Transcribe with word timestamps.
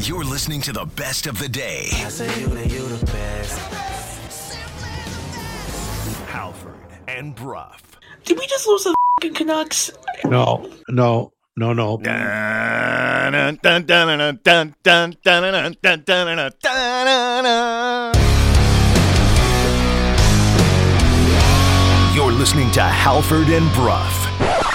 You're 0.00 0.24
listening 0.24 0.60
to 0.62 0.72
the 0.72 0.84
best 0.84 1.26
of 1.26 1.38
the 1.38 1.48
day. 1.48 1.88
I 1.90 2.08
say 2.08 2.40
you 2.40 2.46
the 2.46 2.66
you 2.66 2.86
the 2.86 3.06
best. 3.06 3.58
Halford 6.28 6.74
and 7.08 7.34
Bruff. 7.34 7.82
Did 8.24 8.38
we 8.38 8.46
just 8.46 8.66
lose 8.66 8.84
the 8.84 8.94
fucking 9.20 9.34
Canucks? 9.34 9.90
No, 10.24 10.70
no, 10.88 11.32
no, 11.56 11.72
no. 11.74 11.98
You're 22.14 22.32
listening 22.32 22.70
to 22.72 22.82
Halford 22.82 23.48
and 23.48 23.70
Bruff. 23.74 24.67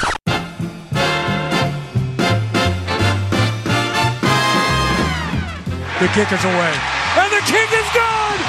The 6.02 6.10
kick 6.10 6.32
is 6.34 6.42
away. 6.42 6.74
And 7.22 7.30
the 7.30 7.44
kick 7.46 7.70
is 7.70 7.90
good! 7.94 8.40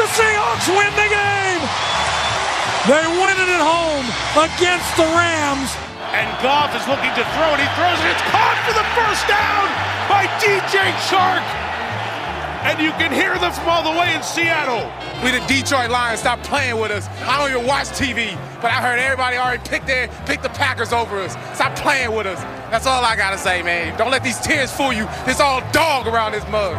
The 0.00 0.06
Seahawks 0.16 0.68
win 0.72 0.92
the 0.96 1.08
game! 1.12 1.62
They 2.88 3.04
win 3.20 3.36
it 3.36 3.50
at 3.52 3.60
home 3.60 4.06
against 4.40 4.88
the 4.96 5.04
Rams. 5.12 5.68
And 6.16 6.24
Goff 6.40 6.72
is 6.72 6.86
looking 6.88 7.12
to 7.12 7.24
throw 7.36 7.52
it. 7.52 7.60
He 7.60 7.68
throws 7.76 8.00
it. 8.00 8.08
It's 8.08 8.26
caught 8.32 8.56
for 8.64 8.72
the 8.72 8.86
first 8.96 9.28
down 9.28 9.68
by 10.08 10.24
DJ 10.40 10.96
Chark. 11.10 11.65
And 12.66 12.82
you 12.82 12.90
can 12.92 13.12
hear 13.12 13.38
them 13.38 13.52
from 13.52 13.68
all 13.68 13.84
the 13.84 13.96
way 13.96 14.12
in 14.12 14.24
Seattle. 14.24 14.90
We 15.22 15.30
the 15.30 15.38
Detroit 15.46 15.88
Lions. 15.88 16.18
Stop 16.18 16.42
playing 16.42 16.80
with 16.80 16.90
us. 16.90 17.06
I 17.20 17.38
don't 17.38 17.56
even 17.56 17.64
watch 17.64 17.86
TV, 17.90 18.34
but 18.60 18.72
I 18.72 18.82
heard 18.82 18.98
everybody 18.98 19.36
already 19.36 19.62
picked 19.68 19.86
their 19.86 20.08
pick 20.26 20.42
the 20.42 20.48
Packers 20.48 20.92
over 20.92 21.16
us. 21.20 21.36
Stop 21.54 21.76
playing 21.76 22.12
with 22.12 22.26
us. 22.26 22.40
That's 22.72 22.84
all 22.84 23.04
I 23.04 23.14
gotta 23.14 23.38
say, 23.38 23.62
man. 23.62 23.96
Don't 23.96 24.10
let 24.10 24.24
these 24.24 24.40
tears 24.40 24.72
fool 24.72 24.92
you. 24.92 25.06
It's 25.26 25.38
all 25.38 25.60
dog 25.70 26.08
around 26.08 26.32
this 26.32 26.42
mug. 26.48 26.74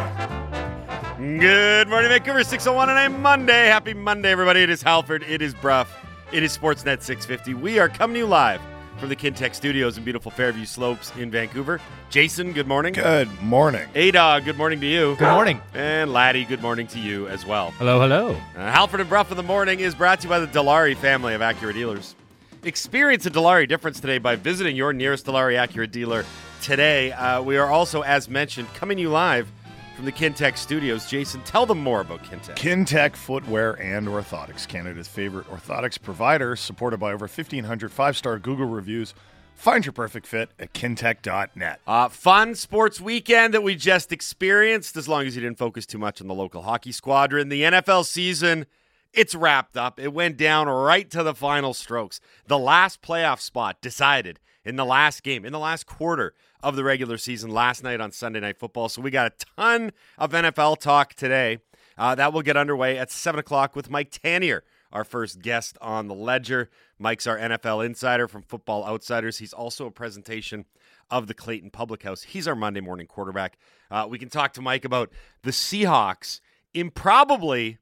Good 1.17 1.87
morning, 1.87 2.09
Vancouver 2.09 2.43
601 2.43 2.89
on 2.89 2.97
a 2.97 3.09
Monday. 3.09 3.67
Happy 3.67 3.93
Monday, 3.93 4.29
everybody. 4.29 4.63
It 4.63 4.69
is 4.69 4.81
Halford. 4.81 5.23
It 5.23 5.41
is 5.41 5.53
Bruff. 5.53 5.97
It 6.33 6.43
is 6.43 6.55
Sportsnet 6.55 7.01
650. 7.01 7.53
We 7.53 7.79
are 7.79 7.87
coming 7.87 8.15
to 8.15 8.19
you 8.19 8.25
live 8.25 8.59
from 8.97 9.09
the 9.09 9.15
Kintec 9.15 9.53
Studios 9.53 9.97
in 9.97 10.03
beautiful 10.03 10.31
Fairview 10.31 10.65
Slopes 10.65 11.11
in 11.17 11.29
Vancouver. 11.29 11.79
Jason, 12.09 12.51
good 12.53 12.67
morning. 12.67 12.93
Good 12.93 13.29
morning. 13.41 13.87
A-Dog, 13.95 14.45
good 14.45 14.57
morning 14.57 14.79
to 14.79 14.87
you. 14.87 15.15
Good 15.17 15.31
morning. 15.31 15.61
And 15.73 16.11
Laddie, 16.11 16.45
good 16.45 16.61
morning 16.61 16.87
to 16.87 16.99
you 16.99 17.27
as 17.27 17.45
well. 17.45 17.71
Hello, 17.71 17.99
hello. 17.99 18.29
Uh, 18.55 18.71
Halford 18.71 19.01
and 19.01 19.09
Bruff 19.09 19.29
in 19.31 19.37
the 19.37 19.43
morning 19.43 19.79
is 19.79 19.93
brought 19.93 20.21
to 20.21 20.23
you 20.23 20.29
by 20.29 20.39
the 20.39 20.47
Dilawri 20.47 20.95
family 20.97 21.33
of 21.33 21.41
Acura 21.41 21.73
dealers. 21.73 22.15
Experience 22.63 23.25
a 23.25 23.31
Dilawri 23.31 23.67
difference 23.67 23.99
today 23.99 24.17
by 24.17 24.35
visiting 24.35 24.75
your 24.75 24.93
nearest 24.93 25.25
Dilawri 25.25 25.55
Acura 25.55 25.89
dealer 25.89 26.25
today. 26.61 27.11
Uh, 27.11 27.41
we 27.41 27.57
are 27.57 27.67
also, 27.67 28.01
as 28.01 28.29
mentioned, 28.29 28.67
coming 28.73 28.97
you 28.97 29.09
live 29.09 29.51
from 29.97 30.05
the 30.05 30.11
Kintec 30.11 30.59
studios. 30.59 31.09
Jason, 31.09 31.41
tell 31.41 31.65
them 31.65 31.79
more 31.79 32.01
about 32.01 32.23
Kintec. 32.23 32.55
Kintec 32.55 33.15
Footwear 33.15 33.81
and 33.81 34.07
Orthotics, 34.07 34.67
Canada's 34.67 35.07
favorite 35.07 35.47
orthotics 35.47 35.99
provider, 35.99 36.55
supported 36.55 36.99
by 36.99 37.13
over 37.13 37.25
1,500 37.25 37.91
five 37.91 38.15
star 38.15 38.37
Google 38.37 38.67
reviews. 38.67 39.15
Find 39.55 39.83
your 39.83 39.93
perfect 39.93 40.27
fit 40.27 40.51
at 40.59 40.71
kintec.net. 40.73 41.81
Uh, 41.87 42.09
fun 42.09 42.53
sports 42.53 43.01
weekend 43.01 43.55
that 43.55 43.63
we 43.63 43.73
just 43.73 44.11
experienced, 44.11 44.95
as 44.97 45.07
long 45.09 45.25
as 45.25 45.35
you 45.35 45.41
didn't 45.41 45.57
focus 45.57 45.87
too 45.87 45.97
much 45.97 46.21
on 46.21 46.27
the 46.27 46.35
local 46.35 46.61
hockey 46.61 46.91
squadron. 46.91 47.49
The 47.49 47.63
NFL 47.63 48.05
season, 48.05 48.67
it's 49.13 49.33
wrapped 49.33 49.75
up. 49.75 49.99
It 49.99 50.13
went 50.13 50.37
down 50.37 50.67
right 50.67 51.09
to 51.09 51.23
the 51.23 51.33
final 51.33 51.73
strokes. 51.73 52.21
The 52.45 52.59
last 52.59 53.01
playoff 53.01 53.39
spot 53.39 53.81
decided 53.81 54.39
in 54.63 54.75
the 54.75 54.85
last 54.85 55.23
game, 55.23 55.43
in 55.43 55.53
the 55.53 55.59
last 55.59 55.87
quarter 55.87 56.35
of 56.61 56.75
the 56.75 56.83
regular 56.83 57.17
season 57.17 57.51
last 57.51 57.83
night 57.83 58.01
on 58.01 58.11
Sunday 58.11 58.39
Night 58.39 58.57
Football. 58.57 58.89
So 58.89 59.01
we 59.01 59.11
got 59.11 59.31
a 59.31 59.45
ton 59.57 59.91
of 60.17 60.31
NFL 60.31 60.79
talk 60.79 61.13
today. 61.13 61.59
Uh, 61.97 62.15
that 62.15 62.33
will 62.33 62.41
get 62.41 62.57
underway 62.57 62.97
at 62.97 63.11
7 63.11 63.39
o'clock 63.39 63.75
with 63.75 63.89
Mike 63.89 64.11
Tanier, 64.11 64.61
our 64.91 65.03
first 65.03 65.41
guest 65.41 65.77
on 65.81 66.07
the 66.07 66.13
ledger. 66.13 66.69
Mike's 66.99 67.27
our 67.27 67.37
NFL 67.37 67.85
insider 67.85 68.27
from 68.27 68.43
Football 68.43 68.85
Outsiders. 68.85 69.39
He's 69.39 69.53
also 69.53 69.87
a 69.87 69.91
presentation 69.91 70.65
of 71.09 71.27
the 71.27 71.33
Clayton 71.33 71.71
Public 71.71 72.03
House. 72.03 72.23
He's 72.23 72.47
our 72.47 72.55
Monday 72.55 72.81
morning 72.81 73.07
quarterback. 73.07 73.57
Uh, 73.89 74.05
we 74.09 74.19
can 74.19 74.29
talk 74.29 74.53
to 74.53 74.61
Mike 74.61 74.85
about 74.85 75.11
the 75.43 75.51
Seahawks 75.51 76.41
improbably 76.73 77.77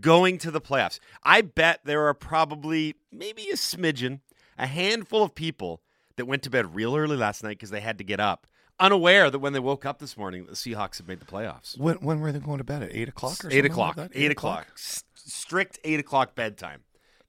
going 0.00 0.38
to 0.38 0.50
the 0.50 0.60
playoffs. 0.60 0.98
I 1.22 1.42
bet 1.42 1.80
there 1.84 2.06
are 2.06 2.14
probably 2.14 2.94
maybe 3.10 3.48
a 3.50 3.56
smidgen, 3.56 4.20
a 4.56 4.66
handful 4.66 5.22
of 5.22 5.34
people 5.34 5.82
that 6.16 6.26
went 6.26 6.42
to 6.44 6.50
bed 6.50 6.74
real 6.74 6.96
early 6.96 7.16
last 7.16 7.42
night 7.42 7.50
because 7.58 7.70
they 7.70 7.80
had 7.80 7.98
to 7.98 8.04
get 8.04 8.20
up, 8.20 8.46
unaware 8.80 9.30
that 9.30 9.38
when 9.38 9.52
they 9.52 9.60
woke 9.60 9.84
up 9.86 9.98
this 9.98 10.16
morning, 10.16 10.46
the 10.46 10.52
Seahawks 10.52 10.98
had 10.98 11.06
made 11.08 11.20
the 11.20 11.26
playoffs. 11.26 11.78
When, 11.78 11.96
when 11.96 12.20
were 12.20 12.32
they 12.32 12.38
going 12.38 12.58
to 12.58 12.64
bed? 12.64 12.82
At 12.82 12.90
8 12.94 13.08
o'clock 13.08 13.32
or 13.44 13.48
Eight 13.48 13.52
something 13.52 13.66
o'clock. 13.66 13.96
like 13.96 14.10
that? 14.12 14.18
Eight, 14.18 14.30
o'clock. 14.30 14.66
S- 14.74 15.04
strict 15.14 15.78
eight 15.84 16.00
o'clock 16.00 16.34
bedtime. 16.34 16.82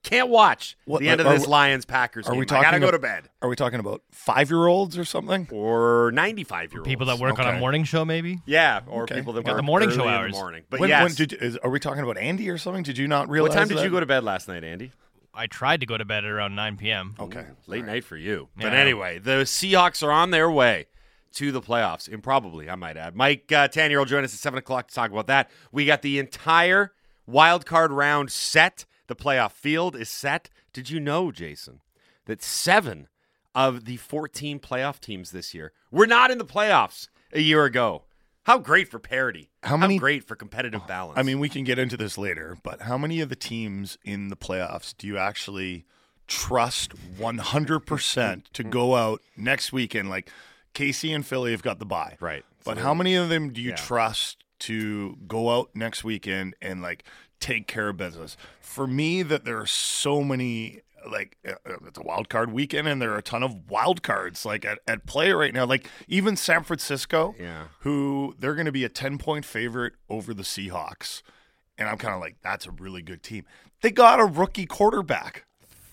Can't 0.03 0.27
watch 0.27 0.75
What, 0.83 0.99
the 0.99 1.07
end 1.07 1.22
of 1.22 1.27
this 1.27 1.47
Lions 1.47 1.85
Packers 1.85 2.27
Are 2.27 2.31
game. 2.31 2.39
we 2.39 2.43
I 2.43 2.47
talking 2.47 2.63
gotta 2.63 2.79
go 2.81 2.88
ab- 2.88 2.93
to 2.93 2.99
bed. 2.99 3.29
Are 3.41 3.47
we 3.47 3.55
talking 3.55 3.79
about 3.79 4.01
five 4.11 4.49
year 4.49 4.67
olds 4.67 4.97
or 4.97 5.05
something? 5.05 5.47
Or 5.49 6.11
ninety-five 6.13 6.73
year 6.73 6.81
olds. 6.81 6.89
People 6.89 7.05
that 7.05 7.19
work 7.19 7.39
on 7.39 7.55
a 7.55 7.57
morning 7.57 7.85
show, 7.85 8.03
maybe? 8.03 8.41
Yeah, 8.45 8.81
or 8.88 9.03
Okay. 9.03 9.16
people 9.16 9.31
that 9.31 9.45
Got 9.45 9.51
work 9.51 9.57
the 9.59 9.63
morning 9.63 9.88
early 9.88 9.97
show 9.97 10.03
in 10.03 10.11
the 10.11 10.17
hours. 10.17 10.33
morning. 10.33 10.63
But 10.69 10.81
when, 10.81 10.89
yes, 10.89 11.03
when 11.03 11.13
did 11.13 11.31
is, 11.41 11.55
are 11.55 11.69
we 11.69 11.79
talking 11.79 12.03
about 12.03 12.17
Andy 12.17 12.49
or 12.49 12.57
something? 12.57 12.83
Did 12.83 12.97
you 12.97 13.07
not 13.07 13.29
realize? 13.29 13.51
what 13.51 13.55
time 13.57 13.69
did 13.69 13.77
that? 13.77 13.83
you 13.85 13.89
go 13.91 14.01
to 14.01 14.05
bed 14.05 14.25
last 14.25 14.49
night, 14.49 14.66
Andy? 14.66 14.91
I 15.33 15.47
tried 15.47 15.79
to 15.79 15.85
go 15.85 15.97
to 15.97 16.05
bed 16.05 16.25
at 16.25 16.29
around 16.31 16.55
9 16.55 16.77
p.m. 16.77 17.16
Okay. 17.19 17.45
Late 17.66 17.85
night 17.85 18.03
for 18.03 18.17
you. 18.17 18.49
Yeah. 18.57 18.66
But 18.66 18.73
anyway, 18.73 19.19
the 19.19 19.41
Seahawks 19.44 20.03
are 20.03 20.11
on 20.11 20.31
their 20.31 20.49
way 20.49 20.88
to 21.33 21.51
the 21.51 21.61
playoffs. 21.61 22.07
Improbably, 22.07 22.69
I 22.69 22.75
might 22.75 22.97
add. 22.97 23.16
Mike 23.16 23.51
uh, 23.51 23.67
Tanier 23.67 23.97
will 23.97 24.05
join 24.05 24.23
us 24.23 24.33
at 24.33 24.39
7 24.39 24.57
o'clock 24.57 24.89
to 24.89 24.93
talk 24.93 25.11
about 25.11 25.27
that. 25.27 25.49
We 25.72 25.85
got 25.85 26.03
the 26.03 26.19
entire 26.19 26.91
wild 27.25 27.66
card 27.66 27.91
round 27.91 28.31
set. 28.31 28.85
The 29.07 29.16
playoff 29.16 29.51
field 29.51 29.95
is 29.95 30.09
set. 30.09 30.49
Did 30.72 30.89
you 30.89 30.99
know, 30.99 31.31
Jason, 31.31 31.81
that 32.25 32.41
seven 32.41 33.07
of 33.55 33.85
the 33.85 33.97
14 33.97 34.59
playoff 34.59 34.99
teams 34.99 35.31
this 35.31 35.53
year 35.53 35.72
were 35.91 36.07
not 36.07 36.31
in 36.31 36.38
the 36.38 36.45
playoffs 36.45 37.07
a 37.31 37.41
year 37.41 37.66
ago? 37.66 38.03
How 38.43 38.57
great 38.57 38.89
for 38.89 38.99
parity. 38.99 39.49
How 39.63 39.77
many- 39.77 39.97
great 39.97 40.27
for 40.27 40.35
competitive 40.35 40.85
balance. 40.85 41.17
I 41.17 41.23
mean, 41.23 41.39
we 41.39 41.47
can 41.49 41.63
get 41.63 41.79
into 41.79 41.95
this 41.97 42.17
later, 42.17 42.57
but 42.63 42.81
how 42.81 42.97
many 42.97 43.21
of 43.21 43.29
the 43.29 43.35
teams 43.35 43.97
in 44.03 44.27
the 44.27 44.35
playoffs 44.35 44.93
do 44.97 45.07
you 45.07 45.17
actually 45.17 45.85
trust 46.27 46.93
100% 47.17 48.43
to 48.53 48.63
go 48.63 48.95
out 48.95 49.21
next 49.37 49.71
weekend? 49.71 50.09
Like 50.09 50.29
Casey 50.73 51.13
and 51.13 51.25
Philly 51.25 51.51
have 51.51 51.63
got 51.63 51.79
the 51.79 51.85
bye. 51.85 52.17
Right. 52.19 52.43
But 52.65 52.77
So- 52.77 52.83
how 52.83 52.93
many 52.93 53.15
of 53.15 53.29
them 53.29 53.51
do 53.53 53.61
you 53.61 53.69
Yeah. 53.71 53.75
trust 53.75 54.43
to 54.59 55.17
go 55.27 55.49
out 55.57 55.69
next 55.75 56.03
weekend 56.03 56.55
and 56.61 56.81
like 56.81 57.03
take 57.39 57.67
care 57.67 57.89
of 57.89 57.97
business? 57.97 58.35
For 58.59 58.87
me, 58.87 59.23
that 59.23 59.45
there 59.45 59.59
are 59.59 59.65
so 59.67 60.21
many 60.23 60.81
like 61.12 61.38
uh, 61.47 61.52
uh, 61.69 61.75
it's 61.88 61.97
a 61.97 62.03
wild 62.03 62.30
card 62.30 62.52
weekend 62.52 62.88
and 62.88 63.02
there 63.02 63.12
are 63.12 63.18
a 63.18 63.22
ton 63.24 63.44
of 63.44 63.69
wild 63.69 64.02
cards 64.03 64.46
like 64.46 64.64
at, 64.66 64.80
at 64.88 65.06
play 65.06 65.31
right 65.31 65.53
now 65.53 65.66
like 65.66 65.88
even 66.08 66.36
san 66.36 66.64
francisco 66.64 67.36
Yeah. 67.40 67.66
who 67.80 68.36
they're 68.40 68.56
going 68.56 68.66
to 68.68 68.72
be 68.72 68.84
a 68.84 68.90
10 68.90 69.18
point 69.18 69.44
favorite 69.46 69.94
over 70.09 70.34
the 70.34 70.44
seahawks 70.44 71.22
and 71.78 71.90
i'm 71.90 71.97
kind 71.97 72.14
of 72.14 72.22
like 72.22 72.38
that's 72.41 72.66
a 72.66 72.72
really 72.72 73.02
good 73.02 73.22
team 73.24 73.46
they 73.81 73.91
got 73.91 74.19
a 74.19 74.25
rookie 74.25 74.66
quarterback 74.66 75.46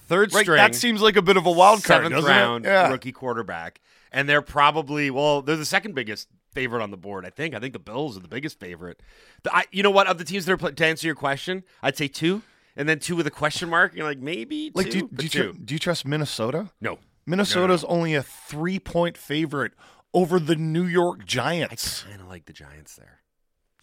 third 0.07 0.33
right 0.35 0.43
string. 0.45 0.57
that 0.59 0.75
seems 0.75 1.01
like 1.03 1.17
a 1.17 1.23
bit 1.23 1.37
of 1.37 1.47
a 1.47 1.51
wild 1.53 1.83
card 1.85 2.05
seventh 2.05 2.25
round? 2.27 2.65
Yeah. 2.65 2.89
rookie 2.91 3.13
quarterback, 3.13 3.81
and 4.13 4.29
they're 4.29 4.43
probably 4.43 5.09
well, 5.11 5.41
they're 5.43 5.57
the 5.57 5.65
second 5.65 5.95
biggest 5.95 6.27
favorite 6.53 6.83
on 6.83 6.91
the 6.91 6.97
board. 6.97 7.25
I 7.25 7.31
think. 7.31 7.55
I 7.55 7.61
think 7.61 7.73
the 7.75 7.79
Bills 7.79 8.17
are 8.17 8.21
the 8.21 8.27
biggest 8.27 8.59
favorite. 8.59 9.01
The, 9.45 9.55
I, 9.55 9.65
you 9.71 9.85
know 9.85 9.91
what? 9.93 10.09
Of 10.09 10.19
the 10.19 10.25
teams 10.25 10.47
that 10.47 10.61
are 10.65 10.71
to 10.73 10.85
answer 10.85 11.07
your 11.07 11.15
question, 11.15 11.63
I'd 11.81 11.97
say 11.97 12.09
two, 12.09 12.43
and 12.81 12.89
then 12.89 12.99
two 12.99 13.15
with 13.15 13.27
a 13.27 13.31
question 13.31 13.69
mark. 13.69 13.95
You're 13.95 14.07
like 14.07 14.19
maybe 14.19 14.73
like 14.75 14.87
two, 14.87 14.93
do, 14.93 14.99
you- 14.99 15.09
do, 15.15 15.23
you 15.25 15.29
two. 15.29 15.53
tr- 15.53 15.59
do 15.65 15.75
you 15.75 15.79
trust 15.79 16.07
minnesota 16.07 16.71
no, 16.81 16.99
minnesota's 17.27 17.85
only 17.85 18.15
a 18.15 18.23
three 18.23 18.79
point 18.79 19.17
favorite 19.17 19.73
over 20.15 20.41
the 20.41 20.57
new 20.57 20.85
york 20.85 21.25
Giants. 21.25 22.05
I 22.07 22.11
kind 22.11 22.23
of 22.23 22.29
like 22.29 22.47
the 22.47 22.53
Giants 22.53 22.97
there. 22.97 23.21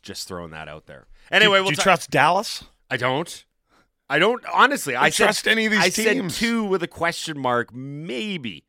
Just 0.01 0.27
throwing 0.27 0.51
that 0.51 0.67
out 0.67 0.85
there. 0.87 1.07
Anyway, 1.31 1.59
do, 1.59 1.63
we'll 1.63 1.69
do 1.69 1.73
you 1.73 1.75
ta- 1.77 1.83
trust 1.83 2.09
dallas 2.09 2.63
I 2.89 2.97
don't. 2.97 3.45
I 4.09 4.19
don't 4.19 4.43
honestly. 4.53 4.95
I 4.95 5.09
said, 5.09 5.25
trust 5.25 5.47
any 5.47 5.65
of 5.65 5.71
these 5.73 5.81
I 5.81 5.89
teams. 5.89 6.35
said 6.35 6.45
two 6.47 6.63
with 6.63 6.81
a 6.81 6.87
question 6.87 7.37
mark, 7.37 7.73
maybe, 7.73 8.65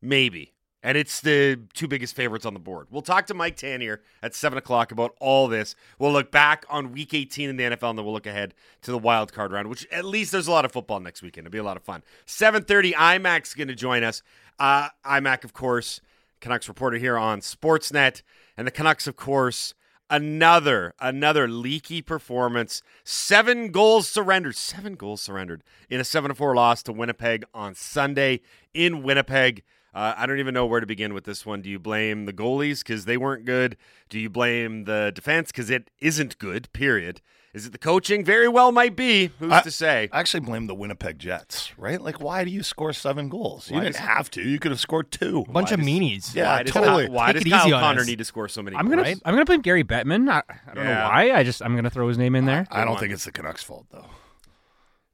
maybe, 0.00 0.54
and 0.82 0.96
it's 0.96 1.20
the 1.20 1.60
two 1.74 1.88
biggest 1.88 2.14
favorites 2.14 2.46
on 2.46 2.54
the 2.54 2.60
board. 2.60 2.86
We'll 2.90 3.02
talk 3.02 3.26
to 3.26 3.34
Mike 3.34 3.56
Tanier 3.56 3.98
at 4.22 4.34
seven 4.34 4.58
o'clock 4.58 4.92
about 4.92 5.14
all 5.20 5.48
this. 5.48 5.74
We'll 5.98 6.12
look 6.12 6.30
back 6.30 6.64
on 6.68 6.92
Week 6.92 7.12
18 7.12 7.50
in 7.50 7.56
the 7.56 7.64
NFL, 7.64 7.90
and 7.90 7.98
then 7.98 8.04
we'll 8.04 8.14
look 8.14 8.26
ahead 8.26 8.54
to 8.82 8.90
the 8.90 8.98
wild 8.98 9.32
card 9.32 9.52
round. 9.52 9.68
Which 9.68 9.86
at 9.90 10.04
least 10.04 10.32
there's 10.32 10.46
a 10.46 10.52
lot 10.52 10.64
of 10.64 10.72
football 10.72 11.00
next 11.00 11.22
weekend. 11.22 11.46
It'll 11.46 11.52
be 11.52 11.58
a 11.58 11.64
lot 11.64 11.76
of 11.76 11.82
fun. 11.82 12.02
Seven 12.26 12.62
thirty, 12.62 12.92
IMAC's 12.92 13.54
going 13.54 13.68
to 13.68 13.74
join 13.74 14.04
us. 14.04 14.22
Uh, 14.58 14.88
IMAC, 15.04 15.44
of 15.44 15.52
course, 15.52 16.00
Canucks 16.40 16.68
reporter 16.68 16.98
here 16.98 17.18
on 17.18 17.40
Sportsnet, 17.40 18.22
and 18.56 18.66
the 18.66 18.72
Canucks, 18.72 19.06
of 19.06 19.16
course 19.16 19.74
another 20.10 20.94
another 21.00 21.46
leaky 21.46 22.00
performance 22.00 22.82
seven 23.04 23.70
goals 23.70 24.08
surrendered 24.08 24.56
seven 24.56 24.94
goals 24.94 25.20
surrendered 25.20 25.62
in 25.90 26.00
a 26.00 26.04
seven 26.04 26.30
to 26.30 26.34
four 26.34 26.54
loss 26.54 26.82
to 26.82 26.92
winnipeg 26.92 27.44
on 27.52 27.74
sunday 27.74 28.40
in 28.72 29.02
winnipeg 29.02 29.62
Uh, 29.98 30.14
I 30.16 30.26
don't 30.26 30.38
even 30.38 30.54
know 30.54 30.64
where 30.64 30.78
to 30.78 30.86
begin 30.86 31.12
with 31.12 31.24
this 31.24 31.44
one. 31.44 31.60
Do 31.60 31.68
you 31.68 31.80
blame 31.80 32.26
the 32.26 32.32
goalies 32.32 32.78
because 32.84 33.04
they 33.04 33.16
weren't 33.16 33.44
good? 33.44 33.76
Do 34.08 34.20
you 34.20 34.30
blame 34.30 34.84
the 34.84 35.10
defense 35.12 35.50
because 35.50 35.70
it 35.70 35.90
isn't 36.00 36.38
good? 36.38 36.72
Period. 36.72 37.20
Is 37.52 37.66
it 37.66 37.72
the 37.72 37.78
coaching? 37.78 38.24
Very 38.24 38.46
well 38.46 38.70
might 38.70 38.94
be. 38.94 39.32
Who's 39.40 39.50
I- 39.50 39.62
to 39.62 39.70
say? 39.72 40.08
I 40.12 40.20
actually 40.20 40.40
blame 40.40 40.68
the 40.68 40.74
Winnipeg 40.74 41.18
Jets, 41.18 41.76
right? 41.76 42.00
Like, 42.00 42.20
why 42.20 42.44
do 42.44 42.50
you 42.50 42.62
score 42.62 42.92
seven 42.92 43.28
goals? 43.28 43.70
You 43.70 43.78
Why 43.78 43.84
didn't 43.84 43.96
does- 43.96 44.04
have 44.04 44.30
to. 44.32 44.42
You 44.42 44.60
could 44.60 44.70
have 44.70 44.78
scored 44.78 45.10
two. 45.10 45.44
A 45.48 45.50
bunch 45.50 45.70
Why 45.70 45.74
of 45.74 45.80
does- 45.80 45.88
meanies. 45.88 46.32
Yeah, 46.34 46.46
why 46.58 46.62
does, 46.62 46.72
totally. 46.74 47.06
Kyle, 47.06 47.14
why 47.14 47.32
Take 47.32 47.42
does 47.44 47.52
Kyle 47.64 47.70
Connor 47.80 48.04
need 48.04 48.18
to 48.18 48.24
score 48.24 48.46
so 48.48 48.62
many 48.62 48.76
I'm 48.76 48.88
gonna 48.88 49.02
Right? 49.02 49.18
I'm 49.24 49.34
gonna 49.34 49.46
blame 49.46 49.62
Gary 49.62 49.82
Bettman. 49.82 50.30
I, 50.30 50.42
I 50.70 50.74
don't 50.74 50.84
Yeah. 50.84 50.94
know 50.94 51.08
why. 51.08 51.32
I 51.32 51.42
just 51.42 51.60
I'm 51.60 51.74
gonna 51.74 51.90
throw 51.90 52.06
his 52.06 52.18
name 52.18 52.36
in 52.36 52.44
there. 52.44 52.68
I 52.70 52.84
don't 52.84 53.00
think 53.00 53.12
it's 53.12 53.24
the 53.24 53.32
Canucks' 53.32 53.64
fault, 53.64 53.86
though. 53.90 54.06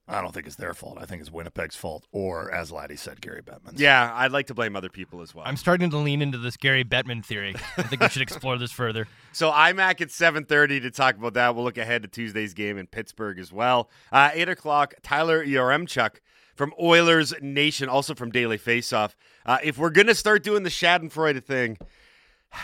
I 0.07 0.21
don't 0.21 0.35
think 0.35 0.47
it's 0.47 0.57
their 0.57 0.75
fault. 0.75 0.99
I 1.01 1.07
think 1.07 1.23
it's 1.23 1.31
Winnipeg's 1.31 1.77
fault, 1.77 2.07
or 2.13 2.53
as 2.53 2.71
Laddie 2.71 2.97
said, 2.97 3.23
Gary 3.23 3.41
Bettman's. 3.41 3.81
Yeah, 3.81 4.11
I'd 4.15 4.33
like 4.33 4.49
to 4.49 4.55
blame 4.55 4.77
other 4.77 4.91
people 4.91 5.23
as 5.23 5.35
well. 5.35 5.47
I'm 5.47 5.57
starting 5.57 5.89
to 5.91 5.97
lean 5.97 6.21
into 6.21 6.37
this 6.37 6.59
Gary 6.59 6.85
Bettman 6.85 7.25
theory. 7.25 7.55
I 7.79 7.85
think 7.85 8.03
we 8.03 8.09
should 8.11 8.21
explore 8.21 8.59
this 8.59 8.73
further. 8.73 9.07
So 9.33 9.51
IMAC 9.51 10.01
at 10.01 10.09
7.30 10.11 10.83
to 10.83 10.91
talk 10.93 11.17
about 11.17 11.35
that. 11.35 11.57
We'll 11.57 11.65
look 11.65 11.77
ahead 11.77 12.03
to 12.03 12.09
Tuesday's 12.09 12.55
game 12.55 12.79
in 12.79 12.87
Pittsburgh 12.87 13.41
as 13.41 13.53
well. 13.53 13.91
Uh, 14.13 14.31
8 14.33 14.49
o'clock, 14.49 14.95
Tyler 15.03 15.45
Yaremchuk 15.45 16.21
from 16.55 16.73
Oilers 16.81 17.35
Nation, 17.43 17.89
also 17.89 18.15
from 18.15 18.31
Daily 18.31 18.59
Faceoff. 18.59 19.17
Uh, 19.45 19.59
if 19.65 19.77
we're 19.77 19.91
going 19.91 20.07
to 20.07 20.15
start 20.15 20.45
doing 20.45 20.63
the 20.63 20.71
Schadenfreude 20.71 21.43
thing, 21.43 21.79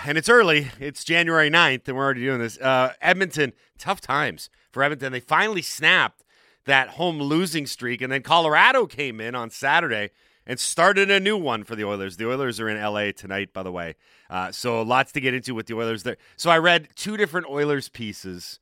and 0.04 0.16
it's 0.16 0.28
early, 0.28 0.68
it's 0.78 1.02
January 1.02 1.50
9th, 1.50 1.88
and 1.88 1.96
we're 1.96 2.04
already 2.04 2.20
doing 2.20 2.38
this. 2.38 2.56
Uh, 2.58 2.92
Edmonton, 3.02 3.52
tough 3.76 4.00
times 4.00 4.48
for 4.70 4.84
Edmonton. 4.84 5.10
They 5.10 5.18
finally 5.18 5.62
snapped 5.62 6.22
that 6.70 6.90
home 6.90 7.20
losing 7.20 7.66
streak, 7.66 8.00
and 8.00 8.12
then 8.12 8.22
Colorado 8.22 8.86
came 8.86 9.20
in 9.20 9.34
on 9.34 9.50
Saturday 9.50 10.10
and 10.46 10.58
started 10.58 11.10
a 11.10 11.18
new 11.18 11.36
one 11.36 11.64
for 11.64 11.74
the 11.74 11.84
Oilers. 11.84 12.16
The 12.16 12.28
Oilers 12.30 12.60
are 12.60 12.68
in 12.68 12.80
LA 12.80 13.10
tonight, 13.10 13.52
by 13.52 13.64
the 13.64 13.72
way. 13.72 13.96
Uh, 14.30 14.52
so 14.52 14.80
lots 14.82 15.10
to 15.12 15.20
get 15.20 15.34
into 15.34 15.52
with 15.52 15.66
the 15.66 15.74
Oilers 15.74 16.04
there. 16.04 16.16
So 16.36 16.48
I 16.48 16.58
read 16.58 16.88
two 16.94 17.16
different 17.16 17.48
Oilers 17.48 17.88
pieces 17.88 18.60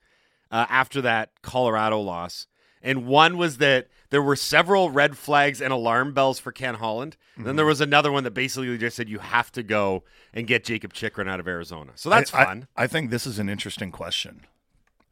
uh, 0.51 0.65
after 0.71 1.03
that 1.03 1.33
Colorado 1.43 2.01
loss. 2.01 2.47
And 2.83 3.07
one 3.07 3.37
was 3.37 3.59
that 3.59 3.89
there 4.09 4.23
were 4.23 4.37
several 4.37 4.89
red 4.89 5.19
flags 5.19 5.61
and 5.61 5.71
alarm 5.71 6.15
bells 6.15 6.39
for 6.39 6.51
Ken 6.51 6.77
Holland. 6.77 7.19
Then 7.37 7.57
there 7.57 7.67
was 7.67 7.83
another 7.83 8.11
one 8.11 8.25
that 8.25 8.31
basically 8.31 8.77
just 8.79 8.97
said 8.97 9.09
you 9.09 9.19
have 9.19 9.53
to 9.53 9.63
go 9.63 10.03
and 10.33 10.47
get 10.47 10.65
Jacob 10.65 10.95
Chychrun 10.95 11.29
out 11.29 11.41
of 11.41 11.47
Arizona. 11.47 11.93
So 11.95 12.09
that's 12.09 12.33
I- 12.33 12.41
I- 12.41 12.45
fun. 12.47 12.69
I, 12.75 12.87
think 12.87 13.11
this 13.11 13.27
is 13.27 13.39
an 13.39 13.51
interesting 13.51 13.91
question. 13.93 14.47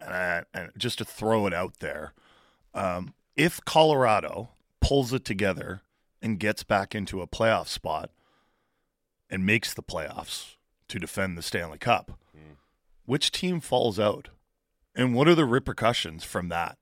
And, 0.01 0.15
I, 0.15 0.45
and 0.55 0.71
just 0.79 0.97
to 0.99 1.05
throw 1.05 1.47
it 1.47 1.53
out 1.53 1.81
there, 1.81 2.15
um, 2.77 3.15
if 3.35 3.65
Colorado 3.65 4.51
pulls 4.81 5.13
it 5.13 5.25
together 5.25 5.83
and 6.23 6.39
gets 6.39 6.63
back 6.63 6.95
into 6.95 7.21
a 7.21 7.27
playoff 7.27 7.67
spot 7.69 8.11
and 9.29 9.45
makes 9.45 9.75
the 9.75 9.83
playoffs 9.83 10.55
to 10.89 10.99
defend 10.99 11.37
the 11.37 11.43
Stanley 11.43 11.79
Cup, 11.79 12.19
which 13.05 13.33
team 13.33 13.61
falls 13.61 13.99
out? 13.99 14.29
And 14.95 15.15
what 15.15 15.29
are 15.29 15.35
the 15.35 15.45
repercussions 15.45 16.25
from 16.25 16.49
that? 16.49 16.79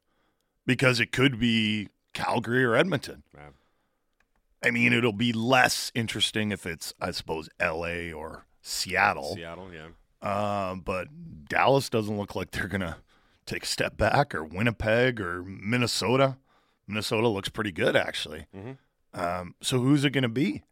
Because 0.67 1.01
it 1.01 1.13
could 1.13 1.39
be 1.39 1.89
Calgary 2.13 2.65
or 2.65 2.75
Edmonton. 2.77 3.23
I 4.63 4.71
mean, 4.71 4.93
it'll 4.93 5.13
be 5.13 5.33
less 5.33 5.93
interesting 5.95 6.51
if 6.53 6.65
it's, 6.65 6.95
I 7.01 7.11
suppose, 7.11 7.49
LA 7.61 8.13
or 8.15 8.47
Seattle. 8.63 9.35
Seattle, 9.35 9.69
yeah. 9.73 9.89
Um, 10.23 10.81
but 10.81 11.09
Dallas 11.49 11.91
doesn't 11.91 12.17
look 12.17 12.35
like 12.35 12.51
they're 12.53 12.69
gonna 12.69 12.97
take 13.47 13.65
a 13.65 13.67
step 13.67 13.97
back, 13.97 14.35
or 14.35 14.45
Winnipeg, 14.45 15.21
or 15.21 15.43
Minnesota. 15.43 16.37
Minnesota 16.87 17.29
looks 17.29 17.49
pretty 17.49 17.73
good, 17.73 17.97
actually. 17.97 18.47
Um, 19.13 19.55
so 19.63 19.79
who's 19.81 20.05
it 20.05 20.11
gonna 20.11 20.29
be? 20.29 20.63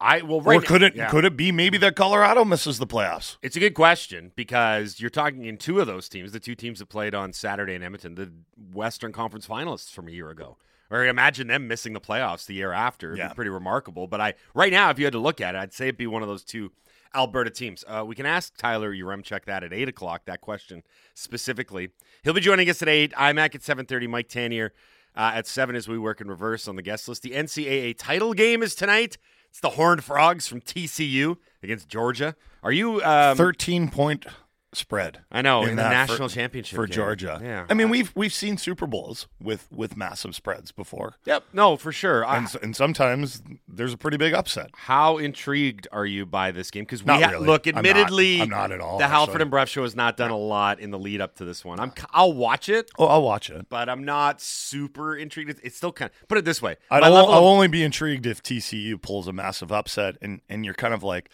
I 0.00 0.22
well, 0.22 0.40
right 0.40 0.58
or 0.58 0.62
could 0.62 0.82
it 0.82 0.96
yeah. 0.96 1.08
could 1.08 1.24
it 1.24 1.36
be 1.36 1.52
maybe 1.52 1.78
that 1.78 1.94
Colorado 1.94 2.44
misses 2.44 2.78
the 2.78 2.86
playoffs? 2.86 3.36
It's 3.40 3.56
a 3.56 3.60
good 3.60 3.74
question 3.74 4.32
because 4.34 4.98
you're 4.98 5.10
talking 5.10 5.44
in 5.44 5.56
two 5.58 5.78
of 5.80 5.86
those 5.86 6.08
teams, 6.08 6.32
the 6.32 6.40
two 6.40 6.56
teams 6.56 6.80
that 6.80 6.86
played 6.86 7.14
on 7.14 7.32
Saturday 7.32 7.74
in 7.74 7.82
Edmonton, 7.84 8.16
the 8.16 8.32
Western 8.72 9.12
Conference 9.12 9.46
finalists 9.46 9.90
from 9.92 10.08
a 10.08 10.10
year 10.10 10.30
ago. 10.30 10.56
Or 10.90 11.06
imagine 11.06 11.46
them 11.46 11.68
missing 11.68 11.92
the 11.94 12.00
playoffs 12.00 12.44
the 12.46 12.54
year 12.54 12.72
after. 12.72 13.08
It'd 13.12 13.18
Yeah. 13.18 13.28
be 13.28 13.34
pretty 13.34 13.50
remarkable. 13.50 14.06
But 14.08 14.20
I 14.20 14.34
right 14.54 14.72
now, 14.72 14.90
if 14.90 14.98
you 14.98 15.06
had 15.06 15.12
to 15.12 15.18
look 15.20 15.40
at 15.40 15.54
it, 15.54 15.58
I'd 15.58 15.72
say 15.72 15.86
it'd 15.86 15.96
be 15.96 16.06
one 16.08 16.22
of 16.22 16.28
those 16.28 16.44
two 16.44 16.72
Alberta 17.14 17.50
teams. 17.50 17.84
Uh, 17.86 18.04
we 18.06 18.14
can 18.14 18.26
ask 18.26 18.56
Tyler 18.56 18.92
Yaremchuk 18.94 19.44
that 19.44 19.62
at 19.62 19.72
eight 19.72 19.88
o'clock. 19.88 20.22
That 20.26 20.40
question 20.40 20.82
specifically. 21.14 21.90
He'll 22.22 22.34
be 22.34 22.40
joining 22.40 22.68
us 22.70 22.82
at 22.82 22.88
eight. 22.88 23.12
IMAC 23.12 23.54
at 23.54 23.62
seven 23.62 23.86
thirty. 23.86 24.06
Mike 24.06 24.28
Tanier 24.28 24.70
uh, 25.16 25.32
at 25.34 25.46
seven 25.46 25.76
as 25.76 25.88
we 25.88 25.98
work 25.98 26.20
in 26.20 26.28
reverse 26.28 26.68
on 26.68 26.76
the 26.76 26.82
guest 26.82 27.08
list. 27.08 27.22
The 27.22 27.30
NCAA 27.30 27.96
title 27.98 28.34
game 28.34 28.62
is 28.62 28.74
tonight. 28.74 29.18
It's 29.50 29.60
the 29.60 29.70
Horned 29.70 30.02
Frogs 30.02 30.48
from 30.48 30.62
TCU 30.62 31.36
against 31.62 31.88
Georgia. 31.88 32.34
Are 32.62 32.72
you 32.72 33.02
um, 33.02 33.36
Thirteen 33.36 33.90
point 33.90 34.26
spread. 34.74 35.20
I 35.30 35.42
know, 35.42 35.62
in 35.64 35.76
the 35.76 35.82
national 35.82 36.28
for, 36.28 36.34
championship 36.34 36.76
for 36.76 36.86
game. 36.86 36.94
Georgia. 36.94 37.40
Yeah. 37.42 37.66
I 37.68 37.74
mean 37.74 37.90
we've 37.90 38.10
we've 38.16 38.32
seen 38.32 38.56
Super 38.56 38.86
Bowls 38.86 39.28
with 39.40 39.68
with 39.70 39.96
massive 39.96 40.34
spreads 40.34 40.72
before, 40.72 41.14
Yep. 41.26 41.44
No, 41.52 41.76
for 41.76 41.92
sure. 41.92 42.24
I- 42.24 42.46
and 42.62 42.74
sometimes 42.74 43.42
there's 43.68 43.92
a 43.92 43.96
pretty 43.98 44.16
big 44.16 44.32
upset. 44.34 44.70
how 44.74 45.18
intrigued 45.18 45.86
are 45.92 46.06
you 46.06 46.24
by 46.26 46.50
this 46.52 46.70
game? 46.70 46.84
Because 46.84 47.02
we 47.04 47.12
ha- 47.12 47.30
really. 47.30 47.46
look, 47.46 47.66
I'm 47.66 47.74
not. 47.74 47.84
admittedly, 47.86 48.40
I'm 48.40 48.48
not 48.48 48.72
at 48.72 48.80
all, 48.80 48.98
The 48.98 49.08
Halford 49.08 49.42
and 49.42 49.50
Bruff 49.50 49.68
show 49.68 49.82
has 49.82 49.94
not 49.94 50.16
done 50.16 50.30
a 50.30 50.36
lot 50.38 50.80
in 50.80 50.90
the 50.90 50.98
lead 50.98 51.20
up 51.20 51.36
to 51.36 51.44
this 51.44 51.64
one. 51.64 51.78
I'm, 51.78 51.92
I'll 52.10 52.32
watch 52.32 52.68
it, 52.68 52.90
Oh, 52.98 53.06
I'll 53.06 53.22
watch 53.22 53.50
it. 53.50 53.68
but 53.68 53.88
I'm 53.88 54.04
not 54.04 54.40
super 54.40 55.16
intrigued. 55.16 55.50
It's- 55.50 55.74
still 55.76 55.92
kind 55.92 56.10
of 56.10 56.28
put 56.28 56.38
it 56.38 56.44
this 56.44 56.62
way. 56.62 56.76
I'd 56.90 57.00
my 57.00 57.06
al- 57.08 57.12
level 57.14 57.30
I'll 57.32 57.38
of- 57.38 57.44
only 57.44 57.68
be 57.68 57.82
intrigued 57.82 58.24
if 58.26 58.42
TCU 58.42 59.00
pulls 59.00 59.26
a 59.28 59.32
massive 59.32 59.70
upset, 59.72 60.16
and, 60.22 60.40
and 60.48 60.64
you're 60.64 60.74
kind 60.74 60.94
of 60.94 61.02
like, 61.02 61.30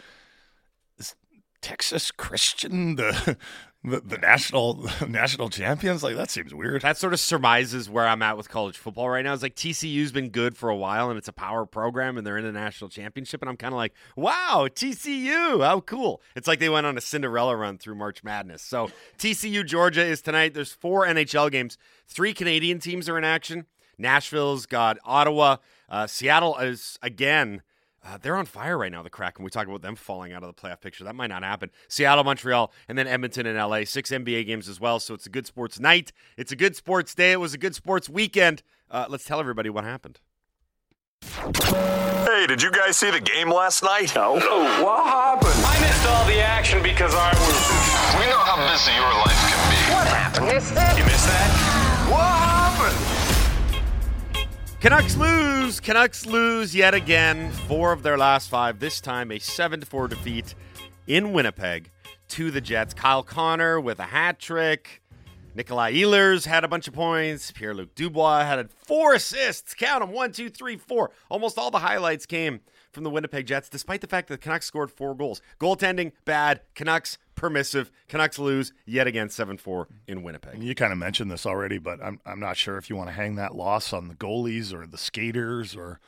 Texas 1.68 2.10
Christian 2.10 2.96
the 2.96 3.36
the, 3.84 4.00
the 4.00 4.16
national 4.16 4.88
national 5.06 5.50
champions? 5.50 6.02
Like 6.02 6.16
that 6.16 6.30
seems 6.30 6.54
weird. 6.54 6.80
that 6.80 6.96
sort 6.96 7.12
of 7.12 7.20
surmises 7.20 7.90
where 7.90 8.08
I'm 8.08 8.22
at 8.22 8.38
with 8.38 8.48
college 8.48 8.78
football 8.78 9.10
right 9.10 9.22
now. 9.22 9.34
It's 9.34 9.42
like 9.42 9.54
TCU's 9.54 10.10
been 10.10 10.30
good 10.30 10.56
for 10.56 10.70
a 10.70 10.76
while, 10.76 11.10
and 11.10 11.18
it's 11.18 11.28
a 11.28 11.32
power 11.32 11.66
program, 11.66 12.16
and 12.16 12.26
they're 12.26 12.38
in 12.38 12.44
the 12.44 12.52
national 12.52 12.88
championship, 12.88 13.42
and 13.42 13.50
I'm 13.50 13.58
kind 13.58 13.74
of 13.74 13.76
like, 13.76 13.92
wow, 14.16 14.66
TCU, 14.74 15.62
how 15.62 15.80
cool! 15.80 16.22
It's 16.34 16.48
like 16.48 16.58
they 16.58 16.70
went 16.70 16.86
on 16.86 16.96
a 16.96 17.02
Cinderella 17.02 17.54
run 17.54 17.76
through 17.76 17.96
March 17.96 18.24
Madness. 18.24 18.62
So 18.62 18.90
TCU 19.18 19.62
Georgia 19.66 20.02
is 20.02 20.22
tonight. 20.22 20.54
There's 20.54 20.72
four 20.72 21.06
NHL 21.06 21.50
games. 21.50 21.76
Three 22.06 22.32
Canadian 22.32 22.78
teams 22.78 23.10
are 23.10 23.18
in 23.18 23.24
action. 23.24 23.66
Nashville's 23.98 24.64
got 24.64 24.96
Ottawa. 25.04 25.58
Uh, 25.90 26.06
Seattle 26.06 26.56
is 26.56 26.98
again. 27.02 27.60
Uh, 28.04 28.16
they're 28.20 28.36
on 28.36 28.46
fire 28.46 28.78
right 28.78 28.92
now, 28.92 29.02
the 29.02 29.10
Kraken. 29.10 29.44
We 29.44 29.50
talk 29.50 29.66
about 29.66 29.82
them 29.82 29.96
falling 29.96 30.32
out 30.32 30.42
of 30.42 30.54
the 30.54 30.60
playoff 30.60 30.80
picture. 30.80 31.04
That 31.04 31.14
might 31.16 31.26
not 31.28 31.42
happen. 31.42 31.70
Seattle, 31.88 32.24
Montreal, 32.24 32.72
and 32.88 32.96
then 32.96 33.06
Edmonton 33.06 33.46
and 33.46 33.58
LA. 33.58 33.84
Six 33.84 34.10
NBA 34.10 34.46
games 34.46 34.68
as 34.68 34.80
well. 34.80 35.00
So 35.00 35.14
it's 35.14 35.26
a 35.26 35.30
good 35.30 35.46
sports 35.46 35.80
night. 35.80 36.12
It's 36.37 36.52
a 36.52 36.56
good 36.56 36.76
sports 36.76 37.14
day. 37.14 37.32
It 37.32 37.40
was 37.40 37.54
a 37.54 37.58
good 37.58 37.75
sports 37.75 38.08
weekend. 38.08 38.62
Uh, 38.90 39.06
let's 39.08 39.25
tell 39.25 39.40
everybody 39.40 39.68
what 39.68 39.84
happened. 39.84 40.20
Hey, 41.23 42.46
did 42.46 42.62
you 42.62 42.70
guys 42.70 42.96
see 42.96 43.11
the 43.11 43.20
game 43.20 43.50
last 43.50 43.82
night? 43.82 44.14
No. 44.14 44.34
what 44.34 45.04
happened? 45.04 45.50
I 45.56 45.80
missed 45.80 46.06
all 46.06 46.25
the 46.26 46.40
action 46.40 46.82
because 46.82 47.12
I 47.14 47.30
was. 47.30 48.20
We 48.20 48.26
know 48.30 48.38
how 48.38 48.56
busy 48.73 48.92
your 48.92 49.12
life 49.26 49.40
can 49.50 49.70
be. 49.70 49.92
What 49.92 50.06
happened? 50.06 50.46
Missed 50.46 50.73
it? 50.73 50.99
You 50.99 51.04
missed 51.04 51.26
that? 51.26 51.67
Canucks 54.80 55.16
lose. 55.16 55.80
Canucks 55.80 56.25
lose 56.25 56.73
yet 56.73 56.94
again. 56.94 57.50
Four 57.66 57.90
of 57.90 58.04
their 58.04 58.16
last 58.16 58.49
five. 58.49 58.78
This 58.78 59.00
time 59.00 59.32
a 59.32 59.40
7 59.40 59.80
4 59.82 60.06
defeat 60.06 60.54
in 61.08 61.32
Winnipeg 61.32 61.90
to 62.28 62.52
the 62.52 62.61
Jets. 62.61 62.94
Kyle 62.94 63.25
Connor 63.25 63.80
with 63.80 63.99
a 63.99 64.04
hat 64.04 64.38
trick. 64.38 65.02
Nikolaj 65.56 66.00
Ehlers 66.00 66.47
had 66.47 66.62
a 66.62 66.68
bunch 66.68 66.87
of 66.87 66.94
points. 66.94 67.50
Pierre 67.50 67.75
Luc 67.75 67.92
Dubois 67.97 68.44
had 68.44 68.70
four 68.70 69.14
assists. 69.14 69.75
Count 69.75 70.00
them 70.00 70.12
one, 70.12 70.30
two, 70.30 70.49
three, 70.49 70.76
four. 70.76 71.11
Almost 71.28 71.58
all 71.58 71.73
the 71.73 71.80
highlights 71.80 72.25
came 72.25 72.61
from 72.92 73.02
the 73.02 73.11
Winnipeg 73.11 73.47
Jets, 73.47 73.68
despite 73.68 74.00
the 74.00 74.06
fact 74.06 74.28
that 74.28 74.35
the 74.35 74.44
Canucks 74.44 74.66
scored 74.66 74.92
four 74.92 75.16
goals. 75.16 75.42
Goaltending, 75.58 76.12
bad. 76.25 76.61
Canucks, 76.76 77.18
permissive. 77.38 77.90
Canucks 78.09 78.38
lose 78.38 78.73
yet 78.85 79.07
again 79.07 79.30
7 79.30 79.57
4 79.57 79.88
in 80.07 80.23
Winnipeg. 80.23 80.62
You 80.62 80.75
kind 80.75 80.92
of 80.92 80.99
mentioned 80.99 81.30
this 81.30 81.47
already, 81.47 81.78
but 81.78 82.02
I'm 82.02 82.21
I'm 82.26 82.40
not 82.40 82.57
sure 82.57 82.76
if 82.76 82.90
you 82.90 82.97
want 82.97 83.09
to 83.09 83.14
hang 83.14 83.37
that 83.37 83.54
loss 83.54 83.92
on 83.92 84.09
the 84.09 84.14
goalies 84.14 84.75
or 84.75 84.87
the 84.87 84.99
skaters 84.99 85.75
or 85.75 86.00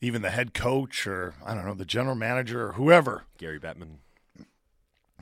even 0.00 0.22
the 0.22 0.30
head 0.30 0.54
coach 0.54 1.06
or 1.06 1.34
I 1.44 1.54
don't 1.54 1.66
know 1.66 1.74
the 1.74 1.84
general 1.84 2.16
manager 2.16 2.68
or 2.68 2.72
whoever. 2.72 3.24
Gary 3.38 3.60
Bettman. 3.60 3.98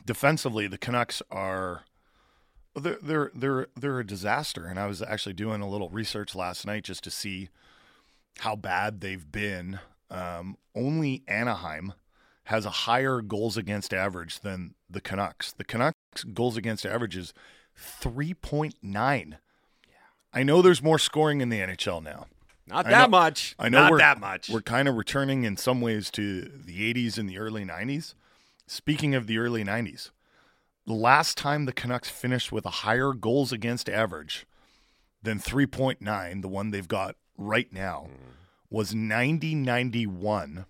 Defensively, 0.07 0.67
the 0.67 0.79
Canucks 0.79 1.23
are 1.31 1.85
they're 2.75 2.99
they're 3.03 3.31
they're 3.35 3.67
they're 3.77 4.01
a 4.01 4.07
disaster. 4.07 4.67
And 4.67 4.79
I 4.79 4.87
was 4.87 5.03
actually 5.03 5.35
doing 5.35 5.61
a 5.61 5.69
little 5.69 5.91
research 5.91 6.35
last 6.35 6.67
night 6.67 6.85
just 6.85 7.05
to 7.05 7.11
see 7.11 7.49
how 8.39 8.57
bad 8.57 9.01
they've 9.01 9.31
been. 9.31 9.81
Um, 10.11 10.57
only 10.75 11.23
Anaheim 11.29 11.93
has 12.45 12.65
a 12.65 12.71
higher 12.71 13.21
goals 13.21 13.57
against 13.57 13.95
average 13.95 14.41
than 14.41 14.75
the 14.91 15.01
Canucks. 15.01 15.53
The 15.53 15.65
Canucks 15.65 16.25
goals 16.25 16.57
against 16.57 16.85
average 16.85 17.17
is 17.17 17.33
3.9. 18.03 19.39
I 20.33 20.43
know 20.43 20.63
there's 20.63 20.83
more 20.83 20.99
scoring 20.99 21.41
in 21.41 21.49
the 21.49 21.61
NHL 21.61 22.03
now. 22.03 22.27
Not 22.67 22.87
I 22.87 22.91
that 22.91 23.03
know- 23.11 23.19
much. 23.19 23.55
I 23.59 23.69
know 23.69 23.83
Not 23.83 23.91
we're, 23.91 23.99
that 23.99 24.21
much. 24.21 24.49
We're 24.49 24.63
kind 24.63 24.89
of 24.89 24.97
returning 24.97 25.45
in 25.45 25.57
some 25.57 25.81
ways 25.81 26.11
to 26.13 26.43
the 26.43 26.95
80s 26.95 27.19
and 27.19 27.29
the 27.29 27.39
early 27.39 27.65
90s. 27.65 28.15
Speaking 28.67 29.15
of 29.15 29.27
the 29.27 29.39
early 29.39 29.65
90s, 29.65 30.11
the 30.87 30.93
last 30.93 31.37
time 31.37 31.65
the 31.65 31.73
Canucks 31.73 32.09
finished 32.09 32.53
with 32.53 32.65
a 32.65 32.71
higher 32.71 33.13
goals 33.13 33.51
against 33.51 33.89
average 33.89 34.47
than 35.23 35.41
3.9, 35.41 36.43
the 36.43 36.49
one 36.49 36.71
they've 36.71 36.87
got 36.87 37.17
right 37.37 37.73
now, 37.73 38.07
mm. 38.09 38.35
was 38.71 38.95
90 38.95 39.57
91, 39.57 40.67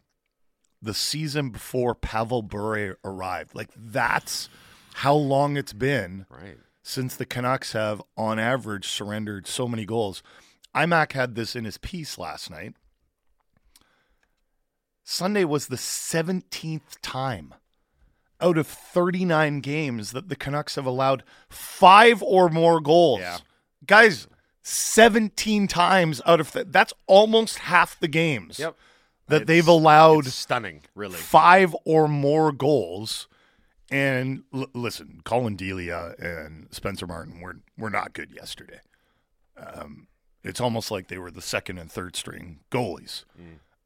the 0.82 0.94
season 0.94 1.50
before 1.50 1.94
Pavel 1.94 2.42
Bure 2.42 2.96
arrived. 3.04 3.54
Like, 3.54 3.70
that's 3.76 4.48
how 4.94 5.14
long 5.14 5.56
it's 5.56 5.72
been 5.72 6.26
Right. 6.30 6.58
since 6.82 7.14
the 7.16 7.26
Canucks 7.26 7.72
have, 7.72 8.02
on 8.16 8.38
average, 8.38 8.86
surrendered 8.88 9.46
so 9.46 9.68
many 9.68 9.84
goals. 9.84 10.22
IMAC 10.74 11.12
had 11.12 11.34
this 11.34 11.54
in 11.56 11.64
his 11.64 11.78
piece 11.78 12.16
last 12.18 12.50
night. 12.50 12.74
Sunday 15.02 15.44
was 15.44 15.66
the 15.66 15.76
17th 15.76 17.00
time 17.02 17.54
out 18.40 18.56
of 18.56 18.66
39 18.66 19.60
games 19.60 20.12
that 20.12 20.28
the 20.28 20.36
Canucks 20.36 20.76
have 20.76 20.86
allowed 20.86 21.24
five 21.48 22.22
or 22.22 22.48
more 22.48 22.80
goals. 22.80 23.20
Yeah. 23.20 23.38
Guys, 23.86 24.28
17 24.62 25.66
times 25.66 26.22
out 26.26 26.40
of 26.40 26.52
th- 26.52 26.66
that's 26.70 26.92
almost 27.06 27.58
half 27.60 27.98
the 27.98 28.08
games 28.08 28.58
Yep. 28.58 28.76
That 29.30 29.42
It's- 29.42 29.46
they've 29.48 29.66
allowed 29.68 30.26
stunning, 30.26 30.82
really. 30.94 31.16
five 31.16 31.74
or 31.84 32.06
more 32.08 32.52
goals. 32.52 33.26
And 33.90 34.44
l- 34.54 34.68
listen, 34.74 35.20
Collin 35.24 35.56
Delia 35.56 36.14
and 36.18 36.68
Spencer 36.72 37.06
Martin 37.06 37.40
were 37.40 37.60
were 37.76 37.90
not 37.90 38.12
good 38.12 38.30
yesterday. 38.32 38.80
Um, 39.56 40.06
it's 40.44 40.60
almost 40.60 40.90
like 40.90 41.08
they 41.08 41.18
were 41.18 41.30
the 41.30 41.42
second 41.42 41.78
and 41.78 41.90
third 41.90 42.14
string 42.16 42.60
goalies. 42.70 43.24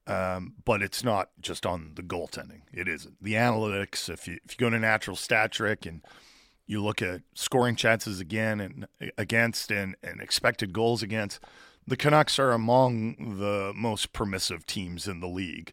Um, 0.06 0.56
but 0.66 0.82
it's 0.82 1.02
not 1.02 1.30
just 1.40 1.64
on 1.64 1.92
the 1.94 2.02
goaltending. 2.02 2.62
It 2.72 2.86
isn't 2.88 3.22
the 3.22 3.32
analytics. 3.34 4.10
If 4.10 4.28
you 4.28 4.38
if 4.44 4.52
you 4.52 4.56
go 4.58 4.68
to 4.70 4.78
natural 4.78 5.16
stat 5.16 5.52
trick 5.52 5.86
and 5.86 6.02
you 6.66 6.82
look 6.84 7.00
at 7.00 7.22
scoring 7.34 7.74
chances 7.76 8.20
again 8.20 8.60
and 8.60 8.86
against 9.16 9.70
and, 9.70 9.96
and 10.02 10.20
expected 10.20 10.72
goals 10.74 11.02
against, 11.02 11.40
the 11.86 11.96
Canucks 11.96 12.38
are 12.38 12.52
among 12.52 13.38
the 13.38 13.72
most 13.74 14.12
permissive 14.12 14.66
teams 14.66 15.06
in 15.06 15.20
the 15.20 15.28
league. 15.28 15.72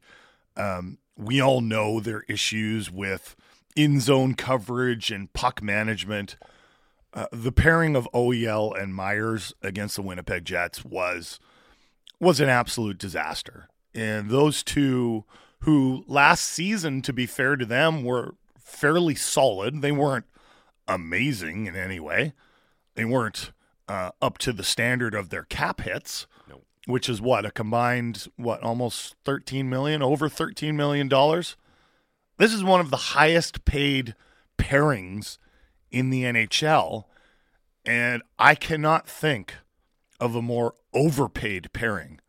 Um, 0.56 0.98
we 1.18 1.40
all 1.40 1.62
know 1.62 2.00
their 2.00 2.24
issues 2.28 2.92
with 2.92 3.36
in 3.76 4.00
zone 4.00 4.34
coverage 4.34 5.12
and 5.12 5.32
puck 5.34 5.62
management. 5.62 6.36
Uh, 7.14 7.28
the 7.32 7.52
pairing 7.52 7.96
of 7.96 8.08
OEL 8.14 8.80
and 8.80 8.96
Myers 8.96 9.54
against 9.62 9.96
the 9.96 10.02
Winnipeg 10.02 10.46
Jets 10.46 10.84
was 10.84 11.40
was 12.20 12.40
an 12.40 12.50
absolute 12.50 12.98
disaster. 12.98 13.68
And 13.96 14.30
those 14.30 14.64
two, 14.64 15.26
who 15.62 16.06
last 16.08 16.46
season, 16.46 17.02
to 17.02 17.12
be 17.12 17.26
fair 17.26 17.56
to 17.56 17.66
them, 17.66 18.04
were 18.04 18.36
fairly 18.58 19.16
solid. 19.16 19.82
They 19.82 19.92
weren't 19.92 20.26
amazing 20.88 21.66
in 21.66 21.76
any 21.76 22.00
way. 22.00 22.34
They 22.96 23.06
weren't 23.06 23.52
uh, 23.88 24.12
up 24.22 24.38
to 24.40 24.54
the 24.54 24.64
standard 24.64 25.14
of 25.14 25.30
their 25.30 25.44
cap 25.44 25.82
hits, 25.82 26.28
No. 26.50 26.62
which 26.86 27.10
is 27.10 27.22
what 27.22 27.46
a 27.46 27.52
combined 27.52 28.28
what 28.38 28.62
almost 28.64 29.16
thirteen 29.24 29.70
million, 29.70 30.02
over 30.02 30.30
thirteen 30.30 30.76
million 30.76 31.08
dollars. 31.08 31.56
This 32.38 32.54
is 32.54 32.64
one 32.64 32.80
of 32.80 32.90
the 32.90 32.98
highest 32.98 33.66
paid 33.66 34.16
pairings 34.58 35.38
in 35.92 36.10
the 36.10 36.24
NHL, 36.24 37.06
and 37.86 38.24
I 38.40 38.56
cannot 38.56 39.08
think 39.08 39.56
of 40.20 40.36
a 40.36 40.42
more 40.42 40.74
overpaid 40.94 41.72
pairing 41.74 42.20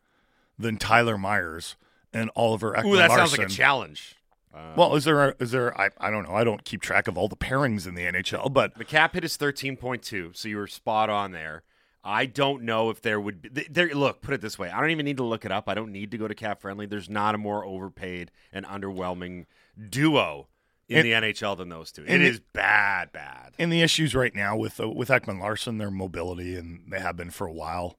than 0.58 0.76
Tyler 0.76 1.16
Myers 1.18 1.76
and 2.12 2.30
Oliver 2.36 2.72
Ekman 2.72 2.92
Ooh, 2.92 2.96
that 2.96 3.10
sounds 3.10 3.36
like 3.36 3.46
a 3.46 3.50
challenge. 3.50 4.16
Uh, 4.54 4.74
Well, 4.76 4.94
is 4.96 5.04
there 5.04 5.28
a, 5.30 5.34
is 5.38 5.50
there 5.50 5.78
I, 5.80 5.90
I 5.98 6.10
don't 6.10 6.28
know. 6.28 6.34
I 6.34 6.44
don't 6.44 6.64
keep 6.64 6.82
track 6.82 7.08
of 7.08 7.16
all 7.16 7.28
the 7.28 7.36
pairings 7.36 7.86
in 7.86 7.94
the 7.94 8.02
NHL, 8.02 8.52
but 8.52 8.74
The 8.76 8.84
cap 8.84 9.14
hit 9.14 9.24
is 9.24 9.36
13.2, 9.36 10.36
so 10.36 10.48
you 10.48 10.56
were 10.56 10.66
spot 10.66 11.08
on 11.10 11.32
there. 11.32 11.62
I 12.04 12.26
don't 12.26 12.62
know 12.64 12.90
if 12.90 13.00
there 13.00 13.20
would 13.20 13.42
be. 13.42 13.66
There, 13.70 13.94
look, 13.94 14.22
put 14.22 14.34
it 14.34 14.40
this 14.40 14.58
way: 14.58 14.68
I 14.70 14.80
don't 14.80 14.90
even 14.90 15.04
need 15.04 15.18
to 15.18 15.22
look 15.22 15.44
it 15.44 15.52
up. 15.52 15.68
I 15.68 15.74
don't 15.74 15.92
need 15.92 16.10
to 16.10 16.18
go 16.18 16.26
to 16.26 16.34
Cap 16.34 16.60
Friendly. 16.60 16.84
There's 16.86 17.08
not 17.08 17.36
a 17.36 17.38
more 17.38 17.64
overpaid 17.64 18.32
and 18.52 18.66
underwhelming 18.66 19.46
duo 19.88 20.48
in 20.88 20.96
And- 20.98 21.06
the 21.06 21.12
NHL 21.12 21.56
than 21.56 21.68
those 21.68 21.92
two. 21.92 22.02
It 22.02 22.08
and 22.10 22.22
is 22.24 22.38
it- 22.38 22.52
bad, 22.52 23.12
bad. 23.12 23.52
And 23.56 23.72
the 23.72 23.82
issues 23.82 24.16
right 24.16 24.34
now 24.34 24.56
with 24.56 24.80
uh, 24.80 24.88
with 24.90 25.10
Ekman-Larsson, 25.10 25.78
their 25.78 25.92
mobility, 25.92 26.56
and 26.56 26.82
they 26.90 26.98
have 26.98 27.16
been 27.16 27.30
for 27.30 27.46
a 27.46 27.52
while. 27.52 27.96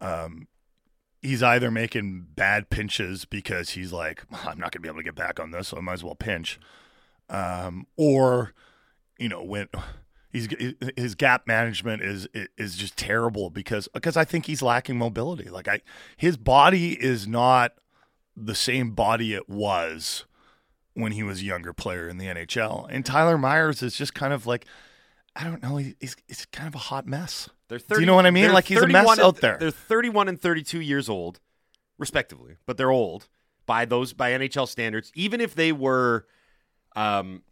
Um, 0.00 0.48
he's 1.22 1.42
either 1.42 1.70
making 1.70 2.26
bad 2.34 2.70
pinches 2.70 3.24
because 3.24 3.70
he's 3.70 3.92
like, 3.92 4.24
I'm 4.32 4.58
not 4.58 4.72
going 4.72 4.72
to 4.72 4.80
be 4.80 4.88
able 4.88 4.98
to 4.98 5.04
get 5.04 5.14
back 5.14 5.40
on 5.40 5.50
this, 5.50 5.68
so 5.68 5.78
I 5.78 5.80
might 5.80 5.94
as 5.94 6.04
well 6.04 6.14
pinch, 6.14 6.58
um, 7.28 7.86
or 7.96 8.52
you 9.18 9.28
know 9.28 9.42
when 9.42 9.68
he's 10.32 10.48
his 10.96 11.14
gap 11.14 11.46
management 11.46 12.02
is 12.02 12.28
is 12.56 12.76
just 12.76 12.96
terrible 12.96 13.50
because 13.50 13.88
because 13.94 14.16
I 14.16 14.24
think 14.24 14.46
he's 14.46 14.62
lacking 14.62 14.98
mobility. 14.98 15.48
Like 15.48 15.68
I, 15.68 15.80
his 16.16 16.36
body 16.36 16.92
is 16.92 17.26
not 17.26 17.72
the 18.36 18.54
same 18.54 18.90
body 18.90 19.34
it 19.34 19.48
was 19.48 20.26
when 20.96 21.12
he 21.12 21.22
was 21.22 21.40
a 21.40 21.44
younger 21.44 21.72
player 21.72 22.08
in 22.08 22.18
the 22.18 22.26
NHL. 22.26 22.86
And 22.90 23.04
Tyler 23.04 23.38
Myers 23.38 23.82
is 23.82 23.96
just 23.96 24.14
kind 24.14 24.32
of 24.32 24.46
like, 24.46 24.66
I 25.34 25.44
don't 25.44 25.62
know, 25.62 25.76
he's, 25.76 26.16
he's 26.26 26.46
kind 26.46 26.66
of 26.66 26.74
a 26.74 26.78
hot 26.78 27.06
mess. 27.06 27.48
They're 27.68 27.78
Do 27.78 28.00
you 28.00 28.06
know 28.06 28.14
what 28.14 28.26
I 28.26 28.30
mean? 28.30 28.52
Like, 28.52 28.66
he's 28.66 28.78
a 28.78 28.82
31 28.82 29.04
mess 29.04 29.12
and- 29.18 29.26
out 29.26 29.36
there. 29.40 29.56
They're 29.58 29.70
31 29.70 30.28
and 30.28 30.40
32 30.40 30.80
years 30.80 31.08
old, 31.08 31.40
respectively, 31.98 32.56
but 32.66 32.76
they're 32.76 32.90
old 32.90 33.28
by 33.66 33.84
those 33.84 34.12
by 34.12 34.30
NHL 34.32 34.68
standards. 34.68 35.10
Even 35.14 35.40
if 35.40 35.54
they 35.54 35.72
were 35.72 36.26
um, 36.94 37.42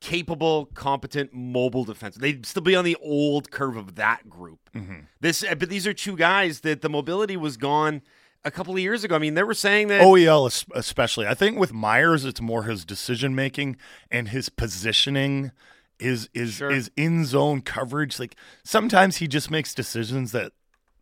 capable, 0.00 0.66
competent, 0.66 1.32
mobile 1.32 1.84
defense, 1.84 2.16
they'd 2.16 2.44
still 2.46 2.62
be 2.62 2.74
on 2.74 2.84
the 2.84 2.96
old 3.02 3.50
curve 3.50 3.76
of 3.76 3.94
that 3.96 4.28
group. 4.28 4.58
Mm-hmm. 4.74 5.00
This, 5.20 5.44
but 5.58 5.68
these 5.68 5.86
are 5.86 5.92
two 5.94 6.16
guys 6.16 6.60
that 6.60 6.80
the 6.82 6.88
mobility 6.88 7.36
was 7.36 7.56
gone 7.56 8.02
a 8.44 8.50
couple 8.50 8.72
of 8.72 8.80
years 8.80 9.04
ago. 9.04 9.14
I 9.14 9.18
mean, 9.18 9.34
they 9.34 9.42
were 9.42 9.54
saying 9.54 9.88
that. 9.88 10.00
OEL 10.02 10.46
es- 10.46 10.64
especially. 10.74 11.26
I 11.26 11.34
think 11.34 11.58
with 11.58 11.72
Myers, 11.72 12.24
it's 12.24 12.40
more 12.40 12.64
his 12.64 12.84
decision 12.84 13.34
making 13.34 13.76
and 14.10 14.28
his 14.28 14.48
positioning, 14.48 15.52
his 16.00 16.28
is 16.34 16.54
Sure. 16.54 16.70
his 16.70 16.90
in 16.96 17.24
zone 17.24 17.60
coverage. 17.60 18.18
Like 18.18 18.36
sometimes 18.64 19.18
he 19.18 19.28
just 19.28 19.50
makes 19.50 19.74
decisions 19.74 20.32
that 20.32 20.52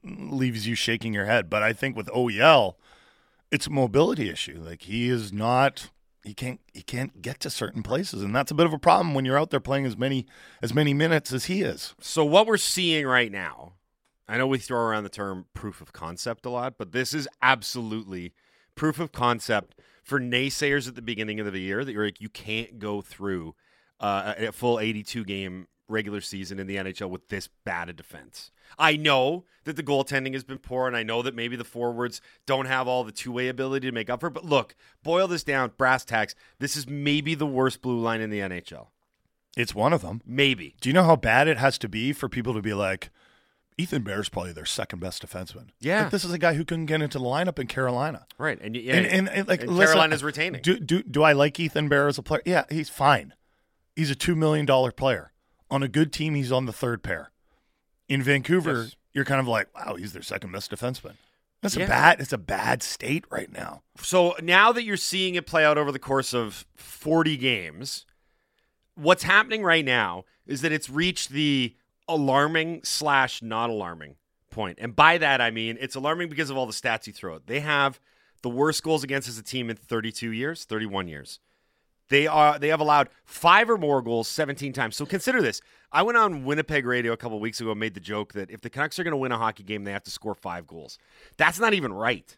leaves 0.04 0.66
you 0.66 0.74
shaking 0.74 1.12
your 1.14 1.24
head. 1.26 1.48
But 1.50 1.62
I 1.62 1.72
think 1.72 1.96
with 1.96 2.08
OEL, 2.08 2.74
it's 3.50 3.66
a 3.66 3.70
mobility 3.70 4.28
issue. 4.28 4.60
Like 4.64 4.82
he 4.82 5.08
is 5.08 5.32
not. 5.32 5.90
He 6.24 6.34
can't. 6.34 6.60
He 6.74 6.82
can't 6.82 7.22
get 7.22 7.40
to 7.40 7.48
certain 7.50 7.82
places, 7.82 8.22
and 8.22 8.34
that's 8.34 8.50
a 8.50 8.54
bit 8.54 8.66
of 8.66 8.72
a 8.72 8.78
problem 8.78 9.14
when 9.14 9.24
you're 9.24 9.38
out 9.38 9.50
there 9.50 9.60
playing 9.60 9.86
as 9.86 9.96
many 9.96 10.26
as 10.60 10.74
many 10.74 10.92
minutes 10.92 11.32
as 11.32 11.46
he 11.46 11.62
is. 11.62 11.94
So 12.00 12.24
what 12.24 12.46
we're 12.46 12.56
seeing 12.58 13.06
right 13.06 13.32
now, 13.32 13.74
I 14.28 14.36
know 14.36 14.46
we 14.46 14.58
throw 14.58 14.80
around 14.80 15.04
the 15.04 15.08
term 15.10 15.46
proof 15.54 15.80
of 15.80 15.92
concept 15.92 16.44
a 16.44 16.50
lot, 16.50 16.74
but 16.76 16.92
this 16.92 17.14
is 17.14 17.28
absolutely 17.40 18.34
proof 18.74 18.98
of 19.00 19.10
concept 19.12 19.74
for 20.02 20.20
naysayers 20.20 20.86
at 20.88 20.96
the 20.96 21.02
beginning 21.02 21.40
of 21.40 21.50
the 21.50 21.60
year 21.60 21.84
that 21.84 21.92
you're 21.92 22.04
like 22.04 22.20
you 22.20 22.28
can't 22.28 22.78
go 22.78 23.00
through 23.00 23.54
uh, 24.00 24.34
a 24.38 24.52
full 24.52 24.78
82 24.78 25.24
game 25.24 25.66
regular 25.88 26.20
season 26.20 26.58
in 26.58 26.66
the 26.66 26.76
NHL 26.76 27.10
with 27.10 27.28
this 27.28 27.48
bad 27.64 27.88
a 27.88 27.92
defense. 27.92 28.50
I 28.78 28.96
know 28.96 29.44
that 29.64 29.76
the 29.76 29.82
goaltending 29.82 30.34
has 30.34 30.44
been 30.44 30.58
poor, 30.58 30.86
and 30.86 30.96
I 30.96 31.02
know 31.02 31.22
that 31.22 31.34
maybe 31.34 31.56
the 31.56 31.64
forwards 31.64 32.20
don't 32.46 32.66
have 32.66 32.86
all 32.86 33.04
the 33.04 33.12
two 33.12 33.32
way 33.32 33.48
ability 33.48 33.88
to 33.88 33.92
make 33.92 34.10
up 34.10 34.20
for 34.20 34.26
it. 34.26 34.34
But 34.34 34.44
look, 34.44 34.74
boil 35.02 35.26
this 35.26 35.44
down, 35.44 35.72
brass 35.76 36.04
tacks. 36.04 36.34
This 36.58 36.76
is 36.76 36.86
maybe 36.86 37.34
the 37.34 37.46
worst 37.46 37.80
blue 37.80 37.98
line 37.98 38.20
in 38.20 38.30
the 38.30 38.40
NHL. 38.40 38.88
It's 39.56 39.74
one 39.74 39.92
of 39.92 40.02
them. 40.02 40.20
Maybe. 40.24 40.76
Do 40.80 40.88
you 40.88 40.92
know 40.92 41.02
how 41.02 41.16
bad 41.16 41.48
it 41.48 41.58
has 41.58 41.78
to 41.78 41.88
be 41.88 42.12
for 42.12 42.28
people 42.28 42.54
to 42.54 42.62
be 42.62 42.74
like, 42.74 43.10
Ethan 43.76 44.02
Bear's 44.02 44.28
probably 44.28 44.52
their 44.52 44.66
second 44.66 45.00
best 45.00 45.26
defenseman? 45.26 45.68
Yeah. 45.80 46.02
Like, 46.02 46.10
this 46.10 46.24
is 46.24 46.32
a 46.32 46.38
guy 46.38 46.54
who 46.54 46.64
couldn't 46.64 46.86
get 46.86 47.00
into 47.00 47.18
the 47.18 47.24
lineup 47.24 47.58
in 47.58 47.66
Carolina. 47.66 48.26
Right, 48.36 48.58
and 48.60 48.76
yeah, 48.76 48.94
and, 48.94 49.06
and, 49.06 49.28
and, 49.28 49.48
like 49.48 49.62
and 49.62 49.70
listen, 49.70 49.94
Carolina's 49.94 50.22
retaining. 50.22 50.62
Do, 50.62 50.78
do 50.78 51.02
do 51.02 51.22
I 51.22 51.32
like 51.32 51.58
Ethan 51.58 51.88
Bear 51.88 52.08
as 52.08 52.18
a 52.18 52.22
player? 52.22 52.42
Yeah, 52.44 52.64
he's 52.70 52.88
fine. 52.88 53.34
He's 53.98 54.12
a 54.12 54.14
two 54.14 54.36
million 54.36 54.64
dollar 54.64 54.92
player. 54.92 55.32
On 55.72 55.82
a 55.82 55.88
good 55.88 56.12
team, 56.12 56.36
he's 56.36 56.52
on 56.52 56.66
the 56.66 56.72
third 56.72 57.02
pair. 57.02 57.32
In 58.08 58.22
Vancouver, 58.22 58.82
Yes. 58.84 58.96
you're 59.12 59.24
kind 59.24 59.40
of 59.40 59.48
like, 59.48 59.74
wow, 59.74 59.96
he's 59.96 60.12
their 60.12 60.22
second 60.22 60.52
best 60.52 60.70
defenseman. 60.70 61.14
That's 61.62 61.74
Yeah. 61.74 61.86
a 61.86 61.88
bad. 61.88 62.20
It's 62.20 62.32
a 62.32 62.38
bad 62.38 62.84
state 62.84 63.24
right 63.28 63.50
now. 63.52 63.82
So 64.00 64.36
now 64.40 64.70
that 64.70 64.84
you're 64.84 64.96
seeing 64.96 65.34
it 65.34 65.46
play 65.46 65.64
out 65.64 65.76
over 65.78 65.90
the 65.90 65.98
course 65.98 66.32
of 66.32 66.64
40 66.76 67.36
games, 67.36 68.06
what's 68.94 69.24
happening 69.24 69.64
right 69.64 69.84
now 69.84 70.24
is 70.46 70.60
that 70.60 70.70
it's 70.70 70.88
reached 70.88 71.30
the 71.30 71.74
alarming 72.06 72.82
slash 72.84 73.42
not 73.42 73.68
alarming 73.68 74.14
point. 74.50 74.78
And 74.80 74.94
by 74.94 75.18
that, 75.18 75.40
I 75.40 75.50
mean 75.50 75.76
it's 75.80 75.96
alarming 75.96 76.28
because 76.28 76.50
of 76.50 76.56
all 76.56 76.66
the 76.66 76.72
stats 76.72 77.08
you 77.08 77.12
throw 77.12 77.34
out. 77.34 77.46
They 77.48 77.58
have 77.60 77.98
the 78.42 78.48
worst 78.48 78.84
goals 78.84 79.02
against 79.02 79.28
as 79.28 79.38
a 79.38 79.42
team 79.42 79.68
in 79.68 79.74
32 79.76 80.30
years, 80.30 80.64
31 80.64 81.08
years. 81.08 81.40
They 82.08 82.26
are 82.26 82.58
they 82.58 82.68
have 82.68 82.80
allowed 82.80 83.08
five 83.24 83.68
or 83.68 83.76
more 83.78 84.00
goals 84.02 84.28
17 84.28 84.72
times. 84.72 84.96
So 84.96 85.04
consider 85.06 85.42
this. 85.42 85.60
I 85.92 86.02
went 86.02 86.18
on 86.18 86.44
Winnipeg 86.44 86.84
radio 86.86 87.12
a 87.12 87.16
couple 87.16 87.38
weeks 87.40 87.60
ago 87.60 87.70
and 87.70 87.80
made 87.80 87.94
the 87.94 88.00
joke 88.00 88.32
that 88.34 88.50
if 88.50 88.60
the 88.60 88.70
Canucks 88.70 88.98
are 88.98 89.04
going 89.04 89.12
to 89.12 89.16
win 89.18 89.32
a 89.32 89.38
hockey 89.38 89.62
game, 89.62 89.84
they 89.84 89.92
have 89.92 90.02
to 90.04 90.10
score 90.10 90.34
five 90.34 90.66
goals. 90.66 90.98
That's 91.36 91.58
not 91.58 91.74
even 91.74 91.92
right 91.92 92.36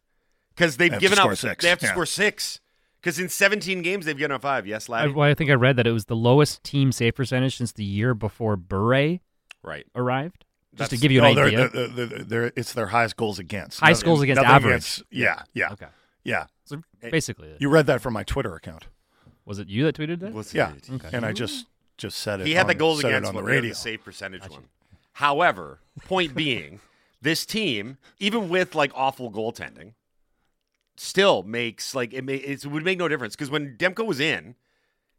because 0.54 0.76
they've 0.76 0.90
They 0.90 0.98
given 0.98 1.18
up 1.18 1.34
six, 1.36 1.62
They 1.62 1.68
have 1.68 1.78
to 1.80 1.86
yeah. 1.86 1.92
score 1.92 2.06
six 2.06 2.60
because 3.00 3.18
in 3.18 3.28
17 3.28 3.82
games 3.82 4.06
they've 4.06 4.16
given 4.16 4.32
up 4.32 4.42
five. 4.42 4.66
Yes, 4.66 4.88
I, 4.90 5.06
well, 5.06 5.28
I 5.28 5.34
think 5.34 5.50
I 5.50 5.54
read 5.54 5.76
that 5.76 5.86
it 5.86 5.92
was 5.92 6.04
the 6.06 6.16
lowest 6.16 6.62
team 6.64 6.92
save 6.92 7.14
percentage 7.14 7.56
since 7.56 7.72
the 7.72 7.84
year 7.84 8.14
before 8.14 8.56
Bure 8.56 9.18
right. 9.62 9.86
arrived. 9.94 10.44
Just 10.76 10.90
to 10.92 10.96
give 10.96 11.10
you 11.10 11.20
No, 11.20 11.28
an 11.30 11.34
they're, 11.34 11.44
idea. 11.46 11.68
they're, 11.68 11.88
they're, 11.88 12.06
they're- 12.18 12.52
it's 12.54 12.72
their 12.72 12.86
highest 12.86 13.16
goals 13.16 13.40
against. 13.40 13.80
Highest 13.80 14.04
goals 14.04 14.20
against 14.22 14.40
average. 14.42 14.70
against- 14.70 15.02
yeah, 15.10 15.42
yeah, 15.52 15.72
Okay. 15.72 15.86
yeah. 16.22 16.46
So 16.64 16.80
basically, 17.00 17.52
You 17.58 17.68
read 17.68 17.86
that 17.86 18.00
from 18.00 18.12
my 18.14 18.22
Twitter 18.22 18.54
account. 18.54 18.86
Was 19.44 19.59
it 19.59 19.68
you 19.68 19.85
that 19.85 19.97
tweeted 19.97 20.20
that? 20.20 20.32
What's 20.32 20.54
Yeah, 20.54 20.73
it? 20.75 20.88
and 21.12 21.25
I 21.25 21.32
just 21.32 21.66
just 21.97 22.18
said 22.18 22.40
it. 22.40 22.47
He 22.47 22.54
had 22.54 22.66
the 22.66 22.73
on- 22.73 22.78
goals 22.78 23.04
against 23.04 23.28
on 23.28 23.35
the 23.35 23.40
one, 23.40 23.44
we 23.47 23.52
radio. 23.52 23.70
the 23.70 23.75
save 23.75 24.04
percentage 24.04 24.49
one. 24.49 24.64
However, 25.14 25.80
point 26.06 26.35
being, 26.35 26.80
this 27.20 27.44
team, 27.44 27.99
even 28.18 28.49
with 28.49 28.75
like 28.75 28.90
awful 28.94 29.30
goaltending, 29.30 29.92
still 30.97 31.42
makes 31.42 31.94
like 31.94 32.12
it, 32.12 32.25
may, 32.25 32.37
it 32.37 32.64
would 32.66 32.85
make 32.85 32.99
no 32.99 33.09
difference 33.09 33.35
because 33.37 33.50
when 33.50 33.76
Demko 33.76 34.06
was 34.06 34.20
in, 34.20 34.54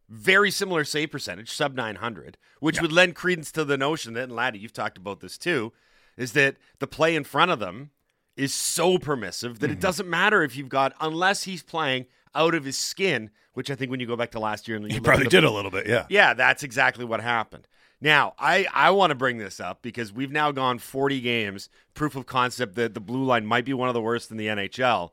very 0.09 0.51
similar 0.51 0.83
save 0.83 1.11
percentage, 1.11 1.49
sub 1.51 1.73
900, 1.75 2.37
which 2.59 2.81
would 2.81 2.91
lend 2.91 3.15
credence 3.15 3.51
to 3.53 3.63
the 3.63 3.77
notion 3.77 4.13
that, 4.13 4.23
and 4.23 4.31
Laddie, 4.35 4.59
you've 4.59 4.73
talked 4.73 4.97
about 4.97 5.19
this 5.21 5.37
too, 5.37 5.71
is 6.17 6.33
that 6.33 6.57
the 6.79 6.87
play 6.87 7.15
in 7.15 7.23
front 7.23 7.51
of 7.51 7.59
them 7.59 7.91
is 8.35 8.53
so 8.53 8.97
permissive 8.97 9.59
that 9.59 9.69
it 9.69 9.73
Mm-hmm. 9.73 9.81
doesn't 9.81 10.09
matter 10.09 10.43
if 10.43 10.55
you've 10.55 10.69
got, 10.69 10.93
unless 10.99 11.43
he's 11.43 11.63
playing 11.63 12.05
out 12.35 12.55
of 12.55 12.63
his 12.63 12.77
skin, 12.77 13.29
which 13.53 13.69
I 13.69 13.75
think 13.75 13.91
when 13.91 13.99
you 13.99 14.07
go 14.07 14.15
back 14.15 14.31
to 14.31 14.39
last 14.39 14.67
year 14.67 14.77
and 14.77 14.87
you 14.87 14.93
He 14.93 14.99
probably 14.99 15.27
did 15.27 15.43
a 15.43 15.51
little 15.51 15.71
bit, 15.71 15.87
yeah. 15.87 16.05
yeah, 16.09 16.33
that's 16.33 16.63
exactly 16.63 17.05
what 17.05 17.21
happened. 17.21 17.67
Now, 17.99 18.33
I, 18.39 18.65
I 18.73 18.89
want 18.91 19.11
to 19.11 19.15
bring 19.15 19.37
this 19.37 19.59
up 19.59 19.83
because 19.83 20.11
we've 20.11 20.31
now 20.31 20.51
gone 20.51 20.79
40 20.79 21.21
games, 21.21 21.69
proof 21.93 22.15
of 22.15 22.25
concept 22.25 22.75
that 22.75 22.95
the 22.95 22.99
blue 22.99 23.23
line 23.23 23.45
might 23.45 23.63
be 23.63 23.73
one 23.73 23.89
of 23.89 23.93
the 23.93 24.01
worst 24.01 24.31
in 24.31 24.37
the 24.37 24.47
NHL. 24.47 25.11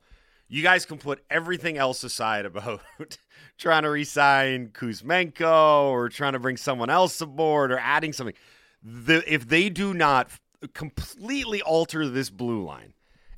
You 0.49 0.63
guys 0.63 0.87
can 0.87 0.97
put 0.97 1.23
everything 1.29 1.77
else 1.77 2.03
aside 2.03 2.47
about 2.47 2.81
trying 3.59 3.83
to 3.83 3.91
re-sign 3.91 4.69
Kuzmenko 4.69 5.91
or 5.91 6.09
trying 6.09 6.33
to 6.33 6.39
bring 6.39 6.57
someone 6.57 6.89
else 6.89 7.21
aboard 7.21 7.71
or 7.71 7.79
adding 7.79 8.15
something. 8.15 8.35
The, 8.83 9.23
if 9.31 9.47
they 9.47 9.69
do 9.69 9.93
not 9.93 10.31
completely 10.73 11.61
alter 11.61 12.09
this 12.09 12.31
blue 12.31 12.65
line 12.65 12.95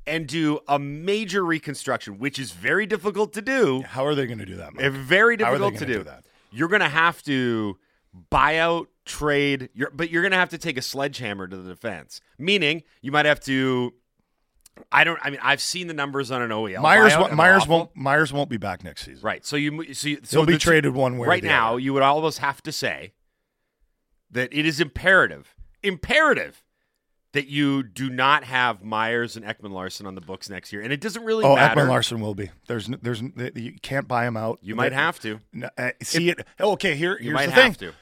and 0.06 0.26
do 0.26 0.60
a 0.66 0.78
major 0.78 1.44
reconstruction, 1.44 2.18
which 2.18 2.38
is 2.38 2.52
very 2.52 2.86
difficult 2.86 3.32
to 3.34 3.42
do, 3.42 3.82
How 3.82 4.04
are 4.06 4.14
they 4.14 4.26
going 4.26 4.38
to 4.38 4.46
do 4.46 4.56
that? 4.56 4.74
Mike? 4.74 4.84
it's 4.84 4.96
very 4.96 5.36
How 5.36 5.52
are 5.52 5.58
they 5.58 5.70
difficult 5.70 5.78
to 5.80 5.86
do. 5.86 5.98
do 5.98 6.04
that? 6.04 6.24
You're 6.50 6.68
going 6.68 6.80
to 6.80 6.88
have 6.88 7.22
to 7.24 7.78
buy 8.30 8.56
out, 8.58 8.88
trade, 9.04 9.68
you're, 9.74 9.90
but 9.90 10.10
you're 10.10 10.22
going 10.22 10.32
to 10.32 10.38
have 10.38 10.48
to 10.50 10.58
take 10.58 10.76
a 10.76 10.82
sledgehammer 10.82 11.46
to 11.46 11.56
the 11.56 11.68
defense. 11.68 12.20
Meaning, 12.38 12.82
you 13.02 13.12
might 13.12 13.26
have 13.26 13.40
to. 13.40 13.94
I 14.90 15.04
don't. 15.04 15.18
I 15.22 15.30
mean, 15.30 15.40
I've 15.42 15.60
seen 15.60 15.86
the 15.88 15.94
numbers 15.94 16.30
on 16.30 16.40
an 16.42 16.50
OEL. 16.50 16.80
Myers 16.80 17.12
buyout, 17.12 17.20
won't, 17.20 17.32
Myers 17.34 17.68
won't 17.68 17.94
Myers 17.96 18.32
won't 18.32 18.48
be 18.48 18.56
back 18.56 18.82
next 18.82 19.04
season. 19.04 19.22
Right. 19.22 19.44
So 19.44 19.56
you. 19.56 19.92
So, 19.92 20.08
you, 20.08 20.18
so 20.22 20.38
He'll 20.38 20.46
be 20.46 20.56
traded 20.58 20.94
one 20.94 21.18
way 21.18 21.26
or 21.26 21.30
Right 21.30 21.44
now, 21.44 21.72
other. 21.72 21.80
you 21.80 21.92
would 21.92 22.02
almost 22.02 22.38
have 22.38 22.62
to 22.62 22.72
say 22.72 23.12
that 24.30 24.52
it 24.52 24.64
is 24.64 24.80
imperative, 24.80 25.54
imperative 25.82 26.62
that 27.32 27.46
you 27.46 27.82
do 27.82 28.10
not 28.10 28.42
have 28.44 28.82
Myers 28.82 29.36
and 29.36 29.44
Ekman-Larsson 29.44 30.04
on 30.06 30.14
the 30.16 30.20
books 30.20 30.50
next 30.50 30.72
year, 30.72 30.82
and 30.82 30.92
it 30.92 31.00
doesn't 31.00 31.24
really 31.24 31.44
Oh, 31.44 31.54
matter. 31.54 31.80
Ekman-Larsson 31.80 32.20
will 32.20 32.34
be. 32.34 32.50
There's 32.66 32.88
there's 33.02 33.22
you 33.54 33.74
can't 33.82 34.08
buy 34.08 34.26
him 34.26 34.36
out. 34.36 34.58
You 34.62 34.74
might 34.74 34.92
have 34.92 35.20
to. 35.20 35.40
No, 35.52 35.68
uh, 35.78 35.90
see 36.02 36.30
it. 36.30 36.44
Okay, 36.60 36.96
here 36.96 37.12
You 37.18 37.24
here's 37.26 37.34
might 37.34 37.50
have 37.50 37.76
thing. 37.76 37.90
to. 37.90 37.94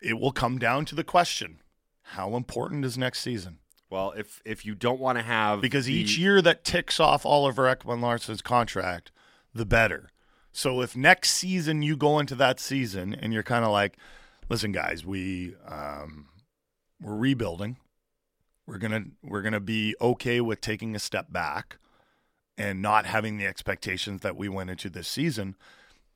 It 0.00 0.20
will 0.20 0.32
come 0.32 0.58
down 0.58 0.84
to 0.86 0.94
the 0.94 1.04
question: 1.04 1.60
How 2.02 2.36
important 2.36 2.84
is 2.84 2.96
next 2.96 3.20
season? 3.20 3.58
Well, 3.90 4.12
if 4.16 4.40
if 4.44 4.64
you 4.66 4.74
don't 4.74 5.00
want 5.00 5.18
to 5.18 5.22
have 5.24 5.60
Because 5.60 5.86
the- 5.86 5.94
each 5.94 6.16
year 6.18 6.40
that 6.42 6.64
ticks 6.64 7.00
off 7.00 7.24
Oliver 7.26 7.64
Ekman-Larsson's 7.74 8.42
contract, 8.42 9.10
the 9.54 9.66
better. 9.66 10.10
So 10.52 10.80
if 10.80 10.96
next 10.96 11.30
season 11.32 11.82
you 11.82 11.96
go 11.96 12.18
into 12.18 12.34
that 12.36 12.58
season 12.60 13.14
and 13.14 13.32
you're 13.32 13.42
kind 13.42 13.64
of 13.64 13.70
like, 13.72 13.96
listen, 14.48 14.72
guys, 14.72 15.04
we 15.04 15.54
um, 15.66 16.28
we're 17.00 17.16
rebuilding. 17.16 17.76
We're 18.66 18.78
gonna 18.78 19.04
we're 19.22 19.42
gonna 19.42 19.60
be 19.60 19.94
okay 20.00 20.40
with 20.40 20.60
taking 20.60 20.94
a 20.94 20.98
step 20.98 21.32
back 21.32 21.78
and 22.58 22.82
not 22.82 23.06
having 23.06 23.38
the 23.38 23.46
expectations 23.46 24.22
that 24.22 24.36
we 24.36 24.48
went 24.48 24.70
into 24.70 24.90
this 24.90 25.08
season. 25.08 25.56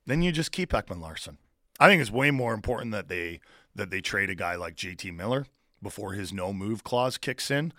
Then 0.07 0.22
you 0.22 0.33
just 0.33 0.53
keep 0.53 0.70
Ekman-Larsson. 0.72 1.38
I 1.79 1.88
think 1.88 2.01
it's 2.01 2.11
way 2.11 2.31
more 2.31 2.55
important 2.55 2.92
that 2.92 3.09
they 3.09 3.40
that 3.75 3.90
they 3.90 4.01
trade 4.01 4.31
a 4.31 4.35
guy 4.35 4.57
like 4.57 4.75
JT 4.75 5.14
Miller 5.14 5.46
before 5.83 6.12
his 6.12 6.33
no 6.33 6.53
move 6.53 6.85
clause 6.85 7.16
kicks 7.16 7.51
in 7.51 7.72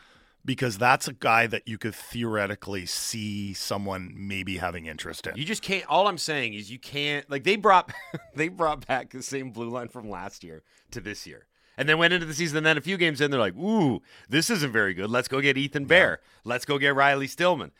because 0.43 0.77
that's 0.77 1.07
a 1.07 1.13
guy 1.13 1.47
that 1.47 1.67
you 1.67 1.77
could 1.77 1.93
theoretically 1.93 2.85
see 2.85 3.53
someone 3.53 4.13
maybe 4.15 4.57
having 4.57 4.85
interest 4.85 5.27
in. 5.27 5.35
You 5.35 5.45
just 5.45 5.61
can't. 5.61 5.85
All 5.87 6.07
I'm 6.07 6.17
saying 6.17 6.53
is 6.53 6.71
you 6.71 6.79
can't. 6.79 7.29
Like 7.29 7.43
they 7.43 7.55
brought 7.55 7.91
they 8.35 8.47
brought 8.47 8.87
back 8.87 9.11
the 9.11 9.23
same 9.23 9.51
blue 9.51 9.69
line 9.69 9.89
from 9.89 10.09
last 10.09 10.43
year 10.43 10.63
to 10.91 11.01
this 11.01 11.27
year, 11.27 11.45
and 11.77 11.87
then 11.87 11.97
went 11.97 12.13
into 12.13 12.25
the 12.25 12.33
season. 12.33 12.57
And 12.57 12.65
then 12.65 12.77
a 12.77 12.81
few 12.81 12.97
games 12.97 13.21
in, 13.21 13.31
they're 13.31 13.39
like, 13.39 13.55
"Ooh, 13.57 14.01
this 14.29 14.49
isn't 14.49 14.71
very 14.71 14.93
good. 14.93 15.09
Let's 15.09 15.27
go 15.27 15.41
get 15.41 15.57
Ethan 15.57 15.85
Bear. 15.85 16.19
Let's 16.43 16.65
go 16.65 16.77
get 16.77 16.95
Riley 16.95 17.27
Stillman." 17.27 17.71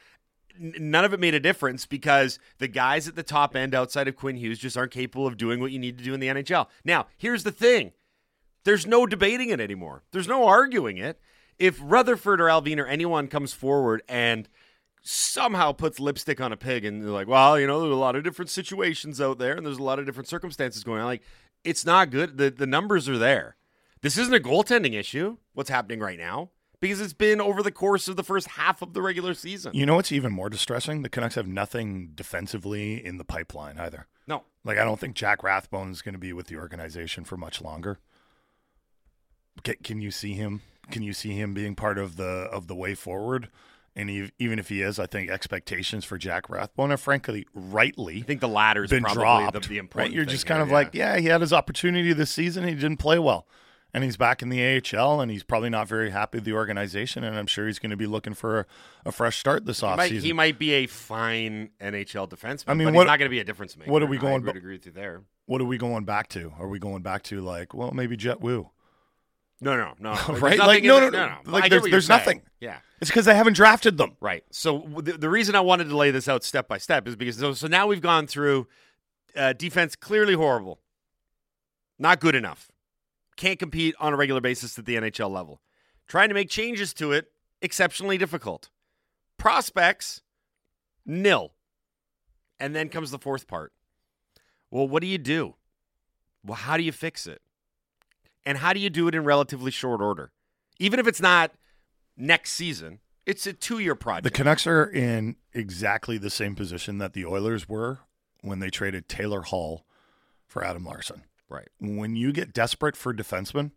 N- 0.60 0.74
None 0.80 1.06
of 1.06 1.14
it 1.14 1.20
made 1.20 1.34
a 1.34 1.40
difference 1.40 1.86
because 1.86 2.40
the 2.60 2.68
guys 2.68 3.08
at 3.08 3.16
the 3.16 3.24
top 3.24 3.56
end 3.56 3.74
outside 3.74 4.08
of 4.08 4.16
Quinn 4.16 4.36
Hughes 4.38 4.60
just 4.60 4.78
aren't 4.78 4.92
capable 4.92 5.28
of 5.28 5.38
doing 5.38 5.60
what 5.60 5.72
you 5.72 5.80
need 5.80 5.98
to 5.98 6.04
do 6.04 6.14
in 6.14 6.20
the 6.20 6.28
NHL. 6.28 6.68
Now, 6.84 7.08
here's 7.18 7.44
the 7.44 7.52
thing. 7.52 7.94
There's 8.64 8.86
no 8.86 9.06
debating 9.08 9.50
it 9.50 9.60
anymore. 9.60 10.04
There's 10.12 10.28
no 10.28 10.46
arguing 10.46 10.98
it. 10.98 11.20
If 11.58 11.80
Rutherford 11.82 12.42
or 12.42 12.46
Allvin 12.46 12.80
or 12.80 12.86
anyone 12.86 13.28
comes 13.28 13.54
forward 13.54 14.04
and 14.08 14.48
somehow 15.04 15.72
puts 15.72 16.00
lipstick 16.00 16.40
on 16.40 16.52
a 16.52 16.58
pig 16.58 16.86
and 16.86 17.02
they're 17.04 17.10
like, 17.10 17.28
well, 17.28 17.60
you 17.60 17.66
know, 17.68 17.80
there's 17.82 17.92
a 17.92 17.96
lot 17.96 18.16
of 18.16 18.24
different 18.24 18.50
situations 18.50 19.20
out 19.20 19.40
there 19.40 19.56
and 19.56 19.66
there's 19.66 19.78
a 19.80 19.84
lot 19.84 20.00
of 20.00 20.06
different 20.06 20.28
circumstances 20.28 20.84
going 20.84 21.00
on. 21.00 21.06
Like, 21.08 21.24
it's 21.64 21.86
not 21.86 22.10
good. 22.10 22.38
The 22.38 22.50
the 22.50 22.66
numbers 22.68 23.08
are 23.08 23.18
there. 23.18 23.56
This 24.02 24.18
isn't 24.18 24.34
a 24.34 24.40
goaltending 24.40 24.94
issue, 24.94 25.38
what's 25.54 25.70
happening 25.70 26.00
right 26.00 26.18
now, 26.18 26.50
because 26.80 27.00
it's 27.00 27.14
been 27.14 27.40
over 27.40 27.62
the 27.62 27.72
course 27.72 28.08
of 28.08 28.16
the 28.16 28.24
first 28.24 28.48
half 28.50 28.82
of 28.82 28.94
the 28.94 29.02
regular 29.02 29.36
season. 29.36 29.74
You 29.76 29.86
know 29.86 29.96
what's 29.96 30.12
even 30.12 30.34
more 30.34 30.50
distressing? 30.50 31.04
The 31.04 31.10
Canucks 31.10 31.36
have 31.36 31.48
nothing 31.48 32.12
defensively 32.16 33.04
in 33.06 33.18
the 33.18 33.24
pipeline 33.24 33.78
either. 33.78 34.08
No. 34.28 34.44
Like 34.64 34.80
I 34.80 34.84
don't 34.84 35.00
think 35.00 35.16
Jack 35.16 35.44
Rathbone 35.44 35.92
is 35.92 36.02
going 36.02 36.14
to 36.14 36.20
be 36.20 36.34
with 36.34 36.48
the 36.48 36.58
organization 36.58 37.24
for 37.24 37.38
much 37.38 37.62
longer. 37.62 38.00
Can, 39.64 39.76
can 39.84 40.02
you 40.02 40.10
see 40.10 40.34
him? 40.34 40.62
Can 40.90 41.04
you 41.04 41.14
see 41.14 41.34
him 41.34 41.54
being 41.54 41.76
part 41.76 42.00
of 42.00 42.18
the 42.18 42.24
of 42.24 42.68
the 42.68 42.76
way 42.76 42.96
forward? 42.96 43.50
And 43.96 44.10
he, 44.10 44.32
even 44.40 44.58
if 44.58 44.70
he 44.70 44.82
is, 44.82 45.00
I 45.00 45.06
think 45.06 45.30
expectations 45.30 46.06
for 46.06 46.18
Jack 46.18 46.50
Rathbone 46.50 46.94
are 46.94 46.98
frankly 46.98 47.46
rightly 47.54 48.20
I 48.20 48.22
think 48.22 48.40
the 48.40 48.48
latter's 48.48 48.90
been 48.90 49.04
probably 49.04 49.22
dropped. 49.22 49.68
the, 49.68 49.82
the 49.82 49.90
right? 49.94 50.10
You're 50.12 50.24
just 50.24 50.46
kind 50.46 50.60
here, 50.60 50.64
of 50.64 50.70
yeah. 50.70 50.74
like, 50.74 50.90
yeah, 50.94 51.18
he 51.18 51.26
had 51.26 51.42
his 51.42 51.52
opportunity 51.52 52.14
this 52.14 52.32
season. 52.32 52.66
He 52.66 52.74
didn't 52.74 52.98
play 52.98 53.20
well. 53.20 53.48
And 53.94 54.06
he's 54.06 54.16
back 54.16 54.42
in 54.42 54.48
the 54.50 54.62
AHL, 54.96 55.20
and 55.20 55.30
he's 55.30 55.44
probably 55.44 55.70
not 55.70 55.86
very 55.88 56.12
happy 56.12 56.38
with 56.38 56.46
the 56.46 56.54
organization. 56.54 57.26
And 57.26 57.38
I'm 57.38 57.46
sure 57.48 57.68
he's 57.68 57.78
going 57.80 57.90
to 57.90 57.98
be 57.98 58.08
looking 58.08 58.34
for 58.34 58.62
a, 58.62 58.66
a 59.08 59.12
fresh 59.12 59.38
start 59.38 59.66
this 59.66 59.82
He 59.82 59.86
offseason. 59.86 59.98
might, 59.98 60.12
he 60.12 60.34
might 60.34 60.60
be 60.60 60.72
a 60.72 60.88
fine 60.88 61.72
NHL 61.82 62.30
defenseman. 62.30 62.64
I 62.68 62.74
mean, 62.74 62.88
but 62.88 62.94
what- 62.94 63.02
he's 63.04 63.08
not 63.08 63.20
going 63.20 63.28
to 63.30 63.34
be 63.36 63.40
a 63.40 63.44
difference 63.44 63.76
maker. 63.76 63.92
what 63.92 64.02
are 64.02 64.06
we 64.06 64.18
I 64.18 64.22
going 64.22 64.44
would 64.46 64.54
bu- 64.54 64.58
agree 64.58 64.74
with 64.76 64.86
you 64.86 64.94
there. 64.94 65.24
What 65.46 65.60
are 65.60 65.66
we 65.66 65.78
going 65.78 66.06
back 66.06 66.30
to? 66.30 66.54
Are 66.58 66.70
we 66.70 66.80
going 66.80 67.02
back 67.02 67.24
to 67.24 67.42
like, 67.42 67.74
well, 67.74 67.92
maybe 67.92 68.16
Jett 68.16 68.40
Woo? 68.40 68.70
No, 69.60 69.76
no, 69.76 69.94
no. 70.00 70.14
Right? 70.40 70.58
Like, 70.58 70.84
no, 70.84 71.00
the- 71.02 71.12
no, 71.12 71.28
no. 71.28 71.38
Like, 71.52 71.70
there's, 71.70 71.84
there's 71.84 72.08
nothing. 72.10 72.44
Yeah. 72.62 72.78
It's 73.02 73.10
because 73.10 73.26
they 73.26 73.36
haven't 73.36 73.54
drafted 73.58 73.98
them. 73.98 74.16
Right. 74.22 74.44
So 74.52 74.88
the, 75.04 75.14
the 75.18 75.30
reason 75.30 75.54
I 75.56 75.60
wanted 75.60 75.90
to 75.90 75.98
lay 75.98 76.12
this 76.12 76.30
out 76.30 76.44
step 76.46 76.68
by 76.70 76.78
step 76.78 77.08
is 77.10 77.16
because 77.18 77.38
so, 77.38 77.52
so 77.54 77.68
now 77.68 77.88
we've 77.88 78.00
gone 78.02 78.26
through 78.26 78.68
uh, 79.36 79.52
defense 79.54 79.96
clearly 79.98 80.34
horrible, 80.34 80.80
not 82.00 82.20
good 82.22 82.36
enough, 82.36 82.71
can't 83.36 83.60
compete 83.60 83.96
on 84.00 84.14
a 84.14 84.18
regular 84.18 84.42
basis 84.42 84.78
at 84.78 84.86
the 84.86 84.96
NHL 84.96 85.30
level. 85.30 85.62
Trying 86.08 86.30
to 86.30 86.36
make 86.36 86.50
changes 86.50 86.94
to 86.96 87.12
it 87.12 87.32
exceptionally 87.62 88.18
difficult. 88.18 88.70
Prospects 89.38 90.22
nil, 91.06 91.54
and 92.60 92.76
then 92.76 92.90
comes 92.90 93.12
the 93.12 93.20
fourth 93.20 93.48
part. 93.48 93.74
Well, 94.70 94.88
what 94.88 95.02
do 95.02 95.08
you 95.08 95.18
do? 95.18 95.56
Well, 96.44 96.56
how 96.56 96.78
do 96.78 96.84
you 96.84 96.92
fix 96.92 97.28
it? 97.28 97.42
And 98.46 98.58
how 98.58 98.74
do 98.74 98.80
you 98.80 98.90
do 98.90 99.08
it 99.08 99.16
in 99.16 99.24
relatively 99.24 99.72
short 99.72 100.02
order? 100.02 100.32
Even 100.80 101.00
if 101.00 101.08
it's 101.08 101.22
not 101.22 101.52
next 102.18 102.54
season, 102.54 103.00
it's 103.26 103.46
a 103.46 103.54
two 103.54 103.80
year 103.80 103.96
project. 103.96 104.24
The 104.24 104.32
Canucks 104.32 104.66
are 104.66 104.86
in 104.86 105.36
exactly 105.54 106.18
the 106.18 106.30
same 106.30 106.56
position 106.56 106.98
that 106.98 107.14
the 107.14 107.26
Oilers 107.26 107.70
were 107.70 108.00
when 108.42 108.60
they 108.60 108.70
traded 108.70 109.08
Taylor 109.08 109.42
Hall 109.42 109.86
for 110.48 110.64
Adam 110.64 110.84
Larsson. 110.84 111.24
Right. 111.52 111.68
When 111.82 112.16
you 112.16 112.32
get 112.32 112.54
desperate 112.54 112.96
for 112.96 113.14
defensemen, 113.14 113.72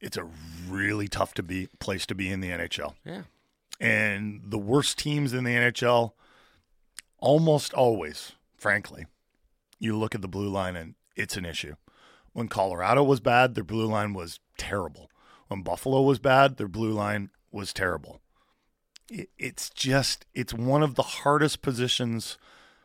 it's 0.00 0.16
a 0.16 0.28
really 0.68 1.08
tough 1.08 1.34
to 1.34 1.42
be 1.42 1.68
place 1.80 2.06
to 2.06 2.14
be 2.14 2.30
in 2.30 2.40
the 2.40 2.50
NHL. 2.50 2.94
Yeah. 3.04 3.22
And 3.80 4.40
the 4.44 4.58
worst 4.58 4.98
teams 4.98 5.32
in 5.32 5.42
the 5.42 5.50
NHL 5.50 6.12
almost 7.18 7.74
always, 7.74 8.32
frankly, 8.56 9.06
you 9.80 9.98
look 9.98 10.14
at 10.14 10.22
the 10.22 10.28
blue 10.28 10.48
line 10.48 10.76
and 10.76 10.94
it's 11.16 11.36
an 11.36 11.44
issue. 11.44 11.74
When 12.32 12.46
Colorado 12.46 13.02
was 13.02 13.18
bad, 13.18 13.56
their 13.56 13.64
blue 13.64 13.86
line 13.86 14.14
was 14.14 14.38
terrible. 14.56 15.10
When 15.48 15.62
Buffalo 15.62 16.02
was 16.02 16.20
bad, 16.20 16.56
their 16.56 16.68
blue 16.68 16.92
line 16.92 17.30
was 17.50 17.72
terrible. 17.72 18.20
It, 19.10 19.30
it's 19.38 19.70
just 19.70 20.24
it's 20.34 20.54
one 20.54 20.84
of 20.84 20.94
the 20.94 21.02
hardest 21.02 21.62
positions 21.62 22.38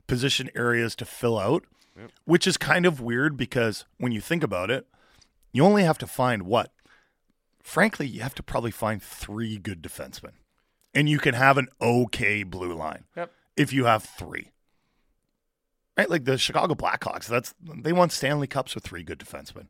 position 0.08 0.50
areas 0.56 0.96
to 0.96 1.06
fill 1.06 1.38
out, 1.38 1.66
Yep. 1.98 2.12
which 2.26 2.48
is 2.48 2.56
kind 2.58 2.86
of 2.86 3.02
weird 3.02 3.36
because 3.36 3.86
when 3.98 4.12
you 4.12 4.22
think 4.22 4.44
about 4.44 4.72
it, 4.72 4.88
you 5.52 5.64
only 5.66 5.84
have 5.84 5.98
to 6.00 6.08
find 6.08 6.44
what? 6.44 6.72
Frankly, 7.62 8.08
you 8.08 8.22
have 8.22 8.34
to 8.36 8.44
probably 8.44 8.72
find 8.72 9.04
three 9.04 9.58
good 9.58 9.82
defensemen. 9.82 10.32
And 10.94 11.08
you 11.10 11.20
can 11.20 11.34
have 11.36 11.58
an 11.58 11.68
okay 11.82 12.44
blue 12.44 12.74
line 12.74 13.04
Yep. 13.16 13.32
if 13.58 13.72
you 13.74 13.86
have 13.86 14.04
three. 14.04 14.52
Right? 15.98 16.10
Like 16.10 16.26
the 16.26 16.38
Chicago 16.38 16.74
Blackhawks, 16.74 17.28
that's 17.28 17.54
they 17.62 17.92
won 17.94 18.10
Stanley 18.10 18.48
Cups 18.48 18.74
with 18.76 18.84
three 18.84 19.04
good 19.04 19.20
defensemen. 19.20 19.68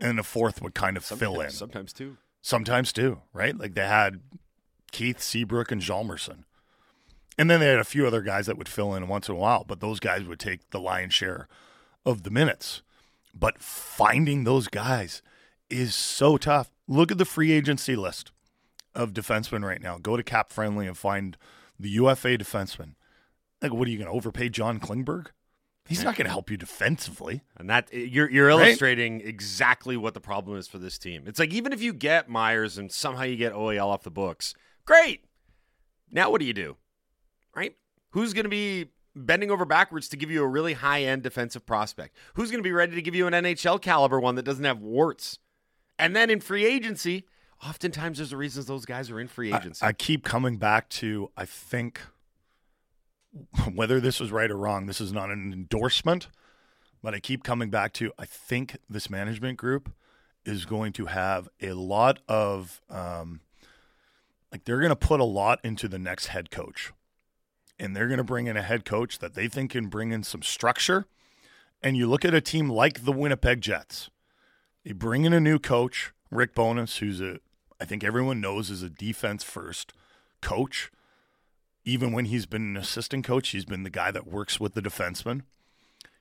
And 0.00 0.18
the 0.18 0.22
fourth 0.22 0.60
would 0.62 0.74
kind 0.74 0.96
of 0.96 1.04
fill 1.04 1.40
in. 1.40 1.50
Sometimes 1.50 1.92
too. 1.92 2.16
Sometimes 2.42 2.92
too, 2.92 3.22
right? 3.32 3.56
Like 3.56 3.74
they 3.74 3.86
had 3.86 4.20
Keith 4.92 5.20
Seabrook 5.22 5.70
and 5.72 5.80
Hjalmarsson. 5.82 6.44
And 7.38 7.50
then 7.50 7.60
they 7.60 7.66
had 7.66 7.78
a 7.78 7.84
few 7.84 8.06
other 8.06 8.22
guys 8.22 8.46
that 8.46 8.56
would 8.56 8.68
fill 8.68 8.94
in 8.94 9.08
once 9.08 9.28
in 9.28 9.34
a 9.34 9.38
while, 9.38 9.64
but 9.66 9.80
those 9.80 10.00
guys 10.00 10.24
would 10.24 10.40
take 10.40 10.70
the 10.70 10.80
lion's 10.80 11.12
share 11.14 11.48
of 12.04 12.22
the 12.22 12.30
minutes. 12.30 12.82
But 13.34 13.58
finding 13.60 14.44
those 14.44 14.68
guys 14.68 15.20
is 15.68 15.94
so 15.94 16.38
tough. 16.38 16.70
Look 16.88 17.12
at 17.12 17.18
the 17.18 17.24
free 17.26 17.52
agency 17.52 17.94
list 17.96 18.32
of 18.94 19.12
defensemen 19.12 19.64
right 19.64 19.82
now. 19.82 19.98
Go 19.98 20.16
to 20.16 20.22
Cap 20.22 20.50
Friendly 20.50 20.86
and 20.86 20.96
find 20.96 21.36
the 21.78 21.90
UFA 21.90 22.38
defenseman. 22.38 22.94
Like, 23.60 23.74
what 23.74 23.86
are 23.86 23.90
you 23.90 23.98
going 23.98 24.08
to 24.10 24.16
overpay 24.16 24.48
John 24.48 24.80
Klingberg? 24.80 25.26
He's 25.88 26.02
not 26.02 26.16
going 26.16 26.24
to 26.26 26.32
help 26.32 26.50
you 26.50 26.56
defensively. 26.56 27.42
And 27.56 27.68
that 27.70 27.92
you're 27.92 28.28
you're 28.30 28.48
Right? 28.48 28.68
illustrating 28.68 29.20
exactly 29.20 29.96
what 29.96 30.14
the 30.14 30.20
problem 30.20 30.56
is 30.58 30.66
for 30.66 30.78
this 30.78 30.98
team. 30.98 31.24
It's 31.26 31.38
like 31.38 31.52
even 31.52 31.72
if 31.72 31.80
you 31.80 31.92
get 31.92 32.28
Myers 32.28 32.76
and 32.78 32.90
somehow 32.90 33.22
you 33.22 33.36
get 33.36 33.52
OEL 33.52 33.86
off 33.86 34.02
the 34.02 34.10
books, 34.10 34.54
great. 34.84 35.24
Now 36.10 36.30
what 36.30 36.40
do 36.40 36.46
you 36.46 36.52
do? 36.54 36.76
Right? 37.56 37.74
Who's 38.10 38.32
going 38.32 38.44
to 38.44 38.50
be 38.50 38.90
bending 39.14 39.50
over 39.50 39.64
backwards 39.64 40.08
to 40.10 40.16
give 40.16 40.30
you 40.30 40.42
a 40.42 40.46
really 40.46 40.74
high 40.74 41.02
end 41.02 41.22
defensive 41.22 41.66
prospect? 41.66 42.16
Who's 42.34 42.50
going 42.50 42.62
to 42.62 42.66
be 42.66 42.72
ready 42.72 42.94
to 42.94 43.02
give 43.02 43.14
you 43.14 43.26
an 43.26 43.32
NHL 43.32 43.80
caliber 43.80 44.20
one 44.20 44.34
that 44.34 44.44
doesn't 44.44 44.64
have 44.64 44.80
warts? 44.80 45.38
And 45.98 46.14
then 46.14 46.28
in 46.28 46.40
free 46.40 46.66
agency, 46.66 47.24
oftentimes 47.66 48.18
there's 48.18 48.30
the 48.30 48.36
reasons 48.36 48.66
those 48.66 48.84
guys 48.84 49.10
are 49.10 49.18
in 49.18 49.28
free 49.28 49.52
agency. 49.52 49.84
I, 49.84 49.92
keep 49.92 50.24
coming 50.24 50.58
back 50.58 50.88
to 50.90 51.30
I 51.36 51.46
think 51.46 52.00
whether 53.74 54.00
this 54.00 54.20
is 54.20 54.30
right 54.30 54.50
or 54.50 54.56
wrong, 54.56 54.86
this 54.86 55.00
is 55.00 55.12
not 55.12 55.30
an 55.30 55.52
endorsement, 55.52 56.28
but 57.02 57.14
I 57.14 57.20
keep 57.20 57.44
coming 57.44 57.70
back 57.70 57.92
to 57.94 58.12
I 58.18 58.26
think 58.26 58.76
this 58.88 59.08
management 59.08 59.58
group 59.58 59.92
is 60.44 60.64
going 60.64 60.92
to 60.92 61.06
have 61.06 61.48
a 61.60 61.72
lot 61.72 62.20
of 62.28 62.80
um, 62.90 63.40
like 64.52 64.64
they're 64.64 64.78
going 64.78 64.90
to 64.90 64.96
put 64.96 65.20
a 65.20 65.24
lot 65.24 65.58
into 65.64 65.88
the 65.88 65.98
next 65.98 66.26
head 66.26 66.50
coach. 66.50 66.92
And 67.78 67.94
they're 67.94 68.08
going 68.08 68.18
to 68.18 68.24
bring 68.24 68.46
in 68.46 68.56
a 68.56 68.62
head 68.62 68.84
coach 68.84 69.18
that 69.18 69.34
they 69.34 69.48
think 69.48 69.72
can 69.72 69.88
bring 69.88 70.10
in 70.10 70.22
some 70.22 70.42
structure. 70.42 71.06
And 71.82 71.96
you 71.96 72.08
look 72.08 72.24
at 72.24 72.34
a 72.34 72.40
team 72.40 72.70
like 72.70 73.04
the 73.04 73.12
Winnipeg 73.12 73.60
Jets. 73.60 74.10
They 74.84 74.92
bring 74.92 75.24
in 75.24 75.32
a 75.32 75.40
new 75.40 75.58
coach, 75.58 76.12
Rick 76.30 76.54
Bowness, 76.54 76.98
who's 76.98 77.20
a 77.20 77.38
I 77.80 77.84
think 77.84 78.02
everyone 78.02 78.40
knows 78.40 78.70
is 78.70 78.82
a 78.82 78.88
defense 78.88 79.44
first 79.44 79.92
coach. 80.40 80.90
Even 81.84 82.12
when 82.12 82.26
he's 82.26 82.46
been 82.46 82.62
an 82.62 82.76
assistant 82.76 83.24
coach, 83.24 83.50
he's 83.50 83.64
been 83.64 83.82
the 83.82 83.90
guy 83.90 84.10
that 84.10 84.26
works 84.26 84.58
with 84.58 84.74
the 84.74 84.82
defenseman. 84.82 85.42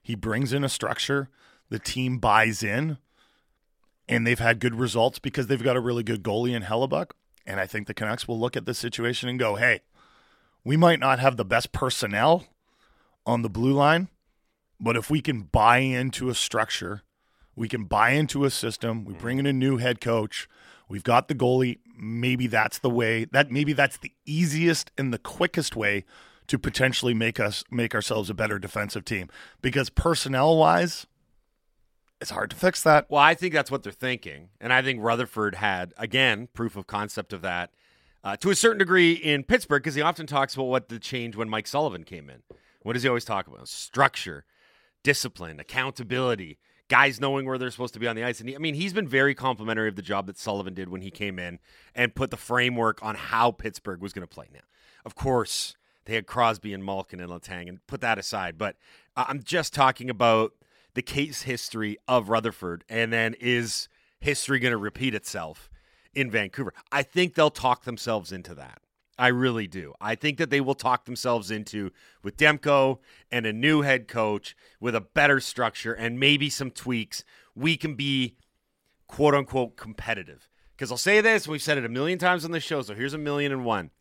He 0.02 0.16
brings 0.16 0.54
in 0.54 0.64
a 0.64 0.70
structure, 0.70 1.30
the 1.70 1.80
team 1.80 2.20
buys 2.20 2.62
in, 2.62 2.98
and 4.08 4.28
they've 4.28 4.38
had 4.38 4.60
good 4.60 4.76
results 4.76 5.18
because 5.18 5.48
they've 5.48 5.64
got 5.64 5.78
a 5.78 5.82
really 5.82 6.04
good 6.04 6.24
goalie 6.24 6.54
in 6.54 6.64
Hellebuyck. 6.64 7.12
And 7.48 7.60
I 7.60 7.66
think 7.66 7.88
the 7.88 7.94
Canucks 7.94 8.28
will 8.28 8.40
look 8.40 8.56
at 8.56 8.66
this 8.66 8.78
situation 8.78 9.30
and 9.30 9.40
go, 9.40 9.56
hey, 9.56 9.82
we 10.66 10.76
might 10.76 11.00
not 11.00 11.20
have 11.20 11.38
the 11.38 11.46
best 11.46 11.72
personnel 11.72 12.46
on 13.26 13.44
the 13.44 13.50
blue 13.50 13.72
line, 13.72 14.10
but 14.80 14.98
if 14.98 15.10
we 15.10 15.22
can 15.22 15.44
buy 15.44 15.78
into 15.78 16.28
a 16.28 16.36
structure, 16.36 17.04
we 17.56 17.70
can 17.70 17.86
buy 17.86 18.10
into 18.10 18.44
a 18.44 18.50
system, 18.50 19.06
we 19.06 19.14
bring 19.14 19.40
in 19.40 19.46
a 19.46 19.54
new 19.54 19.78
head 19.78 20.02
coach, 20.02 20.50
we've 20.90 21.04
got 21.04 21.28
the 21.28 21.36
goalie, 21.36 21.78
maybe 21.98 22.48
that's 22.48 22.80
the 22.80 22.90
way 22.90 23.26
that 23.26 23.50
maybe 23.50 23.72
that's 23.72 23.98
the 23.98 24.12
easiest 24.26 24.92
and 24.98 25.14
the 25.14 25.20
quickest 25.20 25.76
way 25.76 26.04
to 26.48 26.60
potentially 26.60 27.14
make 27.14 27.40
us 27.40 27.64
make 27.72 27.96
ourselves 27.96 28.30
a 28.30 28.34
better 28.34 28.60
defensive 28.60 29.06
team 29.06 29.30
because 29.62 29.90
personnel 29.90 30.58
wise 30.58 31.08
it's 32.22 32.32
hard 32.32 32.50
to 32.50 32.56
fix 32.56 32.82
that. 32.84 33.06
Well, 33.10 33.22
I 33.22 33.34
think 33.34 33.54
that's 33.54 33.70
what 33.70 33.84
they're 33.84 33.92
thinking. 33.92 34.50
And 34.62 34.72
I 34.72 34.82
think 34.82 35.02
Rutherford 35.02 35.56
had, 35.56 35.94
again, 35.98 36.48
proof 36.54 36.76
of 36.78 36.88
concept 36.88 37.34
of 37.34 37.42
that 37.42 37.72
uh, 38.26 38.36
to 38.38 38.50
a 38.50 38.56
certain 38.56 38.80
degree 38.80 39.14
in 39.14 39.44
Pittsburgh 39.44 39.84
because 39.84 39.94
he 39.94 40.02
often 40.02 40.26
talks 40.26 40.56
about 40.56 40.64
what 40.64 40.90
the 40.90 40.98
change 40.98 41.36
when 41.36 41.48
Mike 41.48 41.68
Sullivan 41.68 42.04
came 42.04 42.28
in. 42.28 42.42
What 42.82 42.94
does 42.94 43.04
he 43.04 43.08
always 43.08 43.24
talk 43.24 43.48
about? 43.48 43.68
Structure, 43.68 44.46
discipline, 45.04 45.60
accountability, 45.60 46.58
guys 46.90 47.22
knowing 47.22 47.46
where 47.46 47.60
they're 47.60 47.70
supposed 47.70 47.94
to 47.94 48.00
be 48.00 48.08
on 48.08 48.16
the 48.16 48.24
ice. 48.24 48.40
And 48.40 48.50
he, 48.50 48.56
I 48.56 48.58
mean, 48.58 48.74
he's 48.74 48.94
been 48.94 49.08
very 49.08 49.36
complimentary 49.36 49.88
of 49.88 49.96
the 49.96 50.02
job 50.02 50.26
that 50.26 50.40
Sullivan 50.40 50.74
did 50.74 50.90
when 50.90 51.02
he 51.02 51.12
came 51.12 51.38
in 51.38 51.60
and 51.94 52.16
put 52.16 52.32
the 52.32 52.38
framework 52.38 53.02
on 53.04 53.14
how 53.14 53.52
Pittsburgh 53.52 54.02
was 54.02 54.12
going 54.12 54.28
to 54.28 54.34
play. 54.34 54.48
Now, 54.52 54.62
of 55.06 55.14
course, 55.14 55.76
they 56.06 56.16
had 56.16 56.26
Crosby 56.26 56.74
and 56.74 56.84
Malkin 56.84 57.20
and 57.20 57.30
Letang, 57.30 57.70
and 57.70 57.86
put 57.86 58.02
that 58.02 58.18
aside. 58.18 58.58
But 58.58 58.76
I'm 59.16 59.44
just 59.44 59.72
talking 59.72 60.10
about 60.10 60.54
the 60.96 61.04
case 61.04 61.44
history 61.44 61.98
of 62.08 62.30
Rutherford, 62.30 62.86
and 62.90 63.14
then 63.14 63.36
is 63.40 63.88
history 64.20 64.58
going 64.60 64.72
to 64.72 64.78
repeat 64.78 65.14
itself 65.14 65.70
in 66.16 66.32
Vancouver? 66.32 66.74
I 66.92 67.04
think 67.04 67.36
they'll 67.36 67.50
talk 67.50 67.84
themselves 67.84 68.32
into 68.32 68.56
that. 68.56 68.82
I 69.18 69.28
really 69.28 69.68
do. 69.68 69.94
I 70.02 70.16
think 70.16 70.38
that 70.40 70.50
they 70.50 70.60
will 70.60 70.76
talk 70.76 71.06
themselves 71.06 71.50
into 71.50 71.92
with 72.22 72.38
Demko 72.38 73.00
and 73.32 73.46
a 73.46 73.54
new 73.54 73.82
head 73.82 74.08
coach 74.08 74.56
with 74.80 74.96
a 74.96 75.02
better 75.02 75.40
structure 75.40 75.94
and 75.94 76.20
maybe 76.20 76.50
some 76.50 76.70
tweaks. 76.70 77.24
We 77.56 77.78
can 77.78 77.96
be 77.96 78.36
quote 79.08 79.34
unquote 79.34 79.78
competitive. 79.78 80.50
Because 80.76 80.92
I'll 80.92 80.98
say 80.98 81.22
this, 81.22 81.48
we've 81.48 81.62
said 81.62 81.78
it 81.78 81.86
a 81.86 81.90
million 81.90 82.20
times 82.20 82.44
on 82.44 82.52
this 82.52 82.64
show, 82.64 82.82
so 82.82 82.94
here's 82.94 83.14
a 83.14 83.18
million 83.18 83.54
and 83.54 83.64
one. 83.64 83.92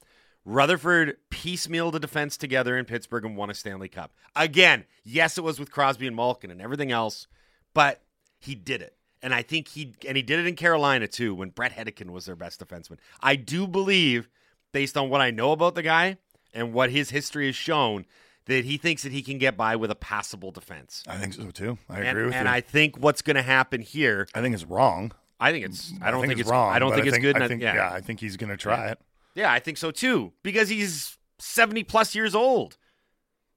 Rutherford 0.44 1.16
piecemealed 1.30 1.92
the 1.92 2.00
defense 2.00 2.36
together 2.36 2.76
in 2.76 2.84
Pittsburgh 2.84 3.24
and 3.24 3.36
won 3.36 3.48
a 3.48 3.54
Stanley 3.54 3.88
Cup. 3.88 4.12
Again, 4.34 4.84
yes, 5.04 5.38
it 5.38 5.44
was 5.44 5.60
with 5.60 5.70
Crosby 5.70 6.06
and 6.06 6.16
Malkin 6.16 6.50
and 6.50 6.60
everything 6.60 6.90
else, 6.90 7.28
but 7.72 8.02
he 8.40 8.56
did 8.56 8.82
it. 8.82 8.96
And 9.24 9.34
I 9.34 9.40
think 9.40 9.68
he 9.68 9.94
and 10.06 10.18
he 10.18 10.22
did 10.22 10.38
it 10.38 10.46
in 10.46 10.54
Carolina 10.54 11.08
too 11.08 11.34
when 11.34 11.48
Brett 11.48 11.72
Hedican 11.72 12.10
was 12.10 12.26
their 12.26 12.36
best 12.36 12.60
defenseman. 12.60 12.98
I 13.22 13.36
do 13.36 13.66
believe, 13.66 14.28
based 14.70 14.98
on 14.98 15.08
what 15.08 15.22
I 15.22 15.30
know 15.30 15.52
about 15.52 15.74
the 15.74 15.82
guy 15.82 16.18
and 16.52 16.74
what 16.74 16.90
his 16.90 17.08
history 17.08 17.46
has 17.46 17.56
shown, 17.56 18.04
that 18.44 18.66
he 18.66 18.76
thinks 18.76 19.02
that 19.02 19.12
he 19.12 19.22
can 19.22 19.38
get 19.38 19.56
by 19.56 19.76
with 19.76 19.90
a 19.90 19.94
passable 19.94 20.50
defense. 20.50 21.02
I 21.08 21.16
think 21.16 21.32
so 21.32 21.50
too. 21.50 21.78
I 21.88 22.00
and, 22.00 22.08
agree 22.08 22.24
with 22.26 22.34
and 22.34 22.34
you. 22.34 22.38
And 22.40 22.48
I 22.50 22.60
think 22.60 22.98
what's 22.98 23.22
going 23.22 23.36
to 23.36 23.42
happen 23.42 23.80
here. 23.80 24.28
I 24.34 24.42
think 24.42 24.54
it's 24.54 24.64
wrong. 24.64 25.12
I 25.40 25.52
think 25.52 25.64
it's. 25.64 25.94
I 26.02 26.10
don't 26.10 26.20
think, 26.20 26.32
it's 26.32 26.42
it's 26.42 26.50
wrong. 26.50 26.74
I 26.74 26.78
don't 26.78 26.92
think 26.92 27.06
it's 27.06 27.16
good. 27.16 27.40
I 27.40 27.48
think, 27.48 27.62
yeah. 27.62 27.74
yeah, 27.76 27.90
I 27.90 28.02
think 28.02 28.20
he's 28.20 28.36
going 28.36 28.50
to 28.50 28.58
try 28.58 28.84
Yeah. 28.84 28.92
it. 28.92 28.98
Yeah, 29.34 29.52
I 29.52 29.58
think 29.58 29.78
so 29.78 29.90
too 29.90 30.34
because 30.42 30.68
he's 30.68 31.16
70 31.38 31.82
plus 31.84 32.14
years 32.14 32.34
old. 32.34 32.76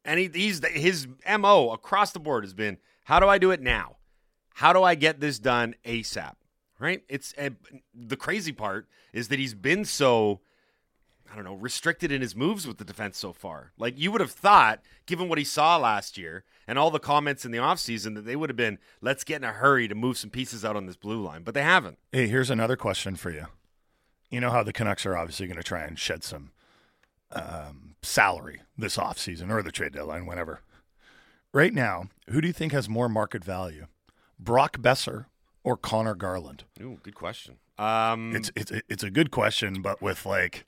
And 0.06 0.18
he, 0.18 0.30
he's 0.34 0.66
his 0.66 1.08
MO 1.38 1.72
across 1.72 2.14
the 2.14 2.22
board 2.22 2.46
has 2.46 2.54
been 2.54 2.78
how 3.04 3.20
do 3.20 3.28
I 3.28 3.38
do 3.38 3.52
it 3.52 3.62
now? 3.62 3.97
How 4.58 4.74
do 4.74 4.82
I 4.82 4.96
get 4.96 5.20
this 5.20 5.38
done 5.38 5.76
ASAP? 5.86 6.34
Right? 6.80 7.04
It's 7.08 7.32
uh, 7.38 7.52
the 7.94 8.18
crazy 8.18 8.52
part 8.52 8.88
is 9.14 9.28
that 9.28 9.38
he's 9.38 9.54
been 9.54 9.86
so 9.86 10.42
I 11.32 11.36
don't 11.36 11.44
know, 11.44 11.54
restricted 11.54 12.12
in 12.12 12.22
his 12.22 12.36
moves 12.36 12.66
with 12.66 12.80
the 12.80 12.84
defense 12.84 13.20
so 13.20 13.34
far. 13.34 13.72
Like 13.78 14.00
you 14.00 14.12
would 14.12 14.22
have 14.22 14.32
thought, 14.32 14.82
given 15.06 15.30
what 15.30 15.38
he 15.38 15.44
saw 15.44 15.78
last 15.78 16.18
year 16.18 16.44
and 16.68 16.80
all 16.80 16.90
the 16.90 17.00
comments 17.00 17.46
in 17.46 17.52
the 17.52 17.60
offseason, 17.60 18.16
that 18.16 18.26
they 18.26 18.36
would 18.36 18.50
have 18.50 18.58
been, 18.58 18.80
let's 19.00 19.24
get 19.24 19.38
in 19.38 19.44
a 19.44 19.52
hurry 19.52 19.88
to 19.88 19.94
move 19.94 20.18
some 20.18 20.32
pieces 20.32 20.66
out 20.66 20.76
on 20.76 20.88
this 20.88 20.96
blue 20.96 21.22
line. 21.22 21.44
But 21.44 21.54
they 21.54 21.62
haven't. 21.62 22.00
Hey, 22.12 22.28
here's 22.28 22.50
another 22.50 22.78
question 22.78 23.16
for 23.16 23.30
you. 23.30 23.46
You 24.32 24.40
know 24.40 24.50
how 24.50 24.64
the 24.64 24.74
Canucks 24.74 25.06
are 25.06 25.16
obviously 25.16 25.46
going 25.46 25.58
to 25.58 25.64
try 25.64 25.84
and 25.84 26.00
shed 26.00 26.24
some 26.24 26.50
um, 27.32 27.96
salary 28.02 28.62
this 28.76 28.98
offseason 28.98 29.52
or 29.52 29.62
the 29.62 29.72
trade 29.72 29.94
deadline, 29.94 30.26
whenever. 30.26 30.62
Right 31.54 31.74
now, 31.74 32.06
who 32.30 32.42
do 32.42 32.48
you 32.48 32.54
think 32.54 32.72
has 32.72 32.90
more 32.90 33.08
market 33.08 33.44
value, 33.44 33.86
Brock 34.40 34.78
Boeser 34.78 35.26
or 35.64 35.78
Conor 35.78 36.16
Garland? 36.16 36.64
Ooh, 36.82 37.00
good 37.04 37.16
question. 37.16 37.58
Um, 37.78 38.36
It's 38.36 38.52
it's 38.56 38.72
it's 38.90 39.04
a 39.04 39.12
good 39.12 39.32
question, 39.32 39.82
but 39.82 40.02
with 40.02 40.26
like 40.26 40.66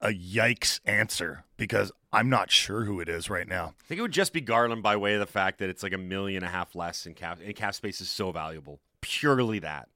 a 0.00 0.08
yikes 0.08 0.80
answer 0.84 1.44
because 1.56 1.90
I'm 2.12 2.28
not 2.28 2.50
sure 2.50 2.84
who 2.84 3.00
it 3.00 3.08
is 3.08 3.28
right 3.28 3.48
now. 3.48 3.74
I 3.80 3.84
think 3.86 3.98
it 3.98 4.02
would 4.02 4.12
just 4.12 4.32
be 4.32 4.40
Garland 4.40 4.82
by 4.82 4.96
way 4.96 5.14
of 5.14 5.20
the 5.20 5.26
fact 5.26 5.58
that 5.58 5.68
it's 5.68 5.82
like 5.82 5.92
a 5.92 5.98
million 5.98 6.42
and 6.44 6.46
a 6.46 6.52
half 6.56 6.74
less 6.74 7.06
in 7.06 7.14
cap. 7.14 7.40
And 7.44 7.54
cap 7.56 7.74
space 7.74 8.00
is 8.00 8.08
so 8.08 8.30
valuable. 8.30 8.80
Purely 9.00 9.58
that. 9.60 9.88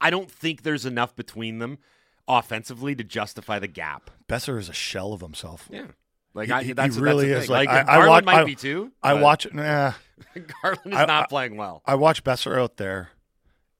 I 0.00 0.10
don't 0.10 0.30
think 0.30 0.62
there's 0.62 0.86
enough 0.86 1.14
between 1.16 1.58
them 1.58 1.78
offensively 2.26 2.94
to 2.94 3.04
justify 3.04 3.58
the 3.58 3.66
gap. 3.68 4.10
Boeser 4.28 4.58
is 4.58 4.68
a 4.68 4.72
shell 4.74 5.12
of 5.12 5.20
himself. 5.20 5.68
Yeah. 5.70 5.88
Like 6.34 6.48
He- 6.48 6.52
I, 6.52 6.72
that's 6.72 6.96
he 6.96 7.00
really 7.02 7.28
the 7.28 7.38
is. 7.38 7.48
Like, 7.48 7.68
Like, 7.68 7.88
I, 7.88 7.92
I 7.92 7.96
Garland 7.96 8.08
watch, 8.10 8.24
might 8.26 8.40
I, 8.42 8.44
be 8.44 8.54
too. 8.54 8.92
I 9.02 9.14
watch. 9.14 9.46
Nah, 9.52 9.92
Garland 10.62 10.92
is 10.92 10.94
I- 10.98 11.04
not 11.06 11.28
playing 11.28 11.56
well. 11.56 11.82
I 11.86 11.94
watch 11.96 12.22
Boeser 12.24 12.58
out 12.60 12.76
there, 12.76 13.10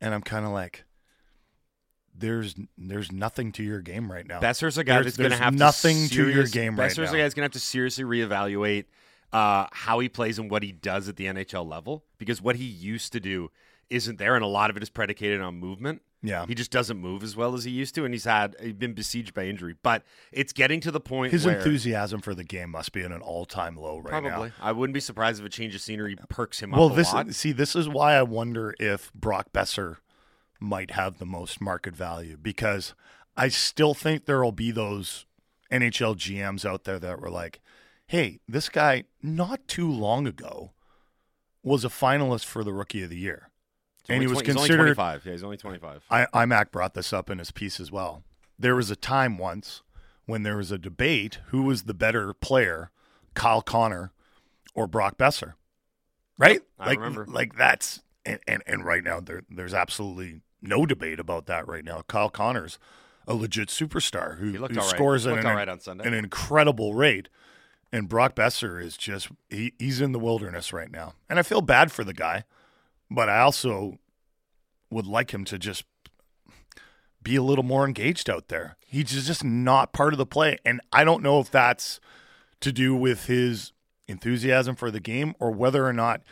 and 0.01 0.15
I'm 0.15 0.23
kind 0.23 0.45
of 0.47 0.53
like, 0.53 0.85
there's 2.15 2.55
there's 2.77 3.13
nothing 3.13 3.53
to 3.53 3.63
your 3.63 3.81
game 3.81 4.11
right 4.11 4.27
now. 4.27 4.41
Boeser's 4.41 4.77
a 4.79 4.85
guy 4.85 4.95
There's- 4.95 5.05
that's 5.07 5.17
going 5.17 5.31
to 5.31 5.37
have 5.37 5.55
nothing 5.55 6.09
to, 6.09 6.15
to 6.25 6.31
your 6.31 6.47
game 6.47 6.79
right 6.79 6.91
Boeser's 6.91 6.99
now. 7.11 7.15
a 7.15 7.17
guy 7.19 7.23
that's 7.23 7.35
going 7.35 7.43
to 7.49 7.55
have 7.55 7.61
to 7.63 7.67
seriously 7.67 8.05
reevaluate 8.05 8.87
uh, 9.33 9.67
how 9.73 9.99
he 10.01 10.09
plays 10.09 10.39
and 10.39 10.51
what 10.51 10.63
he 10.63 10.73
does 10.73 11.09
at 11.09 11.17
the 11.17 11.27
NHL 11.27 11.69
level 11.69 12.05
because 12.19 12.43
what 12.43 12.57
he 12.57 12.65
used 12.65 13.13
to 13.13 13.21
do 13.21 13.51
isn't 13.91 14.19
there, 14.19 14.35
and 14.35 14.45
a 14.45 14.49
lot 14.49 14.69
of 14.71 14.77
it 14.77 14.83
is 14.83 14.91
predicated 14.91 15.41
on 15.41 15.55
movement. 15.57 16.03
Yeah. 16.21 16.47
he 16.47 16.55
just 16.57 16.71
doesn't 16.73 16.97
move 16.99 17.23
as 17.23 17.37
well 17.37 17.55
as 17.55 17.63
he 17.65 17.71
used 17.71 17.95
to, 17.95 18.05
and 18.05 18.13
he's 18.13 18.25
had 18.25 18.57
he's 18.61 18.73
been 18.73 18.93
besieged 18.93 19.35
by 19.35 19.45
injury. 19.47 19.75
But 19.83 20.03
it's 20.33 20.53
getting 20.53 20.81
to 20.81 20.91
the 20.91 21.01
point 21.01 21.33
His 21.33 21.47
where 21.47 21.57
enthusiasm 21.57 22.21
for 22.21 22.35
the 22.35 22.43
game 22.45 22.71
must 22.71 22.93
be 22.93 23.03
at 23.03 23.13
an 23.13 23.21
all 23.21 23.45
time 23.47 23.77
low 23.77 23.99
right 23.99 24.23
now. 24.23 24.29
probably 24.31 24.53
I 24.61 24.73
wouldn't 24.73 24.95
be 24.95 25.01
surprised 25.01 25.39
if 25.41 25.47
a 25.47 25.49
change 25.49 25.75
of 25.77 25.81
scenery 25.81 26.17
perks 26.29 26.61
him 26.61 26.73
Well, 26.73 26.87
up 26.87 26.93
a 26.93 26.97
this 26.97 27.13
lot. 27.13 27.33
see, 27.35 27.53
this 27.53 27.77
is 27.77 27.89
why 27.89 28.15
I 28.15 28.23
wonder 28.23 28.75
if 28.81 29.13
Brock 29.15 29.53
Boeser 29.53 29.99
might 30.61 30.91
have 30.93 31.19
the 31.19 31.27
most 31.27 31.61
market 31.61 31.95
value 31.95 32.37
because 32.37 32.95
I 33.37 33.47
still 33.49 33.95
think 33.95 34.25
there 34.27 34.43
will 34.43 34.51
be 34.51 34.73
those 34.73 35.25
NHL 35.71 36.17
GMs 36.17 36.65
out 36.65 36.83
there 36.83 36.99
that 36.99 37.21
were 37.21 37.31
like, 37.31 37.61
"Hey, 38.09 38.41
this 38.49 38.69
guy 38.69 39.05
not 39.23 39.69
too 39.69 39.89
long 39.89 40.27
ago 40.27 40.73
was 41.63 41.85
a 41.85 41.89
finalist 41.89 42.45
for 42.47 42.65
the 42.65 42.73
Rookie 42.73 43.03
of 43.05 43.11
the 43.11 43.19
Year, 43.19 43.48
And 44.09 44.23
he 44.23 44.27
was 44.27 44.39
20 44.39 44.47
he's 44.47 44.57
only 44.57 44.69
considered." 44.69 44.95
25. 44.95 45.27
Yeah, 45.27 45.33
he's 45.33 45.45
only 45.45 45.57
25. 45.57 46.05
I, 46.11 46.27
IMAC 46.35 46.71
brought 46.71 46.95
this 46.95 47.13
up 47.13 47.31
in 47.31 47.39
his 47.39 47.51
piece 47.51 47.79
as 47.81 47.93
well. 47.93 48.23
There 48.59 48.75
was 48.75 48.91
a 48.91 48.97
time 48.97 49.39
once 49.39 49.83
when 50.27 50.43
there 50.43 50.57
was 50.57 50.71
a 50.71 50.79
debate 50.79 51.39
who 51.47 51.63
was 51.63 51.85
the 51.85 51.95
better 51.95 52.35
player, 52.35 52.91
Kyle 53.35 53.63
Connor 53.63 54.13
or 54.75 54.87
Brock 54.87 55.19
Boeser. 55.19 55.55
Right? 56.39 56.61
I 56.79 56.89
like, 56.89 56.99
remember. 56.99 57.27
Like 57.27 57.57
that's 57.57 58.03
and, 58.25 58.41
and, 58.47 58.63
and 58.67 58.85
right 58.85 59.03
now 59.03 59.21
there 59.21 59.43
there's 59.51 59.75
absolutely 59.75 60.43
no 60.61 60.87
debate 60.87 61.19
about 61.19 61.47
that 61.47 61.67
right 61.67 61.85
now. 61.85 62.03
Kyle 62.09 62.31
Connor's 62.31 62.79
a 63.27 63.35
legit 63.35 63.69
superstar 63.69 64.39
who, 64.39 64.53
He 64.53 64.57
who 64.57 64.67
right. 64.67 64.83
scores 64.83 65.27
at 65.27 65.39
an, 65.39 65.47
all 65.47 65.55
right 65.55 65.69
on 65.69 65.81
Sunday. 65.81 66.07
an 66.07 66.15
incredible 66.15 66.95
rate. 66.95 67.29
And 67.91 68.09
Brock 68.09 68.35
Boeser 68.35 68.83
is 68.83 68.97
just 68.97 69.29
he, 69.49 69.73
he's 69.79 70.01
in 70.01 70.13
the 70.13 70.19
wilderness 70.19 70.73
right 70.73 70.91
now. 70.91 71.15
And 71.29 71.39
I 71.39 71.43
feel 71.43 71.63
bad 71.63 71.91
for 71.91 72.05
the 72.05 72.13
guy, 72.13 72.45
but 73.11 73.29
I 73.29 73.41
also 73.41 73.99
would 74.91 75.07
like 75.07 75.33
him 75.33 75.45
to 75.47 75.59
just 75.59 75.85
be 77.23 77.37
a 77.37 77.43
little 77.43 77.65
more 77.65 77.87
engaged 77.87 78.31
out 78.31 78.49
there. 78.49 78.77
He's 78.87 79.27
just 79.27 79.45
not 79.45 79.93
part 79.93 80.15
of 80.15 80.19
the 80.19 80.27
play. 80.27 80.59
And 80.65 80.81
I 80.93 81.05
don't 81.05 81.23
know 81.23 81.41
if 81.41 81.51
that's 81.51 82.01
to 82.61 82.73
do 82.73 82.95
with 82.95 83.27
his 83.27 83.73
enthusiasm 84.07 84.77
for 84.77 84.91
the 84.91 85.01
game 85.01 85.35
or 85.39 85.51
whether 85.51 85.87
or 85.87 85.93
not 85.93 86.23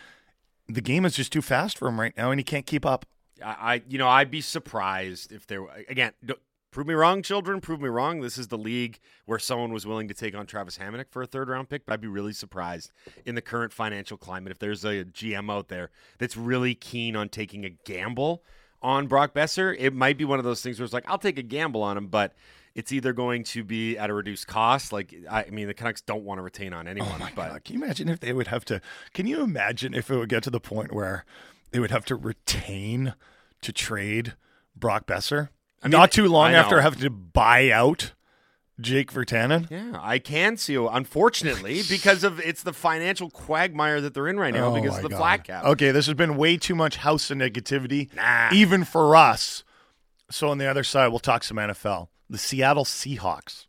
the 0.68 0.80
game 0.80 1.04
is 1.04 1.14
just 1.14 1.32
too 1.32 1.42
fast 1.42 1.78
for 1.78 1.88
him 1.88 2.00
right 2.00 2.16
now 2.16 2.30
and 2.30 2.40
he 2.40 2.44
can't 2.44 2.66
keep 2.66 2.86
up. 2.86 3.04
I, 3.44 3.82
you 3.86 3.98
know, 3.98 4.08
I'd 4.08 4.30
be 4.30 4.40
surprised 4.40 5.30
if 5.30 5.46
there 5.46 5.66
again. 5.88 6.12
Prove 6.76 6.88
me 6.88 6.92
wrong, 6.92 7.22
children. 7.22 7.62
Prove 7.62 7.80
me 7.80 7.88
wrong. 7.88 8.20
This 8.20 8.36
is 8.36 8.48
the 8.48 8.58
league 8.58 8.98
where 9.24 9.38
someone 9.38 9.72
was 9.72 9.86
willing 9.86 10.08
to 10.08 10.14
take 10.14 10.34
on 10.34 10.44
Travis 10.44 10.76
Hamonic 10.76 11.06
for 11.08 11.22
a 11.22 11.26
third 11.26 11.48
round 11.48 11.70
pick. 11.70 11.86
But 11.86 11.94
I'd 11.94 12.02
be 12.02 12.06
really 12.06 12.34
surprised 12.34 12.92
in 13.24 13.34
the 13.34 13.40
current 13.40 13.72
financial 13.72 14.18
climate 14.18 14.52
if 14.52 14.58
there's 14.58 14.84
a 14.84 15.02
GM 15.02 15.50
out 15.50 15.68
there 15.68 15.88
that's 16.18 16.36
really 16.36 16.74
keen 16.74 17.16
on 17.16 17.30
taking 17.30 17.64
a 17.64 17.70
gamble 17.70 18.42
on 18.82 19.06
Brock 19.06 19.32
Boeser. 19.32 19.74
It 19.78 19.94
might 19.94 20.18
be 20.18 20.26
one 20.26 20.38
of 20.38 20.44
those 20.44 20.60
things 20.60 20.78
where 20.78 20.84
it's 20.84 20.92
like, 20.92 21.08
I'll 21.08 21.16
take 21.16 21.38
a 21.38 21.42
gamble 21.42 21.82
on 21.82 21.96
him, 21.96 22.08
but 22.08 22.34
it's 22.74 22.92
either 22.92 23.14
going 23.14 23.44
to 23.44 23.64
be 23.64 23.96
at 23.96 24.10
a 24.10 24.12
reduced 24.12 24.46
cost. 24.46 24.92
Like, 24.92 25.14
I, 25.30 25.44
I 25.44 25.50
mean, 25.50 25.68
the 25.68 25.72
Canucks 25.72 26.02
don't 26.02 26.24
want 26.24 26.40
to 26.40 26.42
retain 26.42 26.74
on 26.74 26.86
oh, 26.86 26.90
anyone. 26.90 27.14
Oh 27.14 27.18
my 27.20 27.32
but 27.34 27.52
God. 27.52 27.64
Can 27.64 27.76
you 27.78 27.84
imagine 27.84 28.10
if 28.10 28.20
they 28.20 28.34
would 28.34 28.48
have 28.48 28.66
to? 28.66 28.82
Can 29.14 29.26
you 29.26 29.40
imagine 29.40 29.94
if 29.94 30.10
it 30.10 30.16
would 30.18 30.28
get 30.28 30.42
to 30.42 30.50
the 30.50 30.60
point 30.60 30.92
where 30.92 31.24
they 31.70 31.78
would 31.78 31.90
have 31.90 32.04
to 32.04 32.16
retain 32.16 33.14
to 33.62 33.72
trade 33.72 34.34
Brock 34.76 35.06
Boeser? 35.06 35.48
I 35.82 35.88
mean, 35.88 35.92
Not 35.92 36.10
too 36.12 36.26
long 36.28 36.52
after 36.54 36.80
having 36.80 37.00
to 37.00 37.10
buy 37.10 37.70
out 37.70 38.12
Jake 38.80 39.12
Virtanen? 39.12 39.70
Yeah, 39.70 39.98
I 40.02 40.18
can 40.18 40.56
see. 40.56 40.74
Unfortunately, 40.74 41.82
because 41.88 42.24
of 42.24 42.40
it's 42.40 42.62
the 42.62 42.72
financial 42.72 43.30
quagmire 43.30 44.00
that 44.00 44.12
they're 44.14 44.28
in 44.28 44.38
right 44.38 44.52
now 44.52 44.66
Oh 44.68 44.74
because 44.80 44.96
of 44.96 45.02
the 45.02 45.08
God. 45.10 45.18
flat 45.18 45.44
cap. 45.44 45.64
Okay, 45.64 45.90
this 45.92 46.06
has 46.06 46.14
been 46.14 46.36
way 46.36 46.56
too 46.56 46.74
much 46.74 46.96
house 46.96 47.30
of 47.30 47.38
negativity, 47.38 48.12
Nah. 48.14 48.50
even 48.52 48.84
for 48.84 49.14
us. 49.16 49.64
So 50.30 50.48
on 50.48 50.58
the 50.58 50.66
other 50.66 50.82
side, 50.82 51.08
we'll 51.08 51.20
talk 51.20 51.44
some 51.44 51.56
NFL. 51.58 52.08
The 52.28 52.38
Seattle 52.38 52.84
Seahawks, 52.84 53.66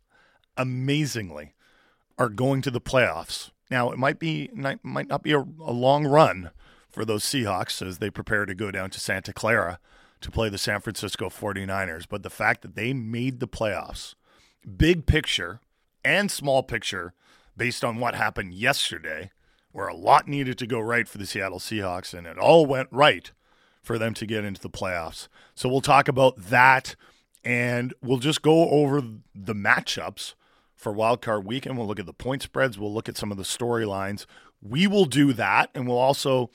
amazingly, 0.56 1.54
are 2.18 2.28
going 2.28 2.62
to 2.62 2.70
the 2.70 2.80
playoffs. 2.80 3.50
Now 3.70 3.90
it 3.92 3.98
might 3.98 4.18
be 4.18 4.50
might 4.54 4.82
might 4.84 5.08
not 5.08 5.22
be 5.22 5.32
a, 5.32 5.38
a 5.40 5.72
long 5.72 6.06
run 6.06 6.50
for 6.90 7.04
those 7.04 7.22
Seahawks 7.22 7.86
as 7.86 7.98
they 7.98 8.10
prepare 8.10 8.44
to 8.46 8.54
go 8.54 8.70
down 8.70 8.90
to 8.90 8.98
Santa 9.00 9.32
Clara 9.32 9.78
to 10.20 10.30
play 10.30 10.48
the 10.48 10.58
San 10.58 10.80
Francisco 10.80 11.28
49ers. 11.28 12.06
But 12.08 12.22
the 12.22 12.30
fact 12.30 12.62
that 12.62 12.74
they 12.74 12.92
made 12.92 13.40
the 13.40 13.48
playoffs, 13.48 14.14
big 14.76 15.06
picture 15.06 15.60
and 16.04 16.30
small 16.30 16.62
picture, 16.62 17.12
based 17.56 17.84
on 17.84 17.98
what 17.98 18.14
happened 18.14 18.54
yesterday, 18.54 19.30
where 19.72 19.88
a 19.88 19.96
lot 19.96 20.28
needed 20.28 20.56
to 20.58 20.66
go 20.66 20.80
right 20.80 21.08
for 21.08 21.18
the 21.18 21.26
Seattle 21.26 21.58
Seahawks, 21.58 22.14
and 22.14 22.26
it 22.26 22.38
all 22.38 22.66
went 22.66 22.88
right 22.90 23.32
for 23.82 23.98
them 23.98 24.14
to 24.14 24.26
get 24.26 24.44
into 24.44 24.60
the 24.60 24.70
playoffs. 24.70 25.28
So 25.54 25.68
we'll 25.68 25.80
talk 25.80 26.08
about 26.08 26.36
that, 26.36 26.94
and 27.44 27.94
we'll 28.02 28.18
just 28.18 28.42
go 28.42 28.68
over 28.70 29.02
the 29.34 29.54
matchups 29.54 30.34
for 30.74 30.92
Wild 30.92 31.20
Card 31.20 31.44
Weekend. 31.44 31.76
We'll 31.76 31.86
look 31.86 32.00
at 32.00 32.06
the 32.06 32.12
point 32.12 32.42
spreads. 32.42 32.78
We'll 32.78 32.94
look 32.94 33.08
at 33.08 33.16
some 33.16 33.30
of 33.32 33.36
the 33.36 33.44
storylines. 33.44 34.26
We 34.62 34.86
will 34.86 35.04
do 35.04 35.32
that, 35.32 35.70
and 35.74 35.86
we'll 35.86 35.98
also 35.98 36.50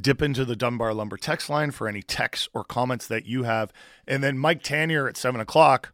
dip 0.00 0.22
into 0.22 0.44
the 0.44 0.56
Dunbar 0.56 0.94
Lumber 0.94 1.16
text 1.16 1.50
line 1.50 1.70
for 1.70 1.88
any 1.88 2.02
texts 2.02 2.48
or 2.54 2.64
comments 2.64 3.06
that 3.06 3.26
you 3.26 3.44
have. 3.44 3.72
And 4.06 4.22
then 4.22 4.38
Mike 4.38 4.62
Tanier 4.62 5.08
at 5.08 5.16
seven 5.16 5.40
o'clock 5.40 5.92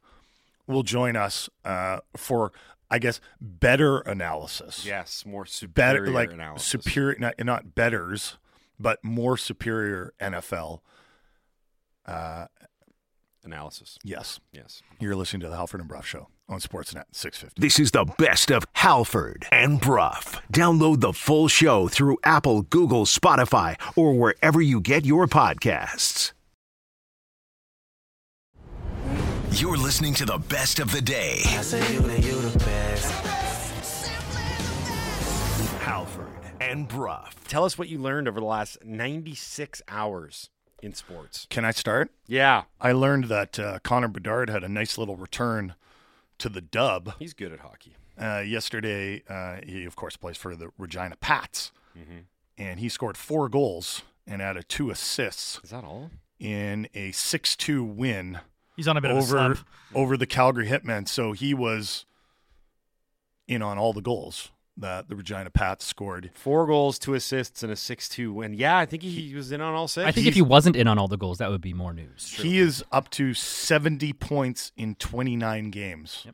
will 0.67 0.83
join 0.83 1.17
us 1.17 1.49
uh, 1.65 1.99
for, 2.17 2.53
I 2.91 2.99
guess, 2.99 3.21
better 3.41 4.01
analysis. 4.01 4.85
Yes, 4.87 5.25
more 5.27 5.47
superior 5.47 6.05
better, 6.05 6.11
like 6.13 6.33
analysis. 6.33 6.67
superior, 6.67 7.19
not, 7.19 7.35
not 7.39 7.75
betters, 7.75 8.39
but 8.79 9.03
more 9.05 9.37
superior 9.37 10.15
NFL. 10.21 10.81
Analysis. 13.45 13.99
yes, 14.03 14.41
Yes. 14.53 14.83
you're 15.01 15.15
listening 15.17 15.41
to 15.43 15.49
the 15.49 15.57
Halford 15.57 15.81
and 15.81 15.89
Bruff 15.89 16.07
Show 16.07 16.29
on 16.49 16.61
Sportsnet 16.61 17.05
650. 17.13 17.61
This 17.61 17.79
is 17.79 17.91
the 17.91 18.05
best 18.19 18.51
of 18.51 18.65
Halford 18.75 19.47
and 19.53 19.81
Bruff. 19.81 20.41
Download 20.53 21.01
the 21.01 21.13
full 21.13 21.49
show 21.49 21.89
through 21.89 22.19
Apple, 22.25 22.63
Google, 22.63 23.05
Spotify, 23.07 23.77
or 23.97 24.15
wherever 24.15 24.61
you 24.61 24.81
get 24.81 25.05
your 25.05 25.27
podcasts. 25.27 26.33
You're 29.53 29.77
listening 29.79 30.15
to 30.15 30.25
the 30.25 30.39
best 30.39 30.81
of 30.81 30.91
the 30.91 31.01
day. 31.01 31.43
Halford 35.81 36.27
and 36.61 36.89
Bruff. 36.89 37.47
Tell 37.47 37.65
us 37.65 37.77
what 37.79 37.89
you 37.89 37.99
learned 37.99 38.29
over 38.29 38.41
the 38.41 38.47
last 38.47 38.79
96 38.85 39.83
hours 39.89 40.51
in 40.85 40.95
sports. 40.95 41.47
Can 41.51 41.65
I 41.65 41.71
start? 41.71 42.11
Yeah, 42.27 42.65
I 42.81 42.93
learned 42.93 43.25
that 43.25 43.59
uh, 43.59 43.79
Connor 43.83 44.09
Bedard 44.09 44.51
had 44.51 44.63
a 44.65 44.69
nice 44.69 44.99
little 44.99 45.17
return 45.17 45.75
to 46.39 46.49
the 46.49 46.61
dub. 46.61 47.15
he's 47.19 47.33
good 47.35 47.53
at 47.53 47.61
hockey. 47.61 47.95
Uh, 48.21 48.41
yesterday, 48.47 49.23
uh, 49.29 49.57
he, 49.67 49.85
of 49.85 49.97
course, 49.97 50.17
plays 50.17 50.37
for 50.37 50.55
the 50.55 50.71
Regina 50.79 51.17
Pats, 51.17 51.73
and 52.59 52.79
he 52.81 52.89
scored 52.89 53.17
four 53.17 53.49
goals 53.49 54.03
and 54.27 54.41
added 54.41 54.69
two 54.69 54.91
assists 54.91 55.61
Is 55.65 55.71
that 55.71 55.85
all? 55.85 56.11
in 56.39 56.89
a 56.95 57.11
6 57.13 57.57
2 57.57 57.83
win 57.85 58.39
He's 58.77 58.89
on 58.89 58.97
a 58.97 59.01
bit 59.01 59.11
of 59.13 59.17
a 59.17 59.21
over, 59.21 59.27
slump. 59.55 59.59
over 59.95 60.17
the 60.17 60.27
Calgary 60.27 60.67
Hitmen. 60.67 61.07
So 61.09 61.33
he 61.33 61.55
was 61.55 62.05
in 63.47 63.63
on 63.63 63.79
all 63.79 63.93
the 63.93 64.01
goals 64.03 64.51
that 64.77 65.09
the 65.09 65.15
Regina 65.17 65.51
Pats 65.51 65.85
scored. 65.85 66.31
Four 66.35 66.67
goals, 66.67 66.99
two 66.99 67.15
assists, 67.15 67.63
and 67.63 67.71
a 67.71 67.77
6 67.77 68.09
2 68.09 68.33
win. 68.33 68.55
Yeah, 68.55 68.77
I 68.77 68.87
think 68.87 69.03
he 69.03 69.35
was 69.35 69.53
in 69.53 69.61
on 69.61 69.75
all 69.75 69.87
six. 69.89 70.07
I 70.07 70.11
think 70.13 70.27
if 70.27 70.35
he 70.35 70.43
wasn't 70.43 70.75
in 70.77 70.89
on 70.89 70.99
all 70.99 71.07
the 71.09 71.17
goals, 71.17 71.39
that 71.39 71.51
would 71.51 71.61
be 71.61 71.73
more 71.73 71.93
news. 71.93 72.33
He 72.37 72.59
is 72.59 72.83
up 72.91 73.09
to 73.11 73.35
70 73.35 74.13
points 74.15 74.73
in 74.77 74.97
29 74.97 75.71
games 75.71 76.27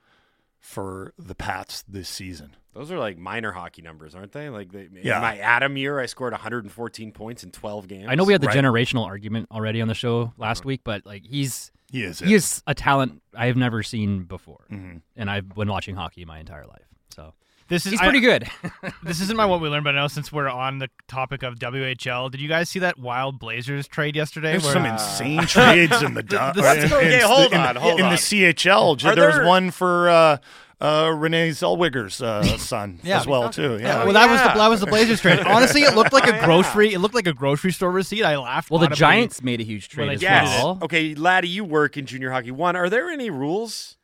for 0.59 1.13
the 1.19 1.35
Pats 1.35 1.83
this 1.89 2.09
season. 2.09 2.57
Those 2.73 2.93
are 2.93 2.99
like 2.99 3.19
minor 3.19 3.51
hockey 3.53 3.83
numbers, 3.83 4.15
aren't 4.15 4.33
they? 4.33 4.49
Like 4.49 4.71
they, 4.71 4.89
Yeah. 5.03 5.17
in 5.17 5.23
my 5.23 5.39
atom 5.39 5.77
year, 5.77 5.99
I 5.99 6.07
scored 6.07 6.33
114 6.33 7.11
points 7.13 7.43
in 7.43 7.51
12 7.51 7.89
games. 7.89 8.07
I 8.09 8.15
know 8.15 8.25
we 8.25 8.33
had 8.33 8.41
the 8.41 8.47
Right. 8.47 8.57
generational 8.57 9.05
argument 9.05 9.49
already 9.51 9.83
on 9.83 9.89
the 9.89 9.95
show 9.95 10.33
last 10.39 10.65
week, 10.65 10.83
but 10.85 11.05
like 11.05 11.25
he's 11.27 11.73
He 11.91 12.05
is. 12.05 12.21
he 12.21 12.27
it. 12.33 12.37
is 12.37 12.63
a 12.69 12.75
talent 12.75 13.23
I 13.37 13.47
have 13.47 13.57
never 13.57 13.83
seen 13.83 14.23
before, 14.23 14.67
Mm-hmm. 14.71 14.99
and 15.17 15.29
I've 15.31 15.49
been 15.49 15.69
watching 15.69 15.97
hockey 15.97 16.25
my 16.25 16.39
entire 16.39 16.67
life. 16.67 16.87
So 17.13 17.35
This 17.71 17.87
is 17.87 17.93
he's 17.93 18.01
I- 18.01 18.05
pretty 18.05 18.21
good. 18.21 18.47
this 19.03 19.21
isn't 19.23 19.37
my 19.37 19.47
what 19.47 19.61
we 19.63 19.69
learned, 19.71 19.85
but 19.85 19.95
I 19.97 20.01
know 20.01 20.09
since 20.09 20.31
we're 20.31 20.49
on 20.49 20.79
the 20.79 20.91
topic 21.09 21.43
of 21.43 21.55
WHL, 21.59 22.31
did 22.31 22.41
you 22.43 22.49
guys 22.49 22.69
see 22.69 22.81
that 22.81 22.99
Wild 22.99 23.39
Blazers 23.39 23.89
trade 23.89 24.17
yesterday? 24.17 24.51
There's 24.53 24.65
where- 24.65 24.73
some 24.75 24.85
insane 24.87 25.43
trades 25.47 26.03
in 26.03 26.15
the, 26.15 26.23
du- 26.23 26.37
the- 26.55 26.69
uh, 26.69 26.75
in, 26.75 26.93
okay, 26.93 27.21
in- 27.23 27.27
hold 27.27 27.53
in- 27.53 27.61
on, 27.61 27.77
hold 27.77 27.99
in 28.01 28.07
on. 28.07 28.11
the 28.13 28.19
CHL. 28.19 29.03
Are 29.05 29.15
there 29.15 29.29
was 29.39 29.47
one 29.47 29.71
for 29.71 30.11
uh, 30.11 30.37
uh, 30.81 31.13
Renee 31.15 31.51
Zellweger's 31.51 32.21
uh, 32.23 32.43
son 32.59 32.99
Yeah. 33.03 33.21
as 33.21 33.27
well 33.27 33.51
too. 33.51 33.79
Yeah. 33.81 34.03
well, 34.05 34.15
that 34.15 34.31
was 34.31 34.41
the 34.41 34.59
that 34.59 34.69
was 34.69 34.81
the 34.81 34.87
Blazers 34.87 35.21
trade. 35.21 35.39
Honestly, 35.41 35.83
it 35.83 35.95
looked 35.95 36.13
like 36.13 36.27
a 36.27 36.45
grocery. 36.45 36.93
It 36.95 36.99
looked 37.01 37.15
like 37.15 37.27
a 37.27 37.35
grocery 37.35 37.71
store 37.71 37.91
receipt. 37.91 38.25
I 38.25 38.37
laughed. 38.39 38.71
Well, 38.71 38.81
the 38.81 38.89
Giants 38.89 39.43
made 39.43 39.61
a 39.61 39.65
huge 39.65 39.89
trade 39.91 40.09
I 40.11 40.15
as 40.15 40.23
Yes. 40.23 40.49
well. 40.63 40.79
Okay, 40.83 41.15
Laddie, 41.15 41.49
you 41.49 41.65
work 41.65 41.97
in 41.97 42.07
junior 42.07 42.31
hockey. 42.31 42.51
One, 42.51 42.77
are 42.77 42.89
there 42.89 43.11
any 43.11 43.31
rules? 43.31 43.97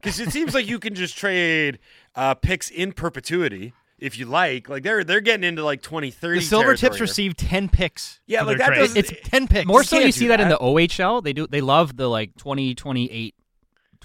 Because 0.00 0.18
it 0.20 0.30
seems 0.30 0.54
like 0.54 0.66
you 0.66 0.78
can 0.78 0.94
just 0.94 1.18
trade 1.18 1.78
uh, 2.14 2.34
picks 2.34 2.70
in 2.70 2.92
perpetuity 2.92 3.72
if 3.98 4.18
you 4.18 4.26
like. 4.26 4.68
Like 4.68 4.82
they're 4.82 5.04
they're 5.04 5.20
getting 5.20 5.44
into 5.44 5.64
like 5.64 5.82
20, 5.82 6.10
30 6.10 6.40
The 6.40 6.44
Silvertips 6.44 6.50
territory 6.80 6.90
here. 6.96 7.00
received 7.02 7.38
ten 7.38 7.68
picks. 7.68 8.20
Yeah, 8.26 8.42
like 8.42 8.58
their 8.58 8.58
that 8.58 8.66
trade. 8.68 8.78
doesn't- 8.78 8.96
It's 8.96 9.12
ten 9.28 9.46
picks. 9.48 9.66
More 9.66 9.84
so, 9.84 9.98
you 9.98 10.12
see 10.12 10.28
that, 10.28 10.40
in 10.40 10.48
the 10.48 10.58
OHL. 10.58 11.22
They 11.22 11.32
do. 11.32 11.46
They 11.46 11.60
love 11.60 11.96
the 11.96 12.08
like 12.08 12.34
2028 12.36 13.34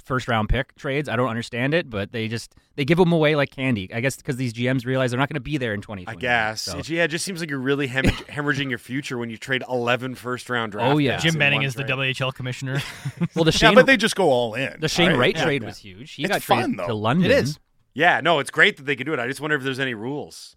first 0.03 0.27
round 0.27 0.49
pick 0.49 0.75
trades. 0.75 1.09
I 1.09 1.15
don't 1.15 1.29
understand 1.29 1.73
it, 1.73 1.89
but 1.89 2.11
they 2.11 2.27
just 2.27 2.53
they 2.75 2.85
give 2.85 2.97
them 2.99 3.11
away 3.11 3.35
like 3.35 3.49
candy. 3.49 3.91
I 3.91 4.01
guess 4.01 4.17
because 4.17 4.35
these 4.35 4.53
GMs 4.53 4.85
realize 4.85 5.09
they're 5.11 5.19
not 5.19 5.29
going 5.29 5.35
to 5.35 5.39
be 5.39 5.57
there 5.57 5.73
in 5.73 5.81
2020. 5.81 6.15
I 6.17 6.19
guess. 6.19 6.61
So. 6.61 6.77
It, 6.77 6.89
yeah, 6.89 7.05
it 7.05 7.07
just 7.07 7.25
seems 7.25 7.39
like 7.39 7.49
you're 7.49 7.57
really 7.57 7.87
hem- 7.87 8.03
hemorrhaging 8.29 8.69
your 8.69 8.77
future 8.77 9.17
when 9.17 9.31
you 9.31 9.37
trade 9.37 9.63
11 9.67 10.13
first 10.15 10.47
round 10.49 10.73
draft 10.73 10.93
Oh, 10.93 10.97
yeah. 10.99 11.17
Jim 11.17 11.39
Benning 11.39 11.59
one 11.59 11.65
is 11.65 11.73
the 11.73 11.83
trade. 11.83 12.15
WHL 12.15 12.33
commissioner. 12.35 12.81
Well, 13.33 13.45
the 13.45 13.51
yeah, 13.51 13.57
Shane, 13.57 13.75
but 13.75 13.85
they 13.87 13.97
just 13.97 14.15
go 14.15 14.29
all 14.29 14.53
in. 14.53 14.75
the 14.79 14.87
Shane 14.89 15.09
right? 15.11 15.17
Wright 15.17 15.35
Yeah. 15.37 15.43
trade 15.43 15.61
Yeah. 15.63 15.67
was 15.69 15.77
huge. 15.79 16.11
He 16.13 16.23
It's 16.23 16.31
got 16.31 16.43
fun, 16.43 16.57
traded 16.59 16.79
though. 16.79 16.87
to 16.87 16.93
London. 16.93 17.31
it 17.31 17.37
is. 17.43 17.59
Yeah, 17.95 18.21
no, 18.21 18.37
it's 18.39 18.51
great 18.51 18.77
that 18.77 18.83
they 18.83 18.95
can 18.95 19.05
do 19.07 19.13
it. 19.13 19.19
I 19.19 19.27
just 19.27 19.41
wonder 19.41 19.55
if 19.55 19.63
there's 19.63 19.79
any 19.79 19.95
rules. 19.95 20.55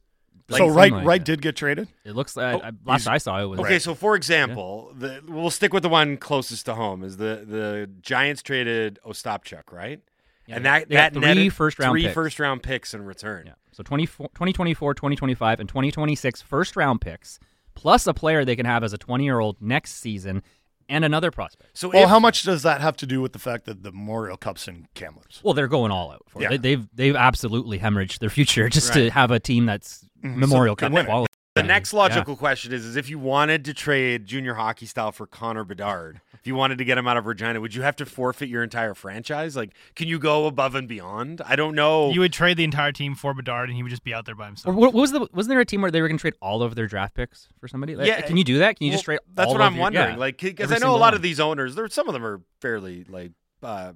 So 0.50 0.66
Like- 0.66 0.76
Wright 0.76 0.92
like 0.92 1.06
Wright 1.06 1.24
did 1.24 1.40
get 1.42 1.56
traded. 1.56 1.88
It 2.04 2.14
looks 2.14 2.36
like 2.36 2.56
Oh, 2.56 2.66
I, 2.66 2.72
last 2.84 3.06
I 3.06 3.18
saw 3.18 3.40
it 3.42 3.46
was 3.46 3.60
Okay, 3.60 3.78
so 3.78 3.94
for 3.94 4.14
example, 4.16 4.92
the, 4.96 5.22
we'll 5.28 5.50
stick 5.50 5.72
with 5.74 5.82
the 5.82 5.88
one 5.90 6.16
closest 6.16 6.64
to 6.66 6.74
home 6.74 7.04
is 7.04 7.16
the 7.18 7.44
the 7.46 7.90
Giants 8.00 8.42
traded 8.42 8.98
Ostapchuk, 9.06 9.70
right? 9.72 10.00
Yeah, 10.46 10.56
and 10.56 10.64
that 10.64 10.88
they 10.88 10.94
that 10.96 11.12
got 11.12 11.20
three 11.20 11.28
netted 11.34 11.52
first-round 11.52 11.92
three 11.92 12.02
picks. 12.04 12.14
first 12.14 12.40
round 12.40 12.62
picks 12.62 12.94
in 12.94 13.04
return. 13.04 13.44
Yeah. 13.46 13.52
So 13.72 13.82
24 13.82 14.28
2024, 14.28 14.94
2025, 14.94 15.60
and 15.60 15.68
2026 15.68 16.40
first 16.40 16.74
round 16.76 17.02
picks, 17.02 17.38
plus 17.74 18.06
a 18.06 18.14
player 18.14 18.46
they 18.46 18.56
can 18.56 18.64
have 18.64 18.82
as 18.82 18.94
a 18.94 18.98
20 18.98 19.24
year 19.24 19.38
old 19.40 19.60
next 19.60 19.96
season, 20.00 20.42
and 20.88 21.04
another 21.04 21.30
prospect. 21.30 21.76
So 21.78 21.88
Well, 21.88 22.04
if, 22.04 22.08
how 22.08 22.18
much 22.18 22.42
does 22.42 22.62
that 22.62 22.80
have 22.80 22.96
to 22.98 23.06
do 23.06 23.20
with 23.20 23.32
the 23.32 23.38
fact 23.38 23.64
that 23.66 23.82
the 23.82 23.92
Memorial 23.92 24.36
Cup's 24.36 24.66
in 24.68 24.88
Kamloops? 24.94 25.40
Well, 25.42 25.54
they're 25.54 25.68
going 25.68 25.90
all 25.90 26.10
out 26.10 26.24
for 26.28 26.40
Yeah. 26.42 26.48
it. 26.52 26.62
They, 26.62 26.74
they've 26.76 26.88
they've 26.94 27.16
absolutely 27.16 27.78
hemorrhaged 27.78 28.18
their 28.20 28.30
future 28.30 28.68
just 28.78 28.92
to 28.94 29.10
have 29.10 29.30
a 29.30 29.38
team 29.40 29.66
that's 29.66 30.04
Mm-hmm. 30.24 30.40
Memorial 30.40 30.72
So 30.72 30.86
Cup 30.86 30.92
win 30.92 31.06
quality. 31.06 31.32
the 31.54 31.62
next 31.62 31.92
Yeah. 31.92 31.98
logical 32.00 32.34
question 32.34 32.72
is: 32.72 32.84
is 32.84 32.96
if 32.96 33.08
you 33.08 33.20
wanted 33.20 33.64
to 33.66 33.72
trade 33.74 34.26
junior 34.26 34.54
hockey 34.54 34.84
style 34.86 35.12
for 35.12 35.28
Connor 35.28 35.62
Bedard, 35.62 36.20
if 36.40 36.46
you 36.46 36.54
wanted 36.54 36.78
to 36.78 36.84
get 36.84 36.96
him 36.98 37.06
out 37.08 37.16
of 37.16 37.26
Regina, 37.26 37.60
would 37.60 37.74
you 37.74 37.82
have 37.82 37.96
to 37.96 38.06
forfeit 38.06 38.48
your 38.48 38.62
entire 38.62 38.94
franchise? 38.94 39.56
Like, 39.56 39.70
can 39.96 40.08
you 40.08 40.18
go 40.18 40.46
above 40.46 40.74
and 40.74 40.86
beyond? 40.88 41.40
I 41.44 41.56
don't 41.56 41.74
know. 41.74 42.10
You 42.10 42.20
would 42.20 42.32
trade 42.32 42.56
the 42.56 42.64
entire 42.64 42.92
team 42.92 43.14
for 43.14 43.34
Bedard, 43.34 43.68
and 43.68 43.76
he 43.76 43.82
would 43.82 43.90
just 43.90 44.04
be 44.04 44.14
out 44.14 44.24
there 44.26 44.34
by 44.34 44.46
himself. 44.46 44.74
what 44.74 44.92
what 44.94 45.00
was 45.00 45.12
the 45.12 45.28
wasn't 45.32 45.50
there 45.50 45.60
a 45.60 45.64
team 45.64 45.82
where 45.82 45.90
they 45.90 46.00
were 46.00 46.08
going 46.08 46.18
to 46.18 46.20
trade 46.22 46.34
all 46.40 46.62
of 46.62 46.74
their 46.74 46.86
draft 46.86 47.14
picks 47.14 47.48
for 47.60 47.68
somebody? 47.68 47.96
Like, 47.96 48.06
Yeah, 48.06 48.20
can 48.20 48.36
you 48.36 48.44
do 48.44 48.58
that? 48.60 48.76
Can 48.78 48.86
you 48.86 48.92
just 48.92 49.04
trade? 49.04 49.18
That's 49.34 49.46
all 49.48 49.54
what 49.54 49.60
of 49.60 49.66
I'm 49.66 49.74
your- 49.74 49.82
wondering. 49.82 50.10
yeah, 50.10 50.16
like, 50.16 50.38
because 50.38 50.72
I 50.72 50.78
know 50.78 50.90
a 50.90 50.92
lot 50.92 51.00
one. 51.00 51.14
of 51.14 51.22
these 51.22 51.40
owners. 51.40 51.74
There, 51.74 51.88
some 51.88 52.08
of 52.08 52.14
them 52.14 52.24
are 52.24 52.40
fairly 52.60 53.04
like 53.08 53.32
uh, 53.62 53.92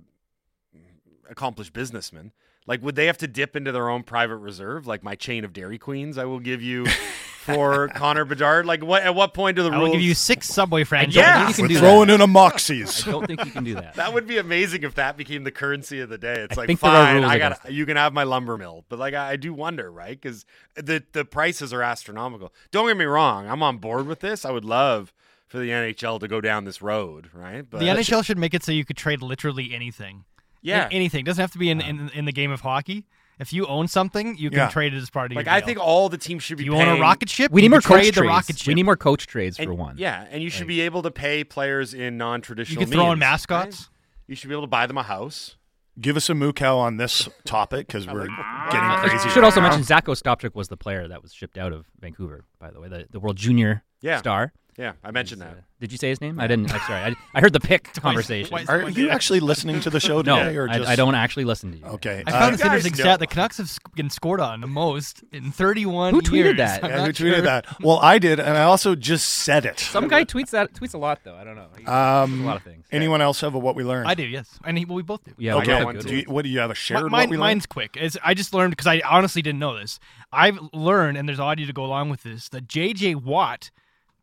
accomplished 1.28 1.72
businessmen. 1.72 2.32
Like, 2.66 2.82
would 2.82 2.94
they 2.94 3.06
have 3.06 3.18
to 3.18 3.26
dip 3.26 3.56
into 3.56 3.72
their 3.72 3.88
own 3.90 4.02
private 4.04 4.36
reserve? 4.36 4.86
Like 4.86 5.02
my 5.02 5.14
chain 5.14 5.44
of 5.44 5.52
Dairy 5.52 5.78
Queens, 5.78 6.16
I 6.18 6.24
will 6.26 6.38
give 6.40 6.62
you 6.62 6.86
for 7.40 7.88
Connor 7.88 8.24
Bedard. 8.24 8.66
Like, 8.66 8.84
what? 8.84 9.02
At 9.02 9.16
what 9.16 9.34
point 9.34 9.56
do 9.56 9.64
the 9.64 9.70
I 9.70 9.76
rules? 9.76 9.88
will 9.88 9.92
give 9.94 10.02
you 10.02 10.14
six 10.14 10.48
Subway 10.48 10.84
franchises. 10.84 11.16
Yeah. 11.16 11.48
You 11.48 11.54
can 11.54 11.62
We're 11.64 11.68
do 11.68 11.78
throwing 11.78 12.06
that. 12.08 12.14
in 12.14 12.20
a 12.20 12.26
Moxies. 12.28 13.06
I 13.06 13.10
don't 13.10 13.26
think 13.26 13.44
you 13.44 13.50
can 13.50 13.64
do 13.64 13.74
that. 13.74 13.94
That 14.02 14.14
would 14.14 14.26
be 14.26 14.38
amazing 14.38 14.84
if 14.84 14.94
that 14.94 15.16
became 15.16 15.42
the 15.44 15.50
currency 15.50 15.98
of 16.00 16.08
the 16.08 16.18
day. 16.18 16.34
It's 16.40 16.56
I 16.56 16.62
like 16.62 16.66
think 16.68 16.80
there 16.80 16.90
are 16.90 17.20
fine, 17.20 17.24
I 17.24 17.38
got 17.38 17.72
you 17.72 17.84
can 17.84 17.96
have 17.96 18.12
my 18.12 18.22
lumber 18.22 18.56
mill, 18.56 18.84
but 18.88 18.98
like 18.98 19.14
I, 19.14 19.30
I 19.32 19.36
do 19.36 19.52
wonder, 19.52 19.90
right? 19.90 20.20
Because 20.20 20.44
the 20.76 21.02
the 21.12 21.24
prices 21.24 21.72
are 21.72 21.82
astronomical. 21.82 22.52
Don't 22.70 22.86
get 22.86 22.96
me 22.96 23.04
wrong, 23.06 23.48
I'm 23.48 23.62
on 23.62 23.78
board 23.78 24.06
with 24.06 24.20
this. 24.20 24.44
I 24.44 24.50
would 24.52 24.64
love 24.64 25.12
for 25.48 25.58
the 25.58 25.68
NHL 25.70 26.18
to 26.20 26.28
go 26.28 26.40
down 26.40 26.64
this 26.64 26.80
road, 26.80 27.28
right? 27.34 27.68
But 27.68 27.80
The 27.80 27.86
NHL 27.86 28.24
should 28.24 28.38
make 28.38 28.54
it 28.54 28.62
so 28.62 28.72
you 28.72 28.84
could 28.84 28.96
trade 28.96 29.20
literally 29.20 29.74
anything. 29.74 30.24
Yeah. 30.62 30.86
A- 30.88 30.92
anything. 30.92 31.24
Doesn't 31.24 31.40
have 31.40 31.52
to 31.52 31.58
be 31.58 31.70
in, 31.70 31.80
in 31.80 32.08
in 32.10 32.24
the 32.24 32.32
game 32.32 32.50
of 32.50 32.60
hockey. 32.62 33.04
If 33.38 33.52
you 33.52 33.66
own 33.66 33.88
something, 33.88 34.36
you 34.36 34.50
can 34.50 34.58
Yeah. 34.58 34.68
trade 34.68 34.94
it 34.94 34.98
as 34.98 35.10
part 35.10 35.26
of 35.26 35.32
your. 35.32 35.40
like 35.40 35.46
your 35.46 35.54
I 35.54 35.60
deal. 35.60 35.66
think 35.66 35.78
all 35.80 36.08
the 36.08 36.18
teams 36.18 36.42
should 36.44 36.58
be. 36.58 36.64
If 36.64 36.66
you 36.66 36.74
own 36.74 36.82
a 36.82 36.84
paying- 36.92 37.00
rocket 37.00 37.28
ship, 37.28 37.50
We 37.50 37.60
you 37.62 37.68
need 37.68 37.70
more 37.72 37.80
can 37.80 37.88
coach 37.88 38.00
trade 38.02 38.14
the 38.14 38.20
trades. 38.20 38.28
rocket 38.28 38.58
ship. 38.58 38.66
We 38.68 38.74
need 38.74 38.82
more 38.84 38.96
coach 38.96 39.26
trades 39.26 39.58
and- 39.58 39.66
for 39.66 39.74
one. 39.74 39.96
Yeah, 39.98 40.26
and 40.30 40.42
you 40.42 40.50
should 40.50 40.62
Like- 40.62 40.68
be 40.68 40.80
able 40.82 41.02
to 41.02 41.10
pay 41.10 41.42
players 41.42 41.92
in 41.94 42.00
You 42.02 42.10
non-traditional. 42.12 42.84
can 42.84 42.92
throw 42.92 43.04
in 43.04 43.08
means, 43.10 43.20
mascots. 43.20 43.80
right? 43.80 43.88
You 44.28 44.36
should 44.36 44.48
be 44.48 44.54
able 44.54 44.62
to 44.64 44.68
buy 44.68 44.86
them 44.86 44.98
a 44.98 45.02
house. 45.02 45.56
Give 46.00 46.16
us 46.16 46.30
a 46.30 46.34
moo 46.34 46.52
cow 46.52 46.78
on 46.78 46.96
this 46.98 47.28
topic 47.44 47.86
because 47.88 48.06
we're 48.06 48.26
getting 48.26 48.36
Uh, 48.38 49.00
crazy. 49.00 49.28
should 49.30 49.36
right 49.38 49.44
also 49.44 49.60
now. 49.60 49.68
mention 49.68 49.82
Zach 49.84 50.06
Ostapchuk 50.06 50.54
was 50.54 50.68
the 50.68 50.76
player 50.76 51.08
that 51.08 51.20
was 51.22 51.34
shipped 51.34 51.58
out 51.58 51.72
of 51.72 51.86
Vancouver, 52.00 52.44
by 52.60 52.70
the 52.70 52.80
way, 52.80 52.88
the, 52.88 53.06
the 53.10 53.18
World 53.20 53.36
Junior 53.36 53.82
Yeah. 54.00 54.18
star. 54.18 54.52
Yeah, 54.78 54.92
I 55.04 55.10
mentioned 55.10 55.42
that. 55.42 55.64
Did 55.80 55.92
you 55.92 55.98
say 55.98 56.08
his 56.08 56.20
name? 56.22 56.40
I 56.40 56.46
didn't. 56.46 56.72
I'm 56.72 56.80
sorry. 56.80 57.00
I, 57.02 57.14
I 57.34 57.40
heard 57.40 57.52
the 57.52 57.60
pick 57.60 57.92
conversation. 57.94 58.48
twice. 58.48 58.68
Are 58.70 58.88
you 58.88 59.10
actually 59.10 59.40
listening 59.40 59.80
to 59.82 59.90
the 59.90 60.00
show 60.00 60.22
No, 60.22 60.38
today, 60.38 60.56
or 60.56 60.66
I, 60.68 60.78
just 60.78 60.88
I 60.90 60.96
don't 60.96 61.14
actually 61.14 61.44
listen 61.44 61.72
to 61.72 61.78
you. 61.78 61.84
Okay, 61.84 62.22
I 62.26 62.30
uh, 62.30 62.40
found 62.40 62.54
this 62.54 62.62
guys 62.62 62.66
interesting 62.86 62.92
know. 62.98 63.10
stat. 63.10 63.18
The 63.20 63.26
Canucks 63.26 63.58
have 63.58 63.68
sc- 63.68 63.94
been 63.94 64.08
scored 64.08 64.40
on 64.40 64.62
the 64.62 64.66
most 64.66 65.24
in 65.30 65.52
31 65.52 66.14
Who 66.14 66.22
tweeted 66.22 66.32
years. 66.32 66.56
that? 66.56 66.84
I'm 66.84 66.90
yeah, 66.90 66.96
not 66.96 67.06
who 67.06 67.12
tweeted 67.12 67.34
sure. 67.34 67.40
that? 67.42 67.80
Well, 67.82 67.98
I 67.98 68.18
did, 68.18 68.40
and 68.40 68.56
I 68.56 68.62
also 68.62 68.94
just 68.94 69.28
said 69.28 69.66
it. 69.66 69.78
Some 69.78 70.08
guy 70.08 70.24
tweets 70.24 70.50
that 70.50 70.72
tweets 70.72 70.94
a 70.94 70.98
lot 70.98 71.20
though. 71.22 71.34
I 71.34 71.44
don't 71.44 71.56
know. 71.56 71.66
He 71.76 71.84
Um, 71.84 71.92
tweets 72.38 72.42
a 72.42 72.46
lot 72.46 72.56
of 72.56 72.62
things. 72.62 72.86
Anyone 72.90 73.20
else 73.20 73.42
have 73.42 73.54
a 73.54 73.58
what 73.58 73.76
we 73.76 73.84
learned? 73.84 74.08
I 74.08 74.14
do, 74.14 74.22
yes. 74.24 74.58
And 74.64 74.78
he, 74.78 74.86
well, 74.86 74.96
we 74.96 75.02
both 75.02 75.22
do. 75.24 75.32
Yeah, 75.36 75.56
Okay. 75.56 75.72
I 75.74 75.78
got 75.80 75.84
one 75.84 75.96
good 75.96 76.06
Do 76.06 76.16
you, 76.16 76.24
what 76.28 76.42
do 76.44 76.48
you 76.48 76.60
have 76.60 76.70
a 76.70 76.74
shared 76.74 77.04
Mi- 77.04 77.10
what 77.10 77.28
we 77.28 77.36
learned? 77.36 77.40
mine's 77.40 77.66
quick. 77.66 77.96
It's, 78.00 78.16
I 78.24 78.32
just 78.32 78.54
learned 78.54 78.70
because 78.70 78.86
I 78.86 79.02
honestly 79.06 79.42
didn't 79.42 79.58
know 79.58 79.78
this. 79.78 79.98
I've 80.32 80.58
learned, 80.72 81.18
and 81.18 81.28
there's 81.28 81.40
audio 81.40 81.66
to 81.66 81.72
go 81.74 81.84
along 81.84 82.08
with 82.08 82.22
this, 82.22 82.48
that 82.50 82.68
J.J. 82.68 83.16
Watt 83.16 83.70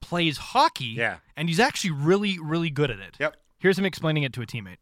plays 0.02 0.38
hockey. 0.38 0.86
Yeah. 0.98 1.18
And 1.38 1.48
he's 1.48 1.60
actually 1.60 1.92
really, 1.92 2.38
really 2.40 2.70
good 2.70 2.92
at 2.92 3.00
it. 3.00 3.16
Yep. 3.20 3.36
Here's 3.60 3.78
him 3.78 3.86
explaining 3.86 4.24
it 4.24 4.34
to 4.34 4.42
a 4.42 4.46
teammate. 4.46 4.78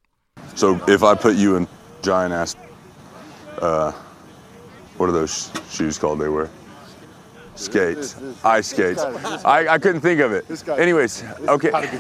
So 0.56 0.80
if 0.88 1.04
I 1.04 1.16
put 1.16 1.36
you 1.36 1.56
in 1.56 1.68
giant 2.04 2.34
ass, 2.34 2.56
uh, 3.62 3.92
what 4.98 5.10
are 5.10 5.12
those 5.12 5.52
shoes 5.70 5.98
called 5.98 6.20
they 6.20 6.30
wear? 6.30 6.50
Skates, 7.56 8.16
ice 8.44 8.68
skates. 8.68 9.02
I, 9.02 9.68
I 9.68 9.78
couldn't 9.80 10.02
think 10.02 10.22
of 10.22 10.32
it. 10.32 10.46
Anyways, 10.70 11.24
okay. 11.48 12.00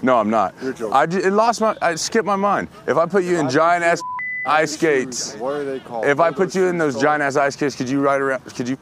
No, 0.00 0.16
I'm 0.16 0.30
not. 0.30 0.54
I 0.92 1.06
ju- 1.06 1.18
it 1.18 1.32
lost 1.32 1.60
my. 1.60 1.76
I 1.82 1.96
skipped 1.96 2.24
my 2.24 2.36
mind. 2.36 2.68
If 2.86 2.96
I 2.96 3.04
put 3.06 3.24
you 3.24 3.40
in 3.40 3.50
giant 3.50 3.82
ass 3.82 4.00
ice 4.44 4.74
skates, 4.74 5.34
What 5.34 5.54
are 5.56 5.64
they 5.64 5.80
called? 5.80 6.04
if 6.04 6.20
I 6.20 6.30
put 6.30 6.54
you 6.54 6.66
in 6.68 6.78
those 6.78 7.00
giant 7.00 7.20
ass 7.20 7.34
ice 7.34 7.54
skates, 7.54 7.74
could 7.74 7.88
you 7.90 8.00
ride 8.00 8.20
around? 8.20 8.44
Could 8.44 8.68
you? 8.68 8.78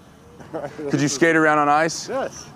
Could 0.91 1.01
you 1.01 1.09
skate 1.09 1.35
around 1.37 1.59
on 1.59 1.69
ice? 1.71 2.07
Yes. 2.09 2.47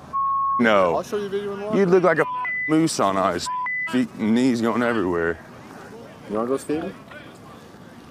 No. 0.59 0.97
I'll 0.97 1.03
show 1.03 1.17
you 1.17 1.27
a 1.27 1.29
video 1.29 1.55
in 1.55 1.61
the 1.61 1.77
You'd 1.77 1.89
look 1.89 2.03
like 2.03 2.19
a 2.19 2.25
moose 2.67 2.99
on 3.01 3.17
ice. 3.17 3.47
Feet 3.91 4.09
and 4.19 4.35
knees 4.35 4.61
going 4.61 4.83
everywhere. 4.83 5.39
You 6.29 6.37
want 6.37 6.49
to 6.49 6.51
go 6.51 6.57
skating? 6.57 6.95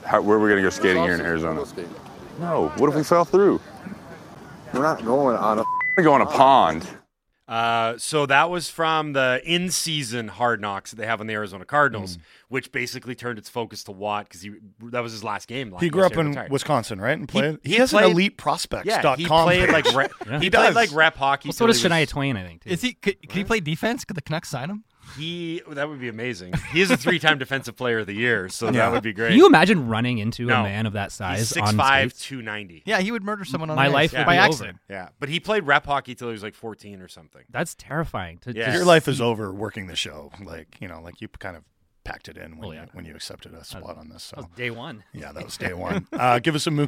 How, 0.04 0.22
where 0.22 0.38
are 0.38 0.40
we 0.40 0.50
gonna 0.50 0.62
go 0.62 0.70
skating 0.70 1.04
here 1.04 1.14
in 1.14 1.22
Arizona? 1.22 1.64
No. 2.40 2.70
What 2.78 2.90
if 2.90 2.96
we 2.96 3.04
fell 3.04 3.26
through? 3.26 3.60
We're 4.74 4.82
not 4.82 5.04
going 5.04 5.38
on 5.38 5.60
a. 5.60 5.64
We're 5.96 6.04
going 6.04 6.26
to 6.26 6.32
a 6.32 6.32
pond. 6.32 6.88
Uh, 7.48 7.98
so 7.98 8.26
that 8.26 8.50
was 8.50 8.70
from 8.70 9.14
the 9.14 9.42
in-season 9.46 10.28
Hard 10.28 10.60
Knocks 10.60 10.92
that 10.92 10.98
they 10.98 11.06
have 11.06 11.22
on 11.22 11.28
the 11.28 11.34
Arizona 11.34 11.64
Cardinals, 11.64 12.18
which 12.50 12.72
basically 12.74 13.16
turned 13.16 13.38
its 13.40 13.48
focus 13.48 13.86
to 13.86 13.94
Watt 13.94 14.26
because 14.26 14.42
he 14.42 14.52
that 14.84 15.00
was 15.02 15.14
his 15.14 15.24
last 15.24 15.48
game. 15.48 15.74
He 15.80 15.90
grew 15.90 16.04
up 16.06 16.18
in 16.18 16.38
Wisconsin, 16.50 17.00
right? 17.00 17.18
And 17.18 17.28
played. 17.28 17.60
He, 17.64 17.76
has 17.76 17.92
played- 17.92 18.06
an 18.08 18.12
elite 18.12 18.38
prospects. 18.38 18.86
Yeah, 18.88 19.02
dot 19.02 19.18
he 19.20 19.26
com 19.26 19.46
played 19.46 19.70
like 19.70 19.86
rep, 19.96 20.12
Yeah. 20.28 20.40
he, 20.40 20.46
He 20.46 20.50
played 20.50 20.76
like 20.76 20.92
rep 20.94 21.16
hockey. 21.16 21.48
Well, 21.50 21.54
so 21.54 21.66
till 21.68 21.74
does 21.74 21.82
Shania 21.84 22.08
Twain, 22.08 22.36
I 22.36 22.44
think. 22.44 22.64
Too. 22.64 22.70
Is 22.70 22.82
he? 22.82 22.94
Could, 22.94 23.22
could 23.22 23.38
he 23.38 23.44
play 23.46 23.60
defense? 23.62 24.04
Could 24.04 24.18
the 24.18 24.22
Canucks 24.22 24.50
sign 24.50 24.70
him? 24.70 24.84
He 25.16 25.62
that 25.70 25.88
would 25.88 26.00
be 26.00 26.10
amazing. 26.10 26.54
He 26.72 26.82
is 26.82 26.92
a 26.92 26.98
three-time 26.98 27.38
Defensive 27.40 27.76
Player 27.76 28.00
of 28.00 28.08
the 28.08 28.14
Year, 28.16 28.50
so 28.50 28.66
Yeah. 28.66 28.72
that 28.72 28.92
would 28.92 29.04
be 29.04 29.14
great. 29.14 29.30
Can 29.30 29.38
you 29.38 29.46
imagine 29.48 29.88
running 29.88 30.18
into 30.18 30.46
No. 30.46 30.62
a 30.62 30.64
man 30.64 30.86
of 30.86 30.94
that 30.94 31.12
size 31.12 31.40
He's 31.50 31.58
on 31.58 31.76
6'5", 31.76 32.12
skates? 32.12 32.26
290. 32.26 32.84
Yeah, 32.86 33.00
he 33.00 33.12
would 33.12 33.24
murder 33.24 33.46
someone 33.46 33.70
on 33.70 33.76
My 33.76 33.88
the 33.88 33.94
life 33.94 34.12
ice 34.14 34.18
would 34.20 34.26
by 34.26 34.34
be 34.34 34.40
accident. 34.40 34.78
Yeah, 34.90 35.10
but 35.20 35.30
he 35.30 35.40
played 35.40 35.66
rep 35.66 35.86
hockey 35.86 36.16
till 36.16 36.28
he 36.28 36.34
was 36.34 36.44
like 36.44 36.56
14 36.56 37.02
or 37.02 37.08
something. 37.08 37.44
That's 37.50 37.76
terrifying. 37.76 38.40
To 38.40 38.54
Yeah. 38.54 38.66
just 38.66 38.76
Your 38.78 38.86
life 38.86 39.08
is 39.08 39.22
over 39.22 39.54
working 39.54 39.88
the 39.88 39.96
show. 39.96 40.32
Like 40.44 40.78
you 40.82 40.88
know, 40.88 41.02
like 41.02 41.22
you 41.22 41.28
kind 41.28 41.56
of 41.56 41.64
packed 42.04 42.30
it 42.30 42.38
in 42.38 42.58
when 42.58 42.70
Oh, 42.70 42.72
yeah. 42.72 42.82
you 42.84 42.88
when 42.94 43.04
you 43.06 43.14
accepted 43.16 43.54
a 43.54 43.66
spot 43.66 43.98
on 43.98 44.08
this. 44.10 44.30
that 44.30 44.38
was 44.38 44.46
So 44.46 44.52
day 44.56 44.70
one. 44.70 45.04
yeah, 45.14 45.34
that 45.34 45.44
was 45.44 45.58
day 45.58 45.74
one. 45.74 46.08
Uh, 46.14 46.40
give 46.40 46.56
us 46.56 46.66
a 46.66 46.72
moo 46.72 46.88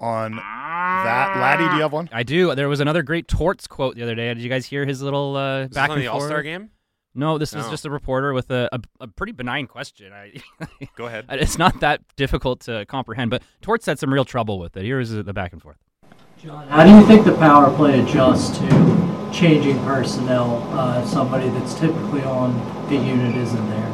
on 0.00 0.36
that, 0.36 1.36
Laddie. 1.36 1.68
Do 1.68 1.74
you 1.76 1.82
have 1.82 1.92
one? 1.92 2.08
I 2.12 2.22
do. 2.22 2.54
There 2.54 2.68
was 2.68 2.78
another 2.80 3.02
great 3.02 3.26
Torts 3.28 3.66
quote 3.66 3.96
the 3.96 4.02
other 4.02 4.14
day. 4.14 4.32
Did 4.34 4.42
you 4.42 4.48
guys 4.48 4.66
hear 4.66 4.84
his 4.86 5.02
little 5.02 5.36
uh, 5.36 5.62
Is 5.62 5.68
this 5.70 5.74
back 5.74 5.90
on 5.90 5.96
and 5.98 6.06
the 6.06 6.10
forth? 6.10 6.22
All 6.22 6.28
Star 6.28 6.42
game? 6.42 6.70
No, 7.14 7.38
this 7.38 7.54
was 7.54 7.64
No. 7.66 7.70
just 7.70 7.84
a 7.84 7.90
reporter 7.90 8.32
with 8.32 8.50
a, 8.50 8.68
a, 8.72 8.80
a 9.00 9.08
pretty 9.08 9.32
benign 9.32 9.66
question. 9.66 10.12
I, 10.12 10.32
Go 10.96 11.06
ahead. 11.06 11.26
it's 11.30 11.58
not 11.58 11.80
that 11.80 12.00
difficult 12.16 12.60
to 12.62 12.86
comprehend, 12.86 13.30
but 13.30 13.42
Torts 13.62 13.86
had 13.86 13.98
some 13.98 14.12
real 14.12 14.24
trouble 14.24 14.58
with 14.58 14.76
it. 14.76 14.84
Here's 14.84 15.10
the 15.10 15.32
back 15.32 15.52
and 15.52 15.60
forth. 15.60 15.76
John, 16.42 16.68
How 16.68 16.84
do 16.84 16.90
you 16.90 17.04
think 17.06 17.24
the 17.24 17.34
power 17.34 17.74
play 17.76 18.00
adjusts 18.00 18.56
to 18.58 19.30
changing 19.32 19.78
personnel 19.84 20.62
uh, 20.78 21.00
if 21.02 21.08
somebody 21.08 21.48
that's 21.50 21.74
typically 21.74 22.22
on 22.22 22.54
the 22.88 22.96
unit 22.96 23.36
isn't 23.36 23.70
there? 23.70 23.90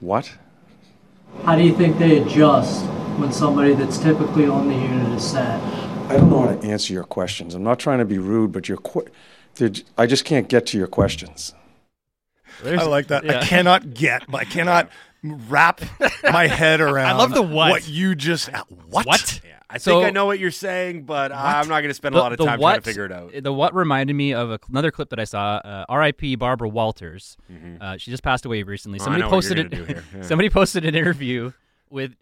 What? 0.00 0.32
How 1.44 1.56
do 1.56 1.62
you 1.62 1.74
think 1.74 1.98
they 1.98 2.18
adjust 2.22 2.84
when 3.18 3.32
somebody 3.32 3.74
that's 3.74 3.98
typically 3.98 4.46
on 4.46 4.68
the 4.68 4.74
unit 4.74 5.12
is 5.12 5.24
sat. 5.30 5.60
I 6.10 6.16
don't 6.16 6.30
know 6.30 6.42
how 6.46 6.54
to 6.54 6.66
answer 6.66 6.92
your 6.92 7.04
questions. 7.04 7.54
I'm 7.54 7.62
not 7.64 7.78
trying 7.78 7.98
to 7.98 8.04
be 8.04 8.18
rude, 8.18 8.52
but 8.52 8.68
your 8.68 8.78
que- 8.78 9.08
they're 9.56 9.68
j- 9.70 9.82
I 9.98 10.06
just 10.06 10.24
can't 10.24 10.48
get 10.48 10.66
to 10.66 10.78
your 10.78 10.86
questions. 10.86 11.52
I 12.64 12.84
like 12.84 13.08
that. 13.08 13.28
I 13.28 13.42
cannot 13.44 13.94
get, 13.94 14.24
I 14.32 14.44
cannot 14.44 14.90
wrap 15.22 15.80
my 16.22 16.46
head 16.46 16.80
around. 16.80 17.06
I 17.06 17.12
love 17.12 17.32
the 17.34 17.42
what. 17.42 17.70
What 17.70 17.88
you 17.88 18.14
just 18.14 18.48
what? 18.88 19.06
What? 19.06 19.40
I 19.70 19.76
think 19.78 20.02
I 20.06 20.10
know 20.10 20.24
what 20.24 20.38
you're 20.38 20.50
saying, 20.50 21.02
but 21.02 21.30
I'm 21.30 21.68
not 21.68 21.80
going 21.80 21.88
to 21.90 21.94
spend 21.94 22.14
a 22.14 22.18
lot 22.18 22.32
of 22.32 22.38
time 22.38 22.58
what, 22.58 22.70
trying 22.70 22.80
to 22.80 22.84
figure 22.88 23.04
it 23.04 23.12
out. 23.12 23.32
The 23.42 23.52
what 23.52 23.74
reminded 23.74 24.14
me 24.14 24.32
of 24.32 24.50
a, 24.50 24.58
another 24.70 24.90
clip 24.90 25.10
that 25.10 25.20
I 25.20 25.24
saw. 25.24 25.56
Uh, 25.56 25.84
R.I.P. 25.90 26.36
Barbara 26.36 26.70
Walters. 26.70 27.36
Uh, 27.80 27.98
she 27.98 28.10
just 28.10 28.22
passed 28.22 28.46
away 28.46 28.62
recently. 28.62 28.98
Oh, 28.98 29.02
I 29.02 29.04
Somebody 29.04 29.22
know 29.24 29.28
posted 29.30 29.58
it. 29.58 29.70
gonna 29.70 29.84
do 29.84 29.92
here. 29.92 30.04
Yeah. 30.16 30.22
somebody 30.22 30.48
posted 30.48 30.84
an 30.84 30.94
interview 30.94 31.52
with. 31.90 32.14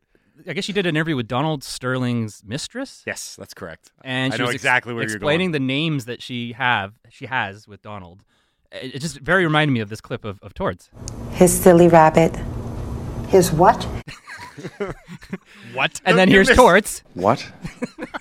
I 0.47 0.53
guess 0.53 0.65
she 0.65 0.73
did 0.75 0.87
an 0.87 0.97
interview 0.97 1.17
with 1.17 1.29
Donald 1.29 1.63
Sterling's 1.65 2.43
mistress. 2.45 3.03
Yes, 3.07 3.37
that's 3.37 3.55
correct. 3.55 3.91
And 4.05 4.35
I 4.35 4.37
she 4.37 4.43
know 4.43 4.47
was 4.49 4.55
ex- 4.57 4.63
exactly 4.65 4.93
where 4.93 5.03
you're 5.05 5.09
going. 5.11 5.17
explaining 5.17 5.53
the 5.53 5.61
names 5.61 6.05
that 6.07 6.21
she 6.21 6.53
have 6.53 6.95
she 7.09 7.27
has 7.27 7.67
with 7.69 7.81
Donald. 7.81 8.23
It, 8.73 8.97
it 8.97 8.99
just 9.01 9.19
very 9.21 9.45
reminded 9.45 9.73
me 9.73 9.81
of 9.81 9.89
this 9.89 10.01
clip 10.01 10.25
of, 10.25 10.39
of 10.43 10.55
Torts. 10.55 10.91
His 11.33 11.53
silly 11.59 11.89
rabbit. 11.89 12.35
His 13.29 13.53
what? 13.53 13.87
What? 15.75 16.01
And 16.05 16.17
then 16.17 16.29
here's 16.29 16.49
missed- 16.49 16.59
Torts. 16.59 17.03
What? 17.15 17.47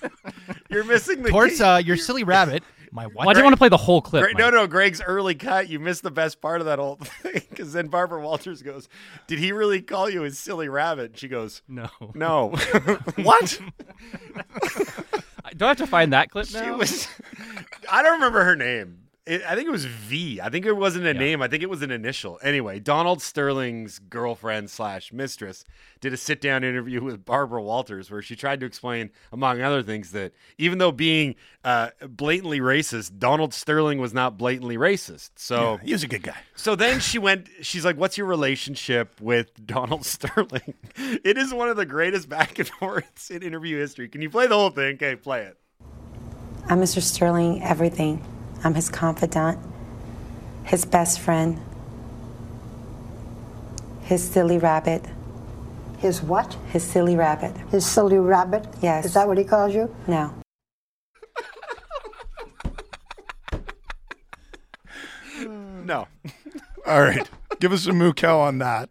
You're 0.70 0.84
missing 0.84 1.22
the 1.22 1.30
Torts, 1.30 1.58
key. 1.58 1.64
uh, 1.64 1.78
your 1.78 1.96
silly 1.96 2.24
rabbit. 2.24 2.62
My 2.92 3.06
what? 3.06 3.14
Well, 3.16 3.28
I 3.30 3.32
didn't 3.32 3.44
want 3.46 3.54
to 3.54 3.58
play 3.58 3.68
the 3.68 3.76
whole 3.76 4.00
clip. 4.00 4.22
Greg- 4.22 4.38
no, 4.38 4.48
no, 4.50 4.66
Greg's 4.66 5.02
early 5.02 5.34
cut. 5.34 5.68
You 5.68 5.78
missed 5.80 6.02
the 6.02 6.10
best 6.10 6.40
part 6.40 6.60
of 6.60 6.66
that 6.66 6.78
whole 6.78 6.96
thing 7.22 7.42
because 7.50 7.72
then 7.72 7.88
Barbara 7.88 8.20
Walters 8.22 8.62
goes, 8.62 8.88
"Did 9.26 9.38
he 9.38 9.52
really 9.52 9.82
call 9.82 10.08
you 10.08 10.22
his 10.22 10.38
silly 10.38 10.68
rabbit?" 10.68 11.10
And 11.10 11.18
she 11.18 11.28
goes, 11.28 11.62
No. 11.68 11.88
"No." 12.14 12.50
what? 13.16 13.58
Do 15.56 15.64
I 15.64 15.68
have 15.68 15.76
to 15.78 15.86
find 15.86 16.12
that 16.12 16.30
clip 16.30 16.46
She 16.46 16.54
now? 16.60 16.76
was. 16.76 17.08
I 17.90 18.02
don't 18.02 18.14
remember 18.14 18.44
her 18.44 18.56
name. 18.56 18.98
It, 19.26 19.42
I 19.42 19.56
think 19.56 19.66
it 19.66 19.72
was 19.72 19.86
V. 19.86 20.40
I 20.40 20.48
think 20.50 20.66
it 20.66 20.76
wasn't 20.76 21.04
a 21.06 21.12
name. 21.12 21.42
I 21.42 21.48
think 21.48 21.64
it 21.64 21.68
was 21.68 21.82
an 21.82 21.90
initial. 21.90 22.38
Anyway, 22.42 22.78
Donald 22.78 23.20
Sterling's 23.20 23.98
girlfriend 23.98 24.70
slash 24.70 25.12
mistress 25.12 25.64
did 26.00 26.12
a 26.12 26.16
sit 26.16 26.40
down 26.40 26.62
interview 26.62 27.02
with 27.02 27.24
Barbara 27.24 27.60
Walters 27.60 28.08
where 28.08 28.22
she 28.22 28.36
tried 28.36 28.60
to 28.60 28.66
explain, 28.66 29.10
among 29.32 29.60
other 29.62 29.82
things, 29.82 30.12
that 30.12 30.32
even 30.58 30.78
though 30.78 30.92
being 30.92 31.34
uh, 31.64 31.88
blatantly 32.08 32.60
racist, 32.60 33.18
Donald 33.18 33.52
Sterling 33.52 33.98
was 33.98 34.14
not 34.14 34.38
blatantly 34.38 34.76
racist. 34.76 35.30
So 35.34 35.72
Yeah, 35.80 35.86
he 35.86 35.92
was 35.92 36.04
a 36.04 36.08
good 36.08 36.22
guy. 36.22 36.36
so 36.54 36.76
then 36.76 37.00
she 37.00 37.18
went, 37.18 37.48
she's 37.62 37.84
like, 37.84 37.96
What's 37.96 38.16
your 38.16 38.28
relationship 38.28 39.20
with 39.20 39.66
Donald 39.66 40.06
Sterling? 40.06 40.74
It 40.96 41.36
is 41.36 41.52
one 41.52 41.68
of 41.68 41.76
the 41.76 41.86
greatest 41.86 42.28
back 42.28 42.60
and 42.60 42.68
forths 42.80 43.30
in 43.32 43.42
interview 43.42 43.76
history. 43.78 44.08
Can 44.08 44.22
you 44.22 44.30
play 44.30 44.46
the 44.46 44.54
whole 44.54 44.70
thing? 44.70 44.94
Okay, 44.94 45.16
play 45.16 45.42
it. 45.42 45.58
I'm 46.68 46.80
Mr. 46.80 47.02
Sterling, 47.02 47.60
everything. 47.64 48.24
I'm 48.66 48.74
his 48.74 48.88
confidant, 48.88 49.60
his 50.64 50.84
best 50.84 51.20
friend, 51.20 51.60
his 54.00 54.28
silly 54.28 54.58
rabbit. 54.58 55.04
His 55.98 56.20
what? 56.20 56.56
His 56.72 56.82
silly 56.82 57.14
rabbit. 57.14 57.56
His 57.70 57.86
silly 57.86 58.18
rabbit? 58.18 58.66
Yes. 58.82 59.04
Is 59.04 59.14
that 59.14 59.28
what 59.28 59.38
he 59.38 59.44
calls 59.44 59.72
you? 59.72 59.94
No. 60.08 60.34
No. 65.84 66.08
All 66.84 67.02
right, 67.02 67.30
give 67.60 67.72
us 67.72 67.86
a 67.86 67.92
moo 67.92 68.12
cow 68.12 68.40
on 68.40 68.58
that. 68.58 68.90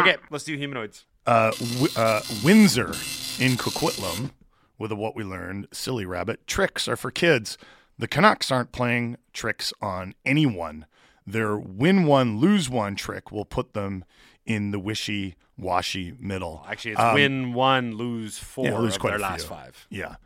Okay, 0.00 0.16
let's 0.30 0.44
do 0.44 0.56
humanoids. 0.56 1.04
Uh, 1.26 1.50
w- 1.50 1.92
uh, 1.94 2.22
Windsor 2.42 2.94
in 3.38 3.58
Coquitlam 3.58 4.30
with 4.78 4.90
a 4.90 4.96
what 4.96 5.14
we 5.14 5.22
learned 5.22 5.68
silly 5.70 6.06
rabbit 6.06 6.46
tricks 6.46 6.88
are 6.88 6.96
for 6.96 7.10
kids. 7.10 7.58
The 7.98 8.08
Canucks 8.08 8.50
aren't 8.50 8.72
playing 8.72 9.16
tricks 9.32 9.72
on 9.80 10.14
anyone. 10.24 10.86
Their 11.26 11.56
win 11.56 12.06
one 12.06 12.38
lose 12.38 12.68
one 12.68 12.94
trick 12.94 13.32
will 13.32 13.44
put 13.44 13.72
them 13.72 14.04
in 14.44 14.70
the 14.70 14.78
wishy 14.78 15.34
washy 15.58 16.14
middle. 16.18 16.64
Actually, 16.68 16.92
it's 16.92 17.00
Um, 17.00 17.14
win 17.14 17.52
one, 17.54 17.96
lose 17.96 18.38
four 18.38 18.66
yeah, 18.66 18.78
lose 18.78 18.98
quite 18.98 19.10
their 19.10 19.18
last 19.18 19.46
five. 19.46 19.86
Yeah. 19.90 20.16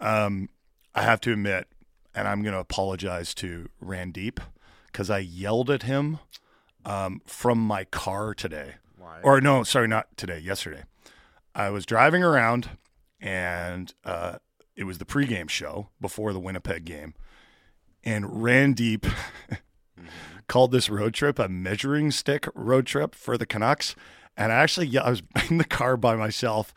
Um, 0.00 0.48
I 0.94 1.02
have 1.02 1.20
to 1.22 1.32
admit, 1.32 1.68
and 2.14 2.28
I'm 2.28 2.42
going 2.42 2.52
to 2.52 2.60
apologize 2.60 3.32
to 3.36 3.68
Randeep 3.82 4.38
because 4.86 5.08
I 5.08 5.18
yelled 5.18 5.70
at 5.70 5.84
him 5.84 6.18
um, 6.84 7.20
from 7.26 7.58
my 7.58 7.84
car 7.84 8.34
today. 8.34 8.74
Why? 8.98 9.20
Or 9.22 9.40
no, 9.40 9.62
sorry, 9.62 9.88
not 9.88 10.16
today. 10.16 10.38
Yesterday, 10.38 10.84
I 11.54 11.70
was 11.70 11.86
driving 11.86 12.22
around, 12.22 12.70
and 13.20 13.94
uh, 14.04 14.36
it 14.76 14.84
was 14.84 14.98
the 14.98 15.04
pregame 15.04 15.48
show 15.48 15.88
before 16.00 16.32
the 16.32 16.40
Winnipeg 16.40 16.84
game, 16.84 17.14
and 18.02 18.24
Randeep 18.24 19.10
called 20.48 20.72
this 20.72 20.90
road 20.90 21.14
trip 21.14 21.38
a 21.38 21.48
measuring 21.48 22.10
stick 22.10 22.48
road 22.54 22.86
trip 22.86 23.14
for 23.14 23.38
the 23.38 23.46
Canucks. 23.46 23.94
And 24.36 24.50
I 24.52 24.56
actually, 24.56 24.88
ye- 24.88 24.98
I 24.98 25.10
was 25.10 25.22
in 25.50 25.58
the 25.58 25.64
car 25.64 25.96
by 25.96 26.16
myself, 26.16 26.74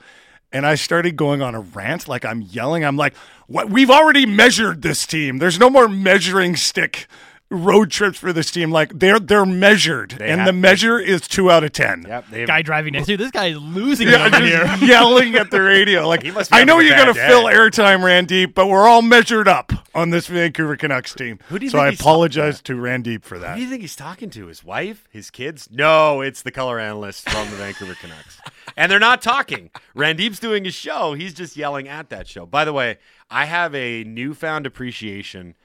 and 0.52 0.66
I 0.66 0.76
started 0.76 1.16
going 1.16 1.42
on 1.42 1.56
a 1.56 1.60
rant, 1.60 2.08
like 2.08 2.24
I'm 2.24 2.42
yelling. 2.42 2.86
I'm 2.86 2.98
like, 2.98 3.16
"What? 3.48 3.70
We've 3.70 3.90
already 3.92 4.26
measured 4.26 4.82
this 4.82 5.06
team. 5.06 5.40
There's 5.40 5.60
no 5.60 5.70
more 5.70 5.88
measuring 5.90 6.56
stick." 6.56 7.08
Road 7.50 7.92
trips 7.92 8.18
for 8.18 8.34
this 8.34 8.52
team, 8.52 8.72
like 8.72 9.00
they're 9.00 9.22
they're 9.22 9.46
measured, 9.46 10.12
They 10.20 10.28
and 10.30 10.42
have- 10.42 10.48
the 10.48 10.52
measure 10.54 11.00
is 11.00 11.22
two 11.30 11.50
out 11.50 11.64
of 11.64 11.72
ten. 11.72 12.04
Yep. 12.06 12.26
Guy 12.46 12.62
driving 12.62 12.92
next 12.92 13.06
to 13.06 13.14
you. 13.14 13.18
This 13.18 13.32
guy 13.32 13.46
is 13.48 13.58
losing 13.58 14.10
Yeah, 14.10 14.26
it 14.28 14.34
over 14.36 14.46
just 14.46 14.80
here. 14.82 14.88
yelling 14.90 15.36
at 15.36 15.50
the 15.50 15.62
radio. 15.62 16.06
Like, 16.06 16.24
He 16.24 16.32
must 16.32 16.54
I 16.54 16.66
know 16.66 16.80
you're 16.80 16.96
going 16.98 17.08
to 17.08 17.14
bad 17.14 17.30
fill 17.30 17.46
airtime, 17.46 18.00
Randeep, 18.02 18.54
but 18.54 18.68
we're 18.68 18.86
all 18.86 19.02
measured 19.02 19.48
up 19.48 19.72
on 19.96 20.10
this 20.10 20.28
Vancouver 20.28 20.76
Canucks 20.76 21.14
team. 21.16 21.40
Who 21.48 21.58
do 21.58 21.66
you 21.66 21.70
so 21.72 21.78
think 21.78 21.88
I 21.88 21.94
apologize 21.94 22.62
to 22.64 22.74
Randeep 22.76 23.24
for 23.24 23.40
that. 23.40 23.52
Who 23.52 23.56
do 23.56 23.62
you 23.64 23.70
think 23.70 23.82
he's 23.82 23.96
talking 23.96 24.30
to? 24.32 24.48
His 24.48 24.66
wife? 24.66 25.08
His 25.10 25.32
kids? 25.32 25.70
No, 25.72 26.20
it's 26.20 26.42
the 26.42 26.52
color 26.52 26.80
analyst 26.82 27.30
from 27.30 27.50
the 27.50 27.56
Vancouver 27.56 27.96
Canucks. 27.96 28.42
And 28.76 28.92
they're 28.92 29.00
not 29.00 29.22
talking. 29.22 29.70
Randeep's 29.96 30.40
doing 30.40 30.66
his 30.66 30.74
show. 30.76 31.14
He's 31.14 31.34
just 31.34 31.56
yelling 31.56 31.88
at 31.88 32.10
that 32.10 32.28
show. 32.28 32.46
By 32.46 32.66
the 32.66 32.74
way, 32.74 32.98
I 33.32 33.46
have 33.46 33.74
a 33.74 34.04
newfound 34.04 34.66
appreciation 34.66 35.56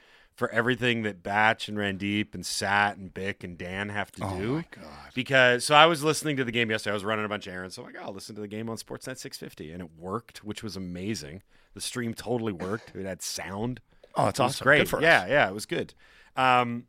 for 0.43 0.51
everything 0.51 1.03
that 1.03 1.23
Batch 1.23 1.69
and 1.69 1.79
Randeep 1.79 2.35
and 2.35 2.45
Sat 2.45 2.97
and 2.97 3.15
Bick 3.15 3.45
and 3.45 3.57
Dan 3.57 3.91
have 3.91 4.11
to 4.13 4.25
Oh 4.25 4.37
do. 4.41 4.53
my 4.57 4.65
God. 4.73 4.85
Because 5.15 5.65
so 5.65 5.77
I 5.77 5.87
was 5.87 6.03
listening 6.03 6.37
to 6.39 6.45
the 6.45 6.51
game 6.51 6.69
yesterday. 6.69 6.91
I 6.91 6.95
was 6.95 7.05
running 7.05 7.25
a 7.25 7.29
bunch 7.29 7.47
of 7.47 7.53
errands. 7.55 7.77
So 7.77 7.83
I'm 7.83 7.93
like, 7.93 8.03
oh, 8.03 8.07
I'll 8.07 8.13
listen 8.13 8.35
to 8.35 8.41
the 8.41 8.49
game 8.49 8.69
on 8.69 8.77
Sportsnet 8.77 9.19
650. 9.19 9.71
And 9.71 9.81
it 9.83 9.91
worked, 9.97 10.43
which 10.43 10.65
was 10.65 10.77
amazing. 10.77 11.43
The 11.75 11.81
stream 11.81 12.13
totally 12.13 12.53
worked. 12.53 12.91
It 12.97 13.07
had 13.07 13.23
sound. 13.23 13.79
Oh, 14.17 14.27
it's 14.27 14.41
It 14.41 14.43
awesome. 14.43 14.65
Great. 14.65 14.79
Good 14.81 14.89
for 14.89 14.97
us. 14.97 15.03
yeah, 15.05 15.27
yeah, 15.29 15.49
it 15.49 15.55
was 15.55 15.65
good. 15.67 15.95
Um, 16.37 16.87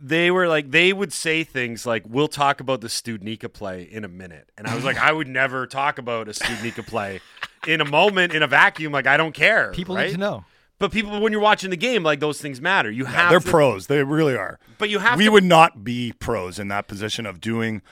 they 0.00 0.30
were 0.32 0.48
like 0.48 0.70
they 0.72 0.92
would 0.92 1.12
say 1.12 1.44
things 1.44 1.86
like 1.86 2.02
we'll 2.08 2.28
talk 2.28 2.60
about 2.60 2.80
the 2.80 2.88
Studnicka 2.88 3.50
play 3.52 3.82
in 3.82 4.04
a 4.04 4.08
minute 4.08 4.50
and 4.58 4.66
i 4.66 4.74
was 4.74 4.84
like 4.84 4.98
i 5.02 5.10
would 5.10 5.26
never 5.26 5.66
talk 5.66 5.96
about 5.98 6.28
a 6.28 6.32
Studnicka 6.32 6.86
play 6.86 7.20
in 7.66 7.80
a 7.80 7.84
moment 7.86 8.34
in 8.34 8.42
a 8.42 8.46
vacuum 8.46 8.92
like 8.92 9.06
i 9.06 9.16
don't 9.16 9.32
care 9.32 9.72
People 9.72 9.96
right? 9.96 10.08
need 10.08 10.12
to 10.12 10.18
know. 10.18 10.44
But 10.78 10.92
people 10.92 11.20
when 11.20 11.32
you're 11.32 11.40
watching 11.40 11.70
the 11.70 11.76
game 11.76 12.02
like 12.02 12.20
those 12.20 12.40
things 12.40 12.60
matter 12.60 12.90
you 12.90 13.04
Yeah, 13.04 13.10
have 13.10 13.30
they're 13.30 13.40
to- 13.40 13.50
pros. 13.50 13.86
They 13.86 14.02
really 14.02 14.36
are. 14.36 14.58
But 14.78 14.90
you 14.90 14.98
have 14.98 15.18
we 15.18 15.24
to- 15.24 15.30
would 15.30 15.44
not 15.44 15.84
be 15.84 16.12
pros 16.18 16.58
in 16.58 16.68
that 16.68 16.86
position 16.88 17.26
of 17.26 17.40
doing 17.40 17.82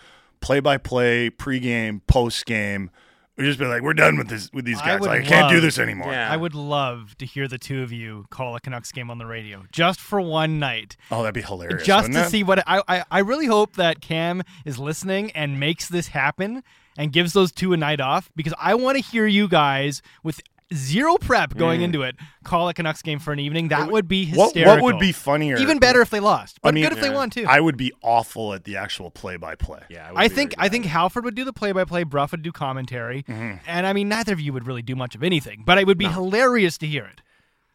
play 0.40 0.60
by 0.60 0.76
play, 0.78 1.30
pregame, 1.30 2.02
postgame. 2.06 2.88
We'd 3.36 3.46
just 3.46 3.58
be 3.58 3.64
like, 3.64 3.82
we're 3.82 3.94
done 3.94 4.16
with 4.16 4.28
this 4.28 4.48
with 4.52 4.64
these 4.64 4.80
guys. 4.80 5.00
would 5.00 5.08
Like, 5.08 5.22
I 5.22 5.26
can't 5.26 5.50
do 5.50 5.60
this 5.60 5.76
anymore. 5.80 6.12
I 6.12 6.36
would 6.36 6.54
love 6.54 7.16
to 7.18 7.26
hear 7.26 7.48
the 7.48 7.58
two 7.58 7.82
of 7.82 7.90
you 7.90 8.26
call 8.30 8.54
a 8.54 8.60
Canucks 8.60 8.92
game 8.92 9.10
on 9.10 9.18
the 9.18 9.26
radio 9.26 9.64
just 9.72 9.98
for 10.00 10.20
one 10.20 10.60
night. 10.60 10.96
Oh, 11.10 11.22
that'd 11.22 11.34
be 11.34 11.42
hilarious. 11.42 11.84
just 11.84 12.12
to 12.12 12.20
it? 12.20 12.28
see 12.28 12.44
what 12.44 12.62
I, 12.64 12.80
I 12.86 13.04
I 13.10 13.18
really 13.20 13.46
hope 13.46 13.74
that 13.74 14.00
Cam 14.00 14.42
is 14.64 14.78
listening 14.78 15.32
and 15.32 15.58
makes 15.58 15.88
this 15.88 16.08
happen 16.08 16.62
and 16.96 17.12
gives 17.12 17.32
those 17.32 17.50
two 17.50 17.72
a 17.72 17.76
night 17.76 18.00
off 18.00 18.30
because 18.36 18.54
I 18.56 18.76
want 18.76 18.98
to 18.98 19.02
hear 19.02 19.26
you 19.26 19.48
guys 19.48 20.00
with 20.22 20.40
zero 20.74 21.16
prep 21.18 21.54
going 21.56 21.80
Mm. 21.80 21.84
into 21.84 22.02
it 22.02 22.16
call 22.44 22.68
a 22.68 22.74
Canucks 22.74 23.00
game 23.02 23.18
for 23.18 23.32
an 23.32 23.38
evening. 23.38 23.68
That 23.68 23.90
would 23.90 24.06
be 24.08 24.30
What, 24.30 24.46
hysterical. 24.54 24.74
what 24.84 24.94
would 24.94 25.00
be 25.00 25.12
funnier? 25.12 25.56
Even 25.56 25.78
better 25.78 26.02
if 26.02 26.10
they 26.10 26.20
lost, 26.20 26.60
but 26.62 26.68
I 26.68 26.72
mean, 26.72 26.84
good 26.84 26.92
if 26.92 27.00
they 27.00 27.10
won 27.10 27.30
too. 27.30 27.46
I 27.48 27.60
would 27.60 27.76
be 27.76 27.92
awful 28.02 28.52
at 28.52 28.64
the 28.64 28.76
actual 28.76 29.10
play 29.10 29.36
by 29.36 29.54
play. 29.54 29.80
Yeah, 29.88 30.10
I 30.14 30.28
think 30.28 30.54
I 30.58 30.68
think 30.68 30.84
Halford 30.86 31.24
would 31.24 31.34
do 31.34 31.44
the 31.44 31.52
play-by-play, 31.52 32.02
Bruff 32.04 32.32
would 32.32 32.42
do 32.42 32.52
commentary, 32.52 33.22
Mm-hmm. 33.22 33.58
and 33.66 33.86
I 33.86 33.92
mean 33.92 34.08
neither 34.08 34.32
of 34.32 34.40
you 34.40 34.52
would 34.52 34.66
really 34.66 34.82
do 34.82 34.94
much 34.96 35.14
of 35.14 35.22
anything, 35.22 35.62
but 35.64 35.78
it 35.78 35.86
would 35.86 35.98
be 35.98 36.06
hilarious 36.06 36.76
to 36.78 36.86
hear 36.86 37.04
it. 37.04 37.22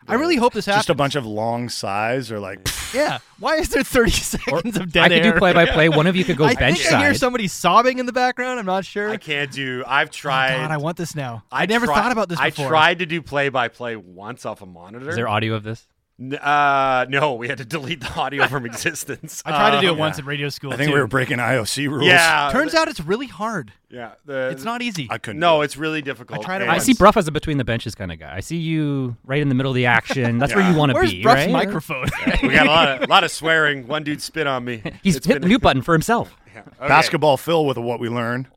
I 0.08 0.16
really 0.16 0.38
hope 0.38 0.54
this 0.54 0.66
happens. 0.66 0.82
Just 0.82 0.90
a 0.90 0.96
bunch 0.96 1.16
of 1.16 1.26
long 1.26 1.70
sighs 1.70 2.32
or 2.32 2.40
like, 2.40 2.68
Yeah. 2.94 3.20
Why 3.40 3.56
is 3.56 3.70
there 3.70 3.84
30 3.84 4.12
seconds 4.12 4.78
of 4.78 4.92
dead 4.92 5.12
I 5.12 5.20
could 5.20 5.34
do 5.34 5.38
play-by-play. 5.38 5.90
One 5.90 6.08
of 6.08 6.16
you 6.16 6.26
could 6.26 6.38
go 6.38 6.46
I 6.46 6.56
bench 6.56 6.80
think 6.80 6.94
I 6.94 7.00
hear 7.02 7.14
side. 7.14 7.20
somebody 7.20 7.48
sobbing 7.48 8.00
in 8.00 8.06
the 8.08 8.14
background. 8.14 8.60
I'm 8.60 8.66
not 8.66 8.86
sure. 8.86 9.10
i 9.10 9.18
can't 9.18 9.52
do 9.52 9.84
i've 9.86 10.08
oh 10.08 10.12
tried 10.12 10.58
God, 10.58 10.72
I 10.72 10.78
want 10.78 10.98
this 10.98 11.16
now. 11.16 11.44
I, 11.52 11.66
never 11.68 11.86
tri- 11.86 11.96
thought 11.96 12.12
about 12.12 12.30
this 12.30 12.40
i 12.40 12.50
before. 12.50 12.70
tried 12.70 13.00
to 13.00 13.06
do 13.06 13.22
play 13.22 13.50
by 13.50 13.68
play 13.68 13.96
once 13.96 14.46
off 14.46 14.62
a 14.62 14.66
monitor 14.66 15.10
Is 15.10 15.16
there 15.16 15.28
audio 15.28 15.54
of 15.54 15.64
this? 15.64 15.88
N- 16.20 16.34
Uh, 16.36 17.06
no, 17.08 17.36
we 17.36 17.48
had 17.48 17.60
to 17.60 17.66
delete 17.66 18.02
the 18.02 18.14
audio 18.14 18.46
from 18.48 18.66
existence. 18.68 19.42
I 19.46 19.52
tried 19.52 19.76
to 19.76 19.82
do 19.82 19.88
it 19.88 19.92
Um, 19.92 19.98
once 20.00 20.20
at 20.20 20.26
radio 20.26 20.50
school. 20.50 20.74
I 20.74 20.78
think 20.78 20.90
too. 20.90 20.94
we 20.96 21.00
were 21.00 21.08
breaking 21.08 21.38
IOC 21.38 21.88
rules. 21.90 22.06
Yeah, 22.06 22.50
Turns 22.52 22.76
out 22.76 22.88
it's 22.90 23.00
really 23.00 23.28
hard. 23.28 23.72
yeah. 23.90 24.12
The, 24.26 24.50
It's 24.50 24.64
not 24.66 24.82
easy. 24.82 25.08
I 25.10 25.18
couldn't. 25.18 25.40
No, 25.40 25.62
it's 25.62 25.78
really 25.78 26.02
difficult. 26.02 26.40
I 26.42 26.44
tried 26.44 26.62
it 26.62 26.64
and- 26.64 26.72
I 26.72 26.80
see 26.80 26.94
Bruff 26.94 27.16
as 27.16 27.28
a 27.28 27.32
between 27.32 27.58
the 27.58 27.64
benches 27.64 27.96
kind 27.96 28.12
of 28.12 28.20
guy. 28.20 28.36
I 28.36 28.42
see 28.42 28.58
you 28.58 29.16
right 29.26 29.42
in 29.42 29.48
the 29.50 29.56
middle 29.56 29.72
of 29.72 29.76
the 29.76 29.86
action. 29.86 30.40
That's 30.40 30.54
where 30.54 30.70
you 30.70 30.76
want 30.78 30.90
to 30.90 30.94
Where's 30.96 31.12
be, 31.14 31.22
Bruff's 31.24 31.46
right? 31.46 31.52
microphone? 31.52 32.08
We 32.44 32.50
got 32.50 32.68
a 32.68 32.70
lot 32.70 33.02
of, 33.04 33.10
lot 33.10 33.24
of 33.24 33.32
swearing. 33.32 33.88
One 33.88 34.04
dude 34.04 34.22
spit 34.22 34.46
on 34.48 34.66
me. 34.66 34.82
He's 35.04 35.16
It's 35.16 35.26
hit 35.26 35.34
been- 35.36 35.42
the 35.44 35.48
mute 35.48 35.62
button 35.62 35.82
for 35.82 35.94
himself. 35.94 36.36
Yeah. 36.54 36.62
Okay. 36.62 36.88
Basketball 36.88 37.38
Phil 37.38 37.66
with 37.66 37.78
what 37.78 38.00
we 38.02 38.10
learned. 38.10 38.48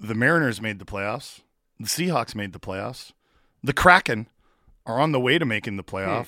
The 0.00 0.14
Mariners 0.14 0.60
made 0.60 0.78
the 0.80 0.84
playoffs. 0.84 1.40
The 1.80 1.86
Seahawks 1.86 2.34
made 2.34 2.52
the 2.52 2.58
playoffs. 2.60 3.12
The 3.62 3.72
Kraken 3.72 4.26
are 4.84 5.00
on 5.00 5.12
the 5.12 5.20
way 5.20 5.38
to 5.38 5.44
making 5.46 5.76
the 5.76 5.84
playoff. 5.84 6.26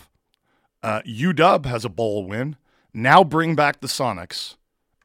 Uh, 0.83 1.03
UW 1.07 1.67
has 1.67 1.85
a 1.85 1.89
bowl 1.89 2.25
win. 2.27 2.57
Now 2.93 3.25
bring 3.25 3.55
back 3.55 3.81
the 3.81 3.87
Sonics, 3.89 4.57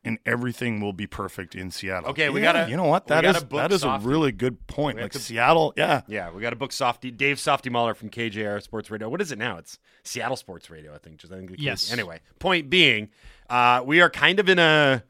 and 0.04 0.18
everything 0.26 0.80
will 0.80 0.94
be 0.94 1.08
perfect 1.08 1.56
in 1.56 1.72
Seattle. 1.72 2.10
Okay, 2.12 2.30
we 2.30 2.42
Yeah, 2.42 2.54
gotta- 2.54 2.70
You 2.72 2.78
know 2.78 2.86
what? 2.86 3.06
we 3.06 3.10
That 3.10 3.22
gotta 3.24 3.38
is 3.40 3.44
book 3.44 3.60
that 3.60 3.72
is 3.72 3.82
Softy. 3.82 4.06
a 4.06 4.08
really 4.10 4.32
good 4.32 4.66
point. 4.68 5.00
Like 5.00 5.12
to- 5.12 5.20
Seattle, 5.20 5.74
yeah. 5.76 6.02
Yeah, 6.08 6.32
we 6.32 6.42
got 6.42 6.52
to 6.52 6.56
book 6.56 6.72
Softy 6.72 7.12
Dave 7.12 7.40
Softy 7.40 7.70
Mahler 7.70 7.94
from 7.94 8.10
KJR 8.10 8.62
Sports 8.62 8.90
Radio. 8.92 9.10
What 9.10 9.22
is 9.22 9.32
it 9.32 9.38
now? 9.38 9.58
It's 9.58 9.78
Seattle 10.04 10.38
Sports 10.38 10.70
Radio, 10.70 10.94
I 10.94 10.98
think. 11.00 11.18
Just 11.18 11.34
I 11.34 11.38
think 11.38 11.52
Yes. 11.58 11.92
Anyway, 11.92 12.20
point 12.40 12.70
being, 12.70 13.10
uh, 13.50 13.82
we 13.86 14.02
are 14.02 14.10
kind 14.10 14.40
of 14.40 14.48
in 14.50 14.60
a 14.60 15.04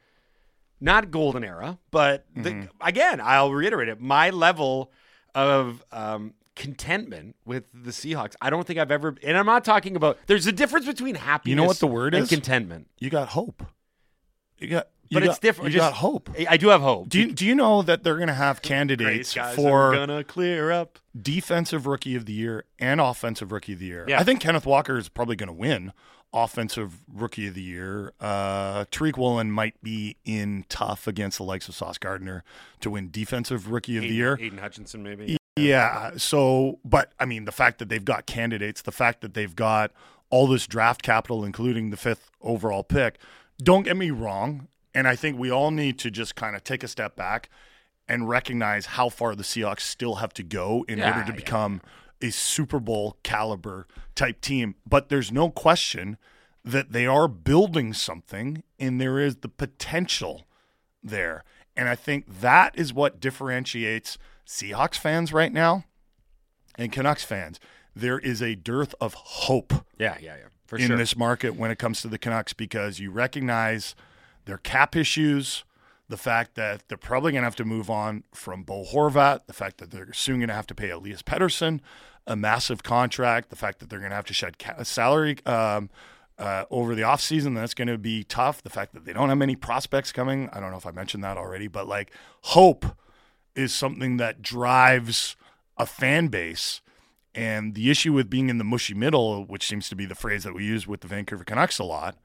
not 0.80 1.12
golden 1.12 1.44
era, 1.44 1.78
but 1.92 2.26
the, 2.36 2.50
Mm-hmm. 2.50 2.66
again, 2.88 3.22
I'll 3.22 3.52
reiterate 3.52 3.90
it. 3.90 4.00
My 4.02 4.32
level 4.32 4.92
of 5.36 5.84
um, 5.92 6.34
contentment 6.62 7.36
with 7.46 7.64
the 7.74 7.92
Seahawks, 7.92 8.36
I 8.42 8.50
don't 8.50 8.66
think 8.66 8.80
I've 8.80 8.92
ever. 8.92 9.16
And 9.24 9.38
I'm 9.38 9.46
not 9.46 9.66
talking 9.66 9.96
about. 9.96 10.18
There's 10.28 10.48
a 10.48 10.52
difference 10.52 10.86
between 10.86 11.16
happiness. 11.16 11.50
You 11.50 11.56
know 11.56 11.66
what 11.66 11.80
the 11.80 11.88
word 11.88 12.14
and 12.14 12.24
is? 12.24 12.30
contentment. 12.30 12.88
You 13.00 13.10
got 13.10 13.30
hope. 13.30 13.64
You 14.60 14.68
got, 14.68 14.90
you 15.10 15.16
But 15.16 15.24
it's 15.24 15.34
got- 15.36 15.42
different. 15.42 15.72
You 15.72 15.80
Just- 15.80 15.92
got 15.92 15.98
hope. 15.98 16.30
I- 16.48 16.58
do 16.58 16.68
have 16.70 16.82
hope. 16.82 17.10
Do 17.10 17.20
you, 17.20 17.32
do 17.34 17.46
you 17.46 17.56
know 17.56 17.82
that 17.82 18.04
they're 18.04 18.16
going 18.18 18.28
to 18.28 18.34
have 18.36 18.62
candidates 18.62 19.34
for 19.56 19.92
gonna 19.94 20.24
clear 20.24 20.72
up. 20.72 21.00
defensive 21.20 21.88
rookie 21.88 22.16
of 22.16 22.26
the 22.28 22.34
year 22.34 22.66
and 22.80 23.02
offensive 23.02 23.52
rookie 23.52 23.74
of 23.74 23.80
the 23.80 23.86
year? 23.88 24.06
Yeah. 24.08 24.20
I 24.20 24.24
think 24.24 24.40
Kenneth 24.40 24.66
Walker 24.68 24.98
is 24.98 25.10
probably 25.10 25.36
going 25.36 25.48
to 25.48 25.54
win 25.54 25.94
offensive 26.34 27.02
rookie 27.12 27.48
of 27.48 27.56
the 27.56 27.62
year. 27.62 28.14
Uh, 28.22 28.86
Tariq 28.86 29.18
Woolen 29.18 29.52
might 29.52 29.82
be 29.84 30.16
in 30.24 30.64
tough 30.70 31.06
against 31.08 31.40
the 31.40 31.44
likes 31.44 31.68
of 31.68 31.76
Sauce 31.76 31.98
Gardner 31.98 32.44
to 32.82 32.90
win 32.92 33.10
defensive 33.12 33.70
rookie 33.72 33.98
of 33.98 34.04
the 34.04 34.14
year. 34.14 34.38
Aidan 34.40 34.60
Hutchinson, 34.60 35.02
maybe. 35.04 35.26
Yeah. 35.26 35.38
So, 36.18 36.80
but 36.84 37.14
I 37.20 37.26
mean, 37.26 37.46
the 37.46 37.52
fact 37.52 37.80
that 37.80 37.90
they've 37.90 38.04
got 38.04 38.26
candidates, 38.26 38.82
the 38.82 38.92
fact 38.92 39.22
that 39.22 39.34
they've 39.34 39.56
got 39.56 39.92
all 40.30 40.48
this 40.48 40.68
draft 40.68 41.02
capital, 41.02 41.44
including 41.44 41.90
the 41.90 41.98
fifth 41.98 42.32
overall 42.42 42.84
pick, 42.84 43.18
don't 43.62 43.84
get 43.84 43.98
me 43.98 44.12
wrong. 44.12 44.68
And 44.94 45.08
I 45.08 45.16
think 45.16 45.38
we 45.40 45.50
all 45.52 45.72
need 45.72 45.98
to 46.00 46.12
just 46.12 46.36
kind 46.36 46.56
of 46.56 46.64
take 46.64 46.84
a 46.84 46.88
step 46.88 47.16
back 47.16 47.50
and 48.08 48.28
recognize 48.28 48.88
how 48.88 49.10
far 49.10 49.36
the 49.36 49.44
Seahawks 49.44 49.82
still 49.82 50.16
have 50.16 50.34
to 50.34 50.44
go 50.44 50.86
in 50.88 50.98
Yeah, 51.00 51.08
order 51.12 51.26
to 51.26 51.32
yeah. 51.32 51.36
become 51.36 51.82
a 52.22 52.30
Super 52.30 52.80
Bowl 52.80 53.18
caliber 53.24 53.88
type 54.16 54.42
team. 54.42 54.76
But 54.86 55.10
there's 55.10 55.32
no 55.32 55.50
question 55.50 56.18
that 56.64 56.92
they 56.92 57.06
are 57.08 57.28
building 57.28 57.94
something 57.94 58.64
and 58.80 59.00
there 59.00 59.18
is 59.20 59.38
the 59.38 59.50
potential 59.50 60.44
there. 61.02 61.44
And 61.76 61.88
I 61.88 61.96
think 61.96 62.42
that 62.42 62.78
is 62.78 62.94
what 62.94 63.20
differentiates 63.20 64.18
Seahawks 64.46 64.98
fans 64.98 65.32
right 65.34 65.52
now 65.52 65.86
and 66.78 66.92
Canucks 66.92 67.24
fans. 67.24 67.60
There 67.96 68.20
is 68.20 68.42
a 68.42 68.56
dearth 68.56 68.96
of 69.02 69.14
hope 69.14 69.74
Yeah, 69.98 70.18
yeah, 70.22 70.36
yeah. 70.38 70.46
For 70.66 70.78
in 70.78 70.88
sure. 70.88 70.98
this 70.98 71.18
market 71.18 71.56
when 71.56 71.70
it 71.72 71.78
comes 71.80 72.02
to 72.02 72.08
the 72.08 72.18
Canucks 72.18 72.54
because 72.54 73.00
you 73.00 73.12
recognize 73.12 73.94
their 74.46 74.58
cap 74.58 74.96
issues, 74.96 75.66
the 76.08 76.16
fact 76.18 76.56
that 76.56 76.88
they're 76.88 76.98
probably 76.98 77.34
going 77.34 77.42
to 77.42 77.46
have 77.46 77.56
to 77.58 77.66
move 77.66 77.90
on 77.90 78.24
from 78.34 78.64
Bo 78.64 78.86
Horvat, 78.86 79.48
the 79.48 79.54
fact 79.54 79.78
that 79.80 79.92
they're 79.92 80.14
soon 80.14 80.38
going 80.40 80.48
to 80.50 80.54
have 80.56 80.68
to 80.68 80.76
pay 80.76 80.90
Elias 80.90 81.22
Pettersson 81.22 81.82
a 82.28 82.36
massive 82.36 82.84
contract, 82.84 83.50
the 83.50 83.56
fact 83.56 83.80
that 83.80 83.90
they're 83.90 84.00
going 84.00 84.12
to 84.12 84.16
have 84.16 84.26
to 84.26 84.34
shed 84.34 84.60
ca- 84.60 84.84
salary 84.84 85.38
um, 85.46 85.90
uh, 86.38 86.66
over 86.70 86.96
the 86.96 87.02
offseason, 87.02 87.56
that's 87.56 87.74
going 87.74 87.88
to 87.88 87.98
be 87.98 88.24
tough. 88.24 88.62
The 88.62 88.70
fact 88.70 88.94
that 88.94 89.06
they 89.06 89.14
don't 89.14 89.30
have 89.30 89.38
many 89.38 89.56
prospects 89.56 90.12
coming, 90.12 90.50
I 90.54 90.60
don't 90.60 90.72
know 90.72 90.78
if 90.78 90.86
I 90.86 90.92
mentioned 90.92 91.24
that 91.24 91.38
already, 91.38 91.68
but 91.68 91.88
like 91.88 92.12
hope 92.42 92.86
is 93.56 93.74
something 93.74 94.18
that 94.18 94.42
drives 94.42 95.36
a 95.78 95.86
fan 95.86 96.28
base. 96.28 96.82
And 97.34 97.76
the 97.76 97.90
issue 97.90 98.12
with 98.14 98.30
being 98.30 98.50
in 98.50 98.58
the 98.58 98.64
mushy 98.64 98.94
middle, 98.94 99.46
which 99.46 99.66
seems 99.68 99.88
to 99.90 99.96
be 99.96 100.06
the 100.06 100.16
phrase 100.16 100.44
that 100.44 100.54
we 100.54 100.66
use 100.66 100.86
with 100.88 101.02
the 101.02 101.08
Vancouver 101.08 101.44
Canucks 101.46 101.80
a 101.80 101.84
lot, 101.86 102.18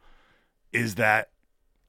is 0.73 0.97
that 0.97 1.31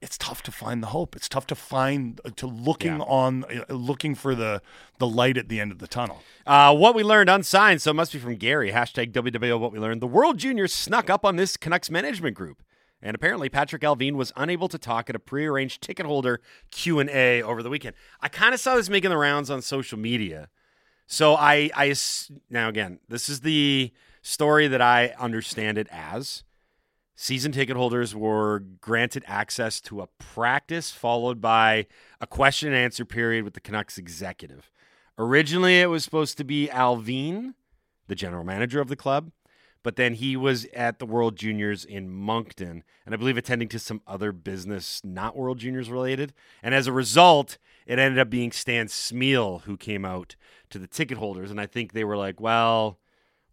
it's 0.00 0.16
tough 0.16 0.44
to 0.44 0.52
find 0.52 0.80
the 0.80 0.88
hope. 0.88 1.16
It's 1.16 1.28
tough 1.28 1.44
to 1.48 1.56
find 1.56 2.20
to 2.36 2.46
looking 2.46 2.98
Yeah. 2.98 3.02
on 3.08 3.44
uh, 3.44 3.74
looking 3.74 4.14
for 4.14 4.36
the 4.36 4.62
the 4.98 5.08
light 5.08 5.36
at 5.36 5.48
the 5.48 5.58
end 5.60 5.72
of 5.72 5.80
the 5.80 5.88
tunnel. 5.88 6.22
Uh, 6.46 6.72
what 6.76 6.94
we 6.94 7.02
learned 7.02 7.28
unsigned, 7.28 7.82
so 7.82 7.90
it 7.90 7.94
must 7.94 8.12
be 8.12 8.20
from 8.20 8.36
Gary. 8.36 8.70
Hashtag 8.70 9.10
WWO 9.10 9.58
what 9.58 9.72
we 9.72 9.80
learned. 9.80 10.00
The 10.00 10.06
World 10.06 10.38
Juniors 10.38 10.72
snuck 10.72 11.10
up 11.10 11.24
on 11.24 11.34
this 11.34 11.56
Canucks 11.56 11.90
management 11.90 12.36
group. 12.36 12.62
And 13.00 13.14
apparently 13.14 13.48
Patrik 13.48 13.80
Allvin 13.80 14.14
was 14.14 14.32
unable 14.36 14.68
to 14.68 14.78
talk 14.78 15.08
at 15.08 15.16
a 15.16 15.20
prearranged 15.20 15.82
ticket 15.82 16.04
holder 16.04 16.40
Q&A 16.70 17.42
over 17.42 17.62
the 17.62 17.70
weekend. 17.70 17.94
I 18.20 18.28
kind 18.28 18.54
of 18.54 18.60
saw 18.60 18.74
this 18.74 18.88
making 18.88 19.10
the 19.10 19.16
rounds 19.16 19.50
on 19.50 19.62
social 19.62 19.98
media. 19.98 20.48
So 21.06 21.34
I, 21.34 21.70
I 21.74 21.94
now 22.50 22.68
again, 22.68 22.98
this 23.08 23.28
is 23.28 23.40
the 23.40 23.92
story 24.20 24.68
that 24.68 24.82
I 24.82 25.14
understand 25.18 25.78
it 25.78 25.88
as. 25.90 26.44
Season 27.14 27.50
ticket 27.50 27.76
holders 27.76 28.14
were 28.14 28.60
granted 28.80 29.24
access 29.26 29.80
to 29.80 30.00
a 30.00 30.06
practice 30.18 30.92
followed 30.92 31.40
by 31.40 31.86
a 32.20 32.26
question 32.26 32.68
and 32.68 32.76
answer 32.76 33.04
period 33.04 33.44
with 33.44 33.54
the 33.54 33.60
Canucks 33.60 33.98
executive. 33.98 34.70
Originally, 35.18 35.80
it 35.80 35.86
was 35.86 36.04
supposed 36.04 36.36
to 36.38 36.44
be 36.44 36.68
Alvine, 36.68 37.54
the 38.06 38.14
general 38.14 38.44
manager 38.44 38.80
of 38.80 38.88
the 38.88 38.94
club, 38.94 39.32
but 39.82 39.96
then 39.96 40.14
he 40.14 40.36
was 40.36 40.66
at 40.74 40.98
the 40.98 41.06
World 41.06 41.36
Juniors 41.36 41.84
in 41.84 42.10
Moncton 42.10 42.82
and 43.06 43.14
I 43.14 43.16
believe 43.16 43.36
attending 43.38 43.68
to 43.68 43.78
some 43.78 44.02
other 44.06 44.32
business 44.32 45.00
not 45.04 45.36
World 45.36 45.58
Juniors 45.58 45.90
related. 45.90 46.32
And 46.62 46.74
as 46.74 46.86
a 46.86 46.92
result, 46.92 47.58
it 47.86 47.98
ended 47.98 48.18
up 48.18 48.28
being 48.28 48.52
Stan 48.52 48.86
Smyl 48.86 49.62
who 49.62 49.76
came 49.76 50.04
out 50.04 50.36
to 50.70 50.78
the 50.78 50.86
ticket 50.86 51.16
holders. 51.18 51.50
And 51.50 51.60
I 51.60 51.66
think 51.66 51.92
they 51.92 52.04
were 52.04 52.16
like, 52.16 52.40
well, 52.40 52.98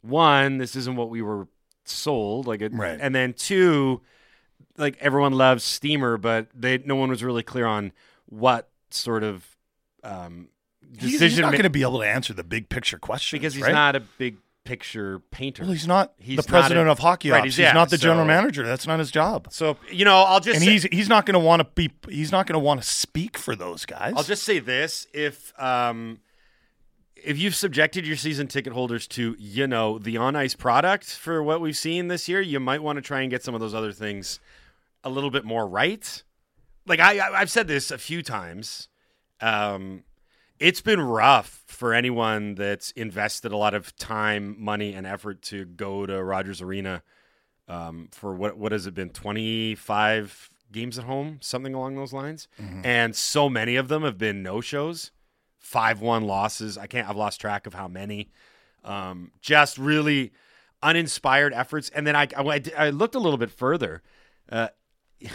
one, 0.01 0.57
this 0.57 0.75
isn't 0.75 0.95
what 0.97 1.09
we 1.09 1.21
were 1.21 1.47
sold. 1.85 2.47
Like, 2.47 2.61
it, 2.61 2.73
Right. 2.73 2.97
and 2.99 3.13
then 3.15 3.33
two, 3.33 4.01
like 4.77 4.97
everyone 4.99 5.33
loves 5.33 5.63
Steamer, 5.63 6.17
but 6.17 6.47
they 6.53 6.79
no 6.79 6.95
one 6.95 7.09
was 7.09 7.23
really 7.23 7.43
clear 7.43 7.65
on 7.65 7.91
what 8.25 8.69
sort 8.89 9.23
of 9.23 9.45
um, 10.03 10.49
decision 10.91 11.29
he's 11.29 11.39
not 11.39 11.47
ma- 11.47 11.51
going 11.51 11.63
to 11.63 11.69
be 11.69 11.81
able 11.81 11.99
to 11.99 12.05
answer 12.07 12.33
the 12.33 12.43
big 12.43 12.67
picture 12.69 12.97
questions 12.99 13.39
because 13.39 13.53
he's 13.53 13.63
right? 13.63 13.73
not 13.73 13.95
a 13.95 13.99
big 13.99 14.37
picture 14.65 15.19
painter. 15.31 15.63
Well, 15.63 15.71
he's 15.71 15.87
not 15.87 16.13
He's 16.17 16.35
the 16.35 16.41
not 16.41 16.47
president 16.47 16.89
a- 16.89 16.91
of 16.91 16.99
hockey 16.99 17.29
right, 17.31 17.37
ops. 17.39 17.55
he's- 17.55 17.59
yeah, 17.59 17.71
not 17.71 17.89
the 17.89 17.97
general 17.97 18.25
manager. 18.25 18.65
That's 18.67 18.85
not 18.85 18.99
his 18.99 19.11
job. 19.11 19.47
So 19.51 19.77
you 19.91 20.03
know, 20.03 20.17
I'll 20.17 20.41
just 20.41 20.57
and 20.57 20.65
say, 20.65 20.71
he's 20.71 20.83
he's 20.83 21.07
not 21.09 21.25
going 21.25 21.33
to 21.35 21.39
want 21.39 21.61
to 21.61 21.67
be. 21.73 21.91
He's 22.09 22.31
not 22.33 22.47
going 22.47 22.55
to 22.55 22.59
want 22.59 22.81
to 22.81 22.87
speak 22.87 23.37
for 23.37 23.55
those 23.55 23.85
guys. 23.85 24.13
I'll 24.17 24.23
just 24.23 24.43
say 24.43 24.59
this: 24.59 25.07
if 25.13 25.53
um, 25.61 26.19
if 27.15 27.37
you've 27.37 27.55
subjected 27.55 28.05
your 28.05 28.17
season 28.17 28.47
ticket 28.47 28.73
holders 28.73 29.07
to 29.09 29.35
you 29.39 29.67
know 29.67 29.97
the 29.97 30.17
on 30.17 30.35
ice 30.35 30.55
product 30.55 31.05
for 31.05 31.41
what 31.41 31.61
we've 31.61 31.77
seen 31.77 32.07
this 32.09 32.27
year, 32.27 32.41
you 32.41 32.59
might 32.59 32.83
want 32.83 32.97
to 32.97 33.01
try 33.01 33.21
and 33.21 33.29
get 33.31 33.43
some 33.43 33.55
of 33.55 33.61
those 33.61 33.73
other 33.73 33.91
things 33.93 34.39
a 35.03 35.09
little 35.09 35.31
bit 35.31 35.45
more 35.45 35.67
right. 35.67 36.23
Like 36.87 36.99
I, 36.99 37.19
I 37.19 37.39
I've 37.41 37.49
said 37.51 37.67
this 37.67 37.91
a 37.91 37.97
few 37.97 38.21
times. 38.21 38.89
Um, 39.41 40.03
it's 40.59 40.79
been 40.81 41.01
rough 41.01 41.63
for 41.75 41.93
anyone 41.93 42.55
that's 42.55 42.91
invested 42.91 43.51
a 43.51 43.57
lot 43.57 43.73
of 43.73 43.95
time, 43.97 44.55
money, 44.57 44.93
and 44.93 45.05
effort 45.05 45.41
to 45.43 45.65
go 45.65 46.05
to 46.05 46.23
Rogers 46.23 46.61
Arena 46.61 47.03
um, 47.67 48.09
for 48.11 48.33
what 48.33 48.57
what 48.57 48.71
has 48.71 48.87
it 48.87 48.93
been 48.93 49.09
twenty 49.09 49.75
five 49.75 50.49
games 50.71 50.97
at 50.97 51.05
home, 51.05 51.37
something 51.41 51.73
along 51.73 51.95
those 51.95 52.13
lines, 52.13 52.47
and 52.83 53.15
so 53.15 53.49
many 53.49 53.75
of 53.75 53.87
them 53.87 54.03
have 54.03 54.17
been 54.17 54.41
no 54.41 54.61
shows, 54.61 55.11
five 55.59 56.01
one 56.01 56.23
losses. 56.23 56.77
I 56.77 56.87
can't. 56.87 57.07
I've 57.09 57.15
lost 57.15 57.41
track 57.41 57.67
of 57.67 57.73
how 57.73 57.87
many. 57.87 58.31
Um, 58.83 59.31
just 59.41 59.77
really 59.77 60.31
uninspired 60.83 61.53
efforts. 61.53 61.89
And 61.89 62.05
then 62.05 62.15
I, 62.15 62.27
I, 62.37 62.61
I 62.77 62.89
looked 62.91 63.15
a 63.15 63.19
little 63.19 63.39
bit 63.39 63.49
further. 63.49 64.03
Uh, 64.49 64.67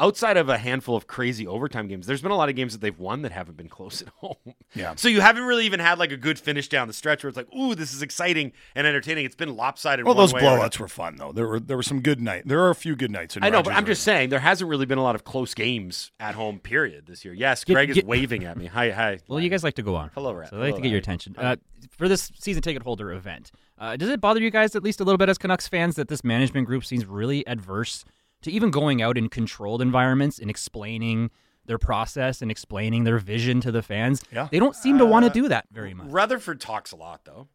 outside 0.00 0.36
of 0.36 0.48
a 0.48 0.58
handful 0.58 0.96
of 0.96 1.06
crazy 1.06 1.46
overtime 1.46 1.86
games, 1.86 2.06
there's 2.06 2.22
been 2.22 2.30
a 2.32 2.36
lot 2.36 2.48
of 2.48 2.56
games 2.56 2.72
that 2.72 2.80
they've 2.80 2.98
won 2.98 3.22
that 3.22 3.30
haven't 3.32 3.56
been 3.56 3.68
close 3.68 4.02
at 4.02 4.08
home. 4.08 4.34
Yeah. 4.72 4.94
So 4.94 5.08
you 5.08 5.20
haven't 5.20 5.42
really 5.42 5.66
even 5.66 5.80
had 5.80 5.98
like 5.98 6.12
a 6.12 6.16
good 6.16 6.38
finish 6.38 6.68
down 6.68 6.86
the 6.86 6.94
stretch 6.94 7.24
where 7.24 7.28
it's 7.28 7.36
like, 7.36 7.52
ooh, 7.52 7.74
this 7.74 7.92
is 7.92 8.02
exciting 8.02 8.52
and 8.76 8.86
entertaining. 8.86 9.24
It's 9.24 9.34
been 9.34 9.56
lopsided. 9.56 10.04
Well, 10.04 10.14
one 10.14 10.22
those 10.22 10.32
way 10.32 10.42
or 10.42 10.58
blowouts 10.58 10.78
were 10.78 10.86
fun 10.86 11.16
though. 11.16 11.32
There 11.32 11.48
were 11.48 11.58
there 11.58 11.76
were 11.76 11.82
some 11.82 12.02
good 12.02 12.20
night. 12.20 12.44
There 12.46 12.60
are 12.60 12.70
a 12.70 12.74
few 12.76 12.94
good 12.94 13.10
nights. 13.10 13.36
In 13.36 13.42
I 13.42 13.48
know, 13.50 13.64
but 13.64 13.72
I'm 13.74 13.84
just 13.84 14.04
saying 14.04 14.28
there 14.28 14.38
hasn't 14.38 14.70
really 14.70 14.86
been 14.86 14.98
a 14.98 15.02
lot 15.02 15.16
of 15.16 15.24
close 15.24 15.54
games 15.54 16.12
at 16.20 16.36
home. 16.36 16.60
Period 16.60 17.06
this 17.08 17.24
year. 17.24 17.34
Yes, 17.34 17.64
Get- 17.64 17.74
Greg 17.74 17.90
is 17.90 18.04
waving 18.04 18.44
at 18.44 18.56
me. 18.56 18.66
Hi, 18.66 18.90
hi. 18.90 19.18
Well, 19.28 19.40
you 19.40 19.50
guys 19.50 19.64
like 19.64 19.74
to 19.74 19.82
go 19.82 19.96
on. 19.96 20.12
Hello, 20.14 20.32
Rat. 20.32 20.50
So 20.50 20.56
I 20.56 20.60
like 20.60 20.66
Hello, 20.68 20.76
to 20.76 20.82
get 20.82 20.90
your 20.90 20.98
attention. 20.98 21.34
Uh, 21.36 21.56
for 21.90 22.08
this 22.08 22.30
season 22.38 22.62
ticket 22.62 22.82
holder 22.82 23.12
event, 23.12 23.50
uh, 23.76 23.96
does 23.96 24.08
it 24.08 24.20
bother 24.20 24.40
you 24.40 24.50
guys 24.50 24.76
at 24.76 24.84
least 24.84 25.00
a 25.00 25.04
little 25.04 25.18
bit 25.18 25.28
as 25.28 25.36
Canucks 25.36 25.66
fans 25.66 25.96
that 25.96 26.06
this 26.06 26.22
management 26.22 26.68
group 26.68 26.84
seems 26.84 27.06
really 27.06 27.44
adverse 27.48 28.04
to 28.42 28.50
even 28.50 28.70
going 28.70 29.02
out 29.02 29.16
in 29.18 29.28
controlled 29.28 29.82
environments 29.82 30.38
and 30.38 30.48
explaining 30.50 31.30
their 31.66 31.78
process 31.78 32.42
and 32.42 32.50
explaining 32.50 33.04
their 33.04 33.18
vision 33.18 33.60
to 33.60 33.70
the 33.72 33.82
fans? 33.82 34.22
Yeah. 34.32 34.48
They 34.50 34.58
don't 34.58 34.74
seem 34.76 34.98
to 34.98 35.06
want 35.06 35.24
Uh, 35.24 35.28
to 35.28 35.34
do 35.42 35.48
that 35.48 35.66
very 35.72 35.94
much. 35.94 36.06
Rutherford 36.08 36.60
talks 36.60 36.92
a 36.92 36.96
lot 36.96 37.24
though. 37.24 37.48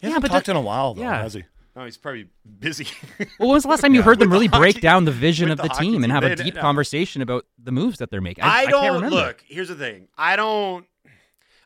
He 0.00 0.06
hasn't 0.08 0.22
but 0.22 0.28
talked 0.30 0.46
that- 0.46 0.52
in 0.52 0.56
a 0.56 0.60
while 0.60 0.94
though, 0.94 1.02
yeah. 1.02 1.22
has 1.22 1.34
he? 1.34 1.44
Oh, 1.76 1.84
he's 1.84 1.96
probably 1.96 2.28
busy. 2.60 2.86
Well, 3.38 3.48
when 3.48 3.54
was 3.54 3.64
the 3.64 3.68
last 3.68 3.80
time 3.80 3.94
you 3.94 4.00
Yeah. 4.00 4.04
heard 4.04 4.20
them 4.20 4.30
With 4.30 4.34
the 4.42 4.48
really 4.48 4.60
break 4.60 4.76
hockey- 4.76 4.80
down 4.82 5.04
the 5.06 5.10
vision 5.12 5.50
of 5.50 5.56
the, 5.58 5.68
hockey 5.68 5.90
team 5.90 6.04
and 6.04 6.12
have 6.12 6.22
a 6.22 6.36
deep 6.36 6.54
no. 6.54 6.60
conversation 6.60 7.20
about 7.20 7.46
the 7.58 7.72
moves 7.72 7.98
that 7.98 8.10
they're 8.10 8.20
making? 8.20 8.44
I, 8.44 8.48
I, 8.48 8.66
don't 8.66 8.82
can't 8.82 8.94
remember. 8.94 9.16
look. 9.16 9.44
Here's 9.46 9.68
the 9.68 9.74
thing. 9.74 10.06
I 10.16 10.36
don't. 10.36 10.86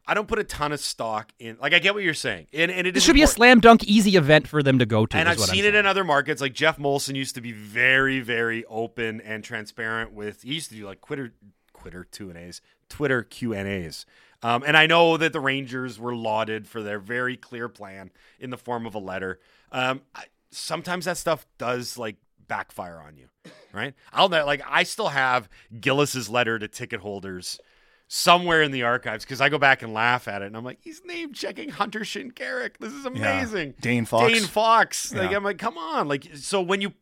I 0.09 0.15
don't 0.15 0.27
put 0.27 0.39
a 0.39 0.45
ton 0.45 0.73
of 0.73 0.81
stock 0.81 1.33
in. 1.39 1.59
Like 1.61 1.75
I 1.75 1.79
get 1.79 1.93
what 1.93 2.03
you're 2.03 2.15
saying, 2.15 2.47
and, 2.55 2.71
and 2.71 2.87
it 2.87 2.95
This 2.95 3.03
is 3.03 3.07
should 3.07 3.15
be 3.15 3.23
a 3.23 3.27
slam 3.27 3.61
dunk 3.61 3.85
easy 3.85 4.17
event 4.17 4.49
for 4.49 4.63
them 4.63 4.79
to 4.79 4.87
go 4.87 5.05
to. 5.05 5.17
And 5.17 5.29
is 5.29 5.33
I've 5.33 5.39
what 5.39 5.51
I'm 5.51 5.55
seen 5.55 5.65
saying. 5.65 5.75
it 5.75 5.79
in 5.79 5.87
other 5.87 6.03
markets. 6.03 6.41
Like 6.41 6.55
Geoff 6.55 6.79
Molson 6.79 7.15
used 7.15 7.35
to 7.35 7.43
be 7.43 7.53
very, 7.53 8.21
very 8.21 8.65
open 8.65 9.21
and 9.21 9.45
transparent 9.45 10.13
with. 10.15 10.43
He 10.43 10.55
used 10.55 10.71
to 10.71 10.77
do 10.77 10.87
like 10.87 11.03
Twitter, 11.03 11.35
Twitter 11.79 12.05
Q 12.05 12.31
and 12.31 12.39
A's, 12.39 12.63
Twitter 12.89 13.23
Q 13.23 13.53
and 13.53 13.69
A's. 13.69 14.07
Um, 14.43 14.65
and 14.67 14.77
I 14.77 14.87
know 14.87 15.17
that 15.17 15.33
the 15.33 15.41
Rangers 15.41 15.99
were 15.99 16.15
lauded 16.15 16.67
for 16.67 16.83
their 16.83 16.99
very 16.99 17.37
clear 17.37 17.69
plan 17.69 18.11
in 18.41 18.51
the 18.51 18.57
form 18.57 18.87
of 18.87 18.95
a 18.95 18.99
letter. 18.99 19.41
Um, 19.73 20.01
I, 20.15 20.25
sometimes 20.51 21.05
that 21.05 21.19
stuff 21.19 21.47
does 21.59 21.99
like 21.99 22.17
backfire 22.47 23.03
on 23.05 23.17
you, 23.17 23.29
right? 23.73 23.95
I'll 24.13 24.29
know, 24.29 24.47
like 24.47 24.63
I 24.67 24.85
still 24.85 25.09
have 25.09 25.49
Gillis's 25.81 26.31
letter 26.31 26.59
to 26.59 26.67
ticket 26.69 27.01
holders 27.01 27.61
somewhere 28.11 28.63
in 28.63 28.71
the 28.73 28.83
archives 28.83 29.25
because 29.25 29.41
I 29.41 29.51
go 29.51 29.59
back 29.59 29.83
and 29.83 29.93
laugh 29.93 30.27
at 30.29 30.41
it 30.43 30.47
and 30.47 30.57
I'm 30.57 30.65
like, 30.65 30.79
he's 30.81 31.05
name 31.05 31.33
checking 31.35 31.69
Hunter 31.69 32.01
Shinkaruk. 32.01 32.79
This 32.81 32.93
is 32.95 33.05
amazing. 33.05 33.75
Dane 33.81 34.07
Fox. 34.07 34.33
Dane 34.33 34.43
Fox. 34.47 35.13
Like 35.15 35.31
Yeah. 35.31 35.37
I'm 35.37 35.45
like, 35.45 35.59
come 35.59 35.77
on. 35.77 36.09
Like 36.09 36.27
so 36.35 36.61
when 36.63 36.81
you 36.81 36.95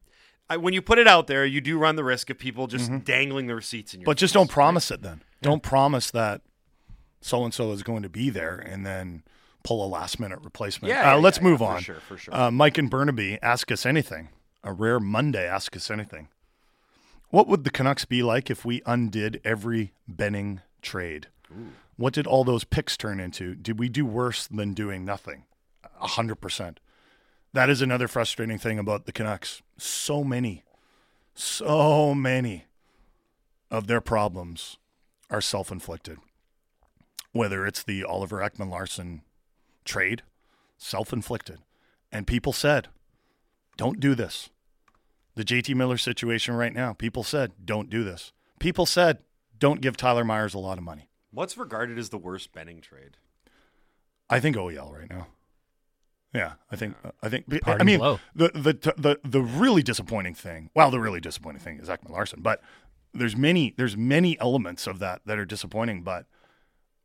I, 0.51 0.57
when 0.59 0.75
you 0.75 0.83
put 0.83 0.99
it 0.99 1.09
out 1.09 1.27
there, 1.27 1.45
you 1.45 1.61
do 1.61 1.77
run 1.79 1.97
the 1.97 2.05
risk 2.05 2.29
of 2.31 2.39
people 2.39 2.67
just 2.69 2.91
Mhm. 2.91 3.05
dangling 3.05 3.47
the 3.47 3.55
receipts 3.55 3.95
in 3.95 4.01
your 4.01 4.05
But 4.07 4.17
just 4.17 4.33
face, 4.35 4.41
don't 4.41 4.51
promise 4.51 4.91
it 4.91 5.03
then. 5.03 5.23
Don't 5.43 5.63
promise 5.63 6.11
that 6.11 6.43
so 7.21 7.45
and 7.45 7.53
so 7.55 7.71
is 7.73 7.83
going 7.83 8.03
to 8.03 8.09
be 8.09 8.29
there 8.31 8.57
and 8.59 8.85
then 8.87 9.23
pull 9.65 9.85
a 9.85 9.89
last 9.89 10.21
minute 10.21 10.39
replacement. 10.43 10.91
Yeah, 10.93 11.13
uh, 11.13 11.15
yeah, 11.17 11.21
let's 11.23 11.39
yeah, 11.39 11.45
move 11.45 11.61
yeah, 11.61 11.67
for 11.67 11.75
on. 11.77 11.83
sure, 11.83 12.01
for 12.01 12.17
sure. 12.17 12.35
Uh, 12.35 12.51
Mike 12.53 12.79
and 12.79 12.89
Burnaby 12.91 13.39
ask 13.43 13.71
us 13.73 13.85
anything. 13.87 14.29
A 14.63 14.73
rare 14.73 15.01
Monday 15.01 15.47
ask 15.47 15.75
us 15.77 15.91
anything. 15.91 16.29
What 17.31 17.49
would 17.49 17.65
the 17.65 17.71
Canucks 17.71 18.05
be 18.05 18.23
like 18.23 18.49
if 18.51 18.65
we 18.65 18.83
undid 18.87 19.41
every 19.45 19.93
Benning 20.07 20.61
trade? 20.87 21.29
What 21.97 22.15
did 22.15 22.27
all 22.27 22.45
those 22.45 22.65
picks 22.65 22.97
turn 22.97 23.21
into? 23.21 23.55
Did 23.55 23.79
we 23.79 23.89
do 23.89 24.07
worse 24.07 24.47
than 24.47 24.73
doing 24.75 25.05
nothing? 25.05 25.45
A 26.01 26.07
hundred 26.07 26.37
percent. 26.37 26.81
That 27.53 27.71
is 27.71 27.83
another 27.83 28.09
frustrating 28.09 28.59
thing 28.59 28.79
about 28.79 29.07
the 29.07 29.13
Canucks. 29.13 29.63
So 29.79 30.23
many, 30.23 30.65
so 31.35 32.15
many 32.15 32.67
of 33.71 33.87
their 33.87 34.01
problems 34.01 34.77
are 35.31 35.41
self 35.41 35.71
inflicted. 35.71 36.19
Whether 37.33 37.67
it's 37.67 37.83
the 37.83 38.05
Oliver 38.05 38.39
Ekman-Larsson 38.39 39.23
trade, 39.85 40.23
self 40.79 41.13
inflicted. 41.13 41.59
And 42.13 42.27
people 42.27 42.53
said, 42.53 42.89
don't 43.77 44.01
do 44.01 44.15
this. 44.15 44.51
The 45.35 45.45
JT 45.45 45.75
Miller 45.75 45.99
situation 45.99 46.55
right 46.55 46.73
now, 46.73 46.95
people 46.95 47.23
said, 47.23 47.53
don't 47.65 47.91
do 47.91 48.05
this. 48.05 48.33
People 48.59 48.87
said, 48.87 49.19
don't 49.59 49.81
give 49.81 49.97
Tyler 49.97 50.25
Myers 50.25 50.55
a 50.55 50.59
lot 50.59 50.79
of 50.79 50.85
money. 50.85 51.09
What's 51.31 51.57
regarded 51.57 51.99
as 51.99 52.09
the 52.09 52.19
worst 52.19 52.53
Benning 52.53 52.81
trade? 52.81 53.19
I 54.29 54.41
think 54.41 54.57
OEL 54.57 54.93
right 54.93 55.11
now. 55.11 55.29
Yeah, 56.35 56.55
I 56.71 56.77
think 56.77 56.97
I 57.23 57.29
think 57.29 57.47
I 57.65 57.83
mean 57.83 57.99
blow. 57.99 58.21
the 58.35 58.49
the 58.49 58.93
the 58.97 59.21
the 59.25 59.41
really 59.41 59.83
disappointing 59.83 60.35
thing. 60.35 60.71
Well, 60.75 60.91
the 60.91 61.01
really 61.01 61.21
disappointing 61.21 61.61
thing 61.61 61.79
is 61.79 61.89
Ekman-Larsson, 61.89 62.41
but 62.43 62.61
there's 63.15 63.37
many 63.37 63.75
there's 63.77 63.97
many 63.97 64.39
elements 64.39 64.87
of 64.87 64.99
that 64.99 65.23
that 65.25 65.39
are 65.39 65.47
disappointing. 65.47 66.03
But 66.03 66.27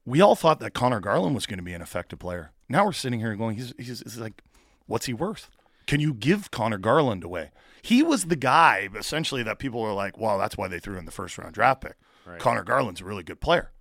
we 0.05 0.19
all 0.19 0.35
thought 0.35 0.59
that 0.59 0.73
Conor 0.73 0.99
Garland 0.99 1.35
was 1.35 1.45
going 1.45 1.59
to 1.59 1.63
be 1.63 1.73
an 1.73 1.81
effective 1.81 2.19
player. 2.19 2.51
Now 2.67 2.85
we're 2.85 2.91
sitting 2.91 3.19
here 3.19 3.35
going, 3.35 3.55
he's 3.55 3.73
he's, 3.77 4.01
he's 4.01 4.17
like, 4.17 4.41
what's 4.87 5.05
he 5.05 5.13
worth? 5.13 5.49
Can 5.87 5.99
you 5.99 6.13
give 6.13 6.51
Conor 6.51 6.77
Garland 6.77 7.23
away? 7.23 7.51
He 7.81 8.03
was 8.03 8.25
the 8.25 8.35
guy 8.35 8.89
essentially 8.95 9.43
that 9.43 9.59
people 9.59 9.81
were 9.81 9.93
like, 9.93 10.17
well, 10.17 10.37
that's 10.37 10.57
why 10.57 10.67
they 10.67 10.79
threw 10.79 10.97
in 10.97 11.05
the 11.05 11.11
first 11.11 11.37
round 11.37 11.53
draft 11.53 11.81
pick. 11.81 11.95
Right. 12.25 12.39
Conor 12.39 12.63
Garland's 12.63 13.01
a 13.01 13.05
really 13.05 13.23
good 13.23 13.41
player. 13.41 13.71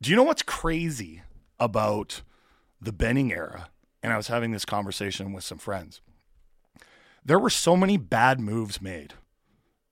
Do 0.00 0.10
you 0.10 0.16
know 0.16 0.22
what's 0.22 0.42
crazy 0.42 1.22
about 1.58 2.22
the 2.80 2.92
Benning 2.92 3.32
era? 3.32 3.68
And 4.02 4.12
I 4.12 4.16
was 4.16 4.28
having 4.28 4.50
this 4.52 4.64
conversation 4.64 5.32
with 5.32 5.44
some 5.44 5.58
friends. 5.58 6.00
There 7.24 7.38
were 7.38 7.50
so 7.50 7.76
many 7.76 7.96
bad 7.98 8.40
moves 8.40 8.80
made 8.80 9.14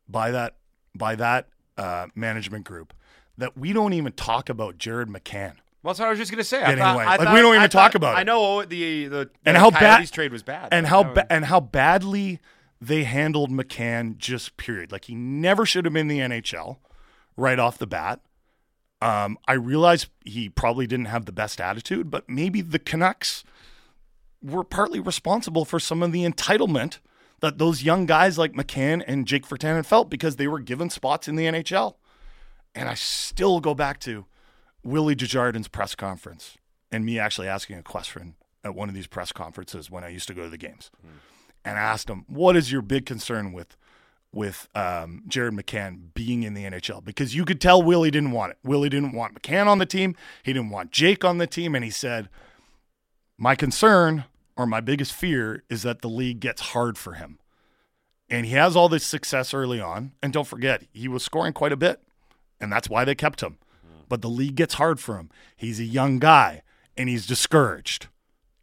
by 0.09 0.31
that 0.31 0.57
by 0.97 1.15
that 1.17 1.49
uh, 1.77 2.07
management 2.15 2.65
group 2.65 2.95
that 3.37 3.57
we 3.57 3.73
don't 3.73 3.93
even 3.93 4.13
talk 4.13 4.49
about 4.49 4.79
Jared 4.79 5.09
McCann. 5.09 5.57
Well, 5.83 5.93
that's 5.93 6.01
what 6.01 6.07
I 6.07 6.11
was 6.11 6.19
just 6.19 6.31
gonna 6.31 6.43
say. 6.43 6.59
I 6.63 6.69
Getting 6.71 6.79
thought. 6.79 6.97
I 7.01 7.17
Like, 7.17 7.35
we 7.35 7.41
don't 7.41 7.55
even 7.55 7.63
I 7.63 7.67
talk 7.67 7.93
thought- 7.93 7.97
about 7.97 8.17
it. 8.17 8.21
I 8.21 8.23
know 8.23 8.65
the 8.65 9.07
the, 9.09 9.31
and 9.45 9.57
how 9.59 9.71
bad 9.71 9.81
Coyotes 9.97 10.11
trade 10.11 10.33
was 10.33 10.43
bad, 10.43 10.69
and 10.73 10.87
how 10.87 11.05
ba- 11.05 11.31
and 11.31 11.45
how 11.45 11.61
badly 11.61 12.41
they 12.81 13.05
handled 13.05 13.51
McCann. 13.51 14.17
Just 14.17 14.57
period. 14.57 14.91
Like 14.91 15.05
he 15.05 15.15
never 15.15 15.67
should 15.67 15.85
have 15.85 15.93
been 15.93 16.11
in 16.11 16.31
the 16.31 16.37
NHL 16.39 16.79
right 17.39 17.59
off 17.59 17.79
the 17.79 17.87
bat. 17.87 18.21
Um, 19.01 19.39
I 19.47 19.53
realize 19.53 20.09
he 20.25 20.49
probably 20.49 20.87
didn't 20.87 21.07
have 21.07 21.25
the 21.25 21.33
best 21.33 21.61
attitude, 21.61 22.11
but 22.11 22.29
maybe 22.29 22.61
the 22.61 22.81
Canucks 22.81 23.45
were 24.43 24.65
partly 24.65 25.01
responsible 25.01 25.65
for 25.65 25.79
some 25.79 26.03
of 26.03 26.13
the 26.13 26.29
entitlement 26.29 26.99
that 27.41 27.59
those 27.59 27.85
young 27.85 28.07
guys 28.07 28.37
like 28.37 28.53
McCann 28.55 29.03
and 29.07 29.27
Jake 29.27 29.47
Virtanen 29.47 29.87
felt 29.87 30.11
because 30.11 30.37
they 30.37 30.49
were 30.49 30.59
given 30.59 30.91
spots 30.91 31.29
in 31.29 31.37
the 31.37 31.45
NHL. 31.45 31.95
And 32.75 32.89
I 32.89 32.95
still 32.95 33.61
go 33.61 33.75
back 33.75 34.01
to 34.01 34.27
Willie 34.83 35.15
Desjardins' 35.15 35.69
press 35.69 35.95
conference 35.95 36.57
and 36.91 37.05
me 37.05 37.19
actually 37.19 37.47
asking 37.47 37.79
a 37.79 37.83
question 37.83 38.35
at 38.65 38.75
one 38.75 38.89
of 38.89 38.95
these 38.97 39.07
press 39.07 39.31
conferences 39.31 39.91
when 39.91 40.03
I 40.03 40.09
used 40.09 40.27
to 40.29 40.35
go 40.35 40.45
to 40.45 40.51
the 40.51 40.59
games. 40.59 40.91
And 41.65 41.79
I 41.79 41.83
asked 41.83 42.11
him, 42.11 42.25
"What 42.29 42.57
is 42.57 42.73
your 42.73 42.83
big 42.83 43.07
concern 43.07 43.53
with 43.53 43.77
with 44.33 44.69
um, 44.75 45.23
Jared 45.27 45.55
McCann 45.55 46.13
being 46.15 46.43
in 46.43 46.55
the 46.55 46.65
NHL?" 46.65 47.05
Because 47.05 47.35
you 47.35 47.45
could 47.45 47.61
tell 47.61 47.83
Willie 47.83 48.11
didn't 48.11 48.33
want 48.33 48.53
it. 48.53 48.59
Willie 48.63 48.89
didn't 48.89 49.13
want 49.13 49.41
McCann 49.41 49.67
on 49.67 49.79
the 49.79 49.87
team. 49.87 50.15
He 50.43 50.53
didn't 50.53 50.71
want 50.71 50.91
Jake 50.91 51.25
on 51.25 51.39
the 51.39 51.47
team, 51.47 51.75
and 51.75 51.85
he 51.85 51.91
said, 51.91 52.29
"My 53.37 53.55
concern 53.55 54.25
or 54.57 54.67
my 54.67 54.81
biggest 54.81 55.13
fear 55.13 55.63
is 55.69 55.83
that 55.83 56.03
the 56.03 56.09
league 56.09 56.41
gets 56.41 56.61
hard 56.61 56.99
for 56.99 57.15
him." 57.15 57.39
And 58.31 58.45
he 58.45 58.53
has 58.53 58.77
all 58.77 58.89
this 58.89 59.07
success 59.07 59.55
early 59.55 59.81
on, 59.81 60.13
and 60.23 60.33
don't 60.33 60.47
forget, 60.47 60.85
he 60.93 61.09
was 61.09 61.23
scoring 61.23 61.55
quite 61.55 61.73
a 61.73 61.77
bit, 61.77 62.03
and 62.61 62.71
that's 62.71 62.91
why 62.91 63.05
they 63.05 63.15
kept 63.15 63.41
him. 63.41 63.59
But 64.09 64.23
the 64.23 64.29
league 64.29 64.55
gets 64.55 64.75
hard 64.75 65.01
for 65.01 65.17
him. 65.17 65.31
He's 65.57 65.81
a 65.81 65.85
young 65.85 66.19
guy, 66.19 66.63
and 66.97 67.09
he's 67.09 67.27
discouraged. 67.27 68.09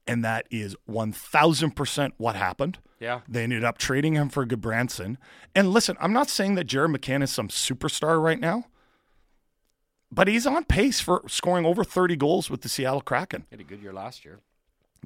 And 0.07 0.23
that 0.23 0.45
is 0.51 0.75
1000% 0.89 2.11
what 2.17 2.35
happened. 2.35 2.77
Yeah. 2.99 3.21
They 3.27 3.43
ended 3.43 3.63
up 3.63 3.77
trading 3.77 4.13
him 4.13 4.29
for 4.29 4.45
Gudbranson. 4.45 5.17
And 5.55 5.71
listen, 5.71 5.97
I'm 5.99 6.13
not 6.13 6.29
saying 6.29 6.55
that 6.55 6.65
Jared 6.65 6.91
McCann 6.91 7.23
is 7.23 7.31
some 7.31 7.47
superstar 7.47 8.21
right 8.21 8.39
now, 8.39 8.65
but 10.11 10.27
he's 10.27 10.45
on 10.45 10.63
pace 10.65 10.99
for 11.01 11.23
scoring 11.27 11.65
over 11.65 11.83
30 11.83 12.15
goals 12.15 12.49
with 12.49 12.61
the 12.61 12.69
Seattle 12.69 13.01
Kraken. 13.01 13.45
He 13.49 13.55
had 13.55 13.59
a 13.61 13.63
good 13.63 13.81
year 13.81 13.93
last 13.93 14.23
year. 14.23 14.39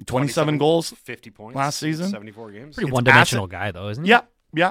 27 0.06 0.56
goals 0.58 0.90
50 0.90 1.30
points 1.30 1.56
last 1.56 1.78
season. 1.78 2.08
74 2.08 2.52
games. 2.52 2.76
Pretty 2.76 2.90
one-dimensional 2.90 3.46
guy, 3.46 3.70
though, 3.70 3.88
isn't 3.88 4.04
he? 4.04 4.10
Yeah, 4.10 4.22
yeah, 4.54 4.70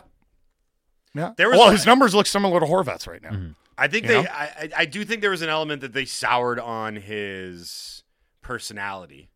yeah. 1.13 1.33
There 1.37 1.49
was 1.49 1.59
well, 1.59 1.69
a- 1.69 1.71
his 1.71 1.85
numbers 1.85 2.15
look 2.15 2.25
similar 2.25 2.59
to 2.59 2.65
Horvat's 2.65 3.05
right 3.05 3.21
now. 3.21 3.31
Mm-hmm. 3.31 3.51
I 3.77 3.87
think 3.87 4.05
You 4.07 4.23
they. 4.23 4.27
I, 4.27 4.43
I- 4.43 4.69
I 4.77 4.85
do 4.85 5.05
think 5.05 5.21
there 5.21 5.29
was 5.29 5.41
an 5.43 5.49
element 5.49 5.81
that 5.81 5.93
they 5.93 6.05
soured 6.05 6.59
on 6.59 6.95
his 6.95 8.03
personality. 8.41 9.29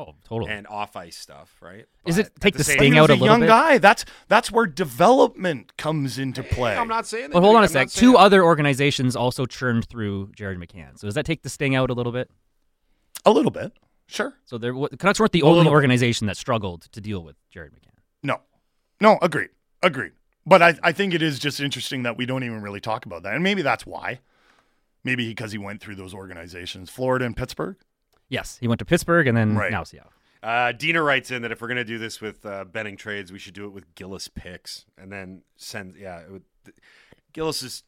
Oh, 0.00 0.14
totally. 0.24 0.52
And 0.52 0.64
off 0.68 0.94
ice 0.94 1.16
stuff, 1.16 1.56
right? 1.60 1.84
Is 2.06 2.18
it 2.18 2.30
take 2.40 2.54
at 2.54 2.58
the 2.58 2.64
sting 2.64 2.96
out 2.96 3.10
a 3.10 3.14
He's 3.14 3.20
a 3.20 3.24
little 3.24 3.26
young 3.26 3.40
bit? 3.40 3.46
guy. 3.48 3.78
That's 3.78 4.04
that's 4.28 4.50
where 4.52 4.64
development 4.64 5.76
comes 5.76 6.18
into 6.20 6.44
play. 6.44 6.76
I'm 6.76 6.86
not 6.86 7.04
saying 7.06 7.30
that. 7.30 7.34
Well, 7.34 7.42
hold 7.42 7.56
on 7.56 7.62
a 7.62 7.66
I'm 7.66 7.68
sec. 7.68 7.90
Two 7.90 8.12
that. 8.12 8.18
other 8.18 8.44
organizations 8.44 9.16
also 9.16 9.44
churned 9.44 9.86
through 9.88 10.30
Jared 10.36 10.58
McCann. 10.58 10.98
So 10.98 11.08
does 11.08 11.14
that 11.16 11.26
take 11.26 11.42
the 11.42 11.48
sting 11.50 11.74
out 11.74 11.90
a 11.90 11.94
little 11.94 12.12
bit? 12.12 12.30
A 13.26 13.32
little 13.32 13.50
bit, 13.50 13.72
sure. 14.06 14.34
So 14.44 14.56
there, 14.56 14.72
the 14.72 14.96
Canucks 14.96 15.18
weren't 15.18 15.32
the 15.32 15.40
A 15.40 15.44
only 15.44 15.56
little 15.58 15.72
bit. 15.72 15.74
organization 15.74 16.28
that 16.28 16.36
struggled 16.36 16.82
to 16.92 17.00
deal 17.00 17.24
with 17.24 17.34
Jared 17.50 17.72
McCann. 17.72 17.98
No, 18.22 18.40
no, 19.00 19.18
agreed, 19.20 19.50
agreed. 19.82 20.12
But 20.46 20.62
I, 20.62 20.78
I 20.84 20.92
think 20.92 21.12
it 21.12 21.20
is 21.22 21.40
just 21.40 21.58
interesting 21.60 22.04
that 22.04 22.16
we 22.16 22.24
don't 22.24 22.44
even 22.44 22.62
really 22.62 22.80
talk 22.80 23.04
about 23.04 23.24
that. 23.24 23.34
And 23.34 23.42
maybe 23.42 23.62
that's 23.62 23.84
why. 23.84 24.20
Maybe 25.02 25.28
because 25.28 25.50
he 25.52 25.58
went 25.58 25.80
through 25.80 25.96
those 25.96 26.14
organizations, 26.14 26.88
Florida 26.88 27.24
and 27.24 27.36
Pittsburgh. 27.36 27.76
Yes, 28.28 28.58
he 28.60 28.68
went 28.68 28.78
to 28.80 28.84
Pittsburgh 28.84 29.26
and 29.26 29.36
then 29.36 29.56
Right. 29.56 29.70
now 29.70 29.84
Seattle. 29.84 30.12
Uh, 30.42 30.70
Dina 30.72 31.02
writes 31.02 31.30
in 31.30 31.42
that 31.42 31.50
if 31.52 31.60
we're 31.60 31.68
gonna 31.68 31.84
do 31.84 31.98
this 31.98 32.20
with 32.20 32.44
uh, 32.46 32.64
Benning 32.64 32.96
trades, 32.96 33.32
we 33.32 33.38
should 33.38 33.54
do 33.54 33.64
it 33.64 33.70
with 33.72 33.92
Gillis 33.94 34.28
picks, 34.28 34.84
and 34.96 35.10
then 35.10 35.42
send. 35.56 35.96
Yeah, 35.96 36.20
it 36.20 36.30
would, 36.30 36.42
Gillis 37.32 37.62
is 37.62 37.82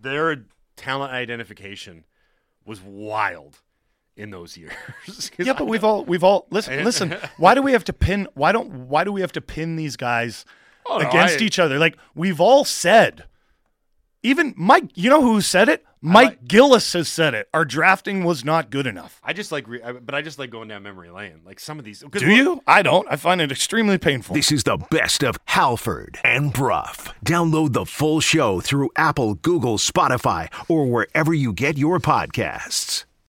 their 0.00 0.44
talent 0.76 1.12
identification 1.12 2.04
was 2.64 2.80
wild 2.80 3.60
in 4.16 4.30
those 4.30 4.56
years. 4.56 4.72
Yeah, 5.38 5.52
but 5.52 5.66
we've 5.68 5.84
all 5.84 6.04
we've 6.04 6.24
all 6.24 6.46
listen 6.50 6.82
listen. 6.84 7.14
Why 7.36 7.54
do 7.54 7.62
we 7.62 7.72
have 7.72 7.84
to 7.84 7.92
pin? 7.92 8.26
Why 8.34 8.50
don't 8.50 8.88
why 8.88 9.04
do 9.04 9.12
we 9.12 9.20
have 9.20 9.32
to 9.32 9.40
pin 9.40 9.76
these 9.76 9.96
guys 9.96 10.44
Oh, 10.86 10.98
no, 10.98 11.08
against 11.08 11.40
I- 11.40 11.44
each 11.44 11.58
other? 11.58 11.78
Like 11.78 11.96
we've 12.14 12.40
all 12.40 12.64
said. 12.64 13.24
Even 14.26 14.54
Mike, 14.56 14.90
you 14.94 15.08
know 15.08 15.22
who 15.22 15.40
said 15.40 15.68
it? 15.68 15.84
Mike 16.02 16.44
Gillis 16.46 16.92
has 16.92 17.08
said 17.08 17.32
it. 17.34 17.48
Our 17.54 17.64
drafting 17.64 18.22
was 18.24 18.44
not 18.44 18.70
good 18.70 18.86
enough. 18.86 19.20
I 19.24 19.32
just 19.32 19.50
like, 19.50 19.66
re- 19.66 19.82
I- 19.82 19.92
but 19.92 20.14
I 20.14 20.22
just 20.22 20.38
like 20.38 20.50
going 20.50 20.68
down 20.68 20.82
memory 20.82 21.10
lane. 21.10 21.40
Like 21.44 21.58
some 21.60 21.78
of 21.78 21.84
these. 21.84 22.04
Do 22.12 22.30
you? 22.30 22.60
I 22.66 22.82
don't. 22.82 23.06
I 23.10 23.16
find 23.16 23.40
it 23.40 23.50
extremely 23.50 23.98
painful. 23.98 24.34
This 24.34 24.52
is 24.52 24.64
the 24.64 24.76
best 24.90 25.24
of 25.24 25.36
Halford 25.46 26.18
and 26.22 26.52
Bruff. 26.52 27.12
Download 27.24 27.72
the 27.72 27.86
full 27.86 28.20
show 28.20 28.60
through 28.60 28.90
Apple, 28.96 29.34
Google, 29.34 29.78
Spotify, 29.78 30.52
or 30.68 30.86
wherever 30.86 31.32
you 31.32 31.52
get 31.52 31.78
your 31.78 31.98
podcasts. 31.98 33.05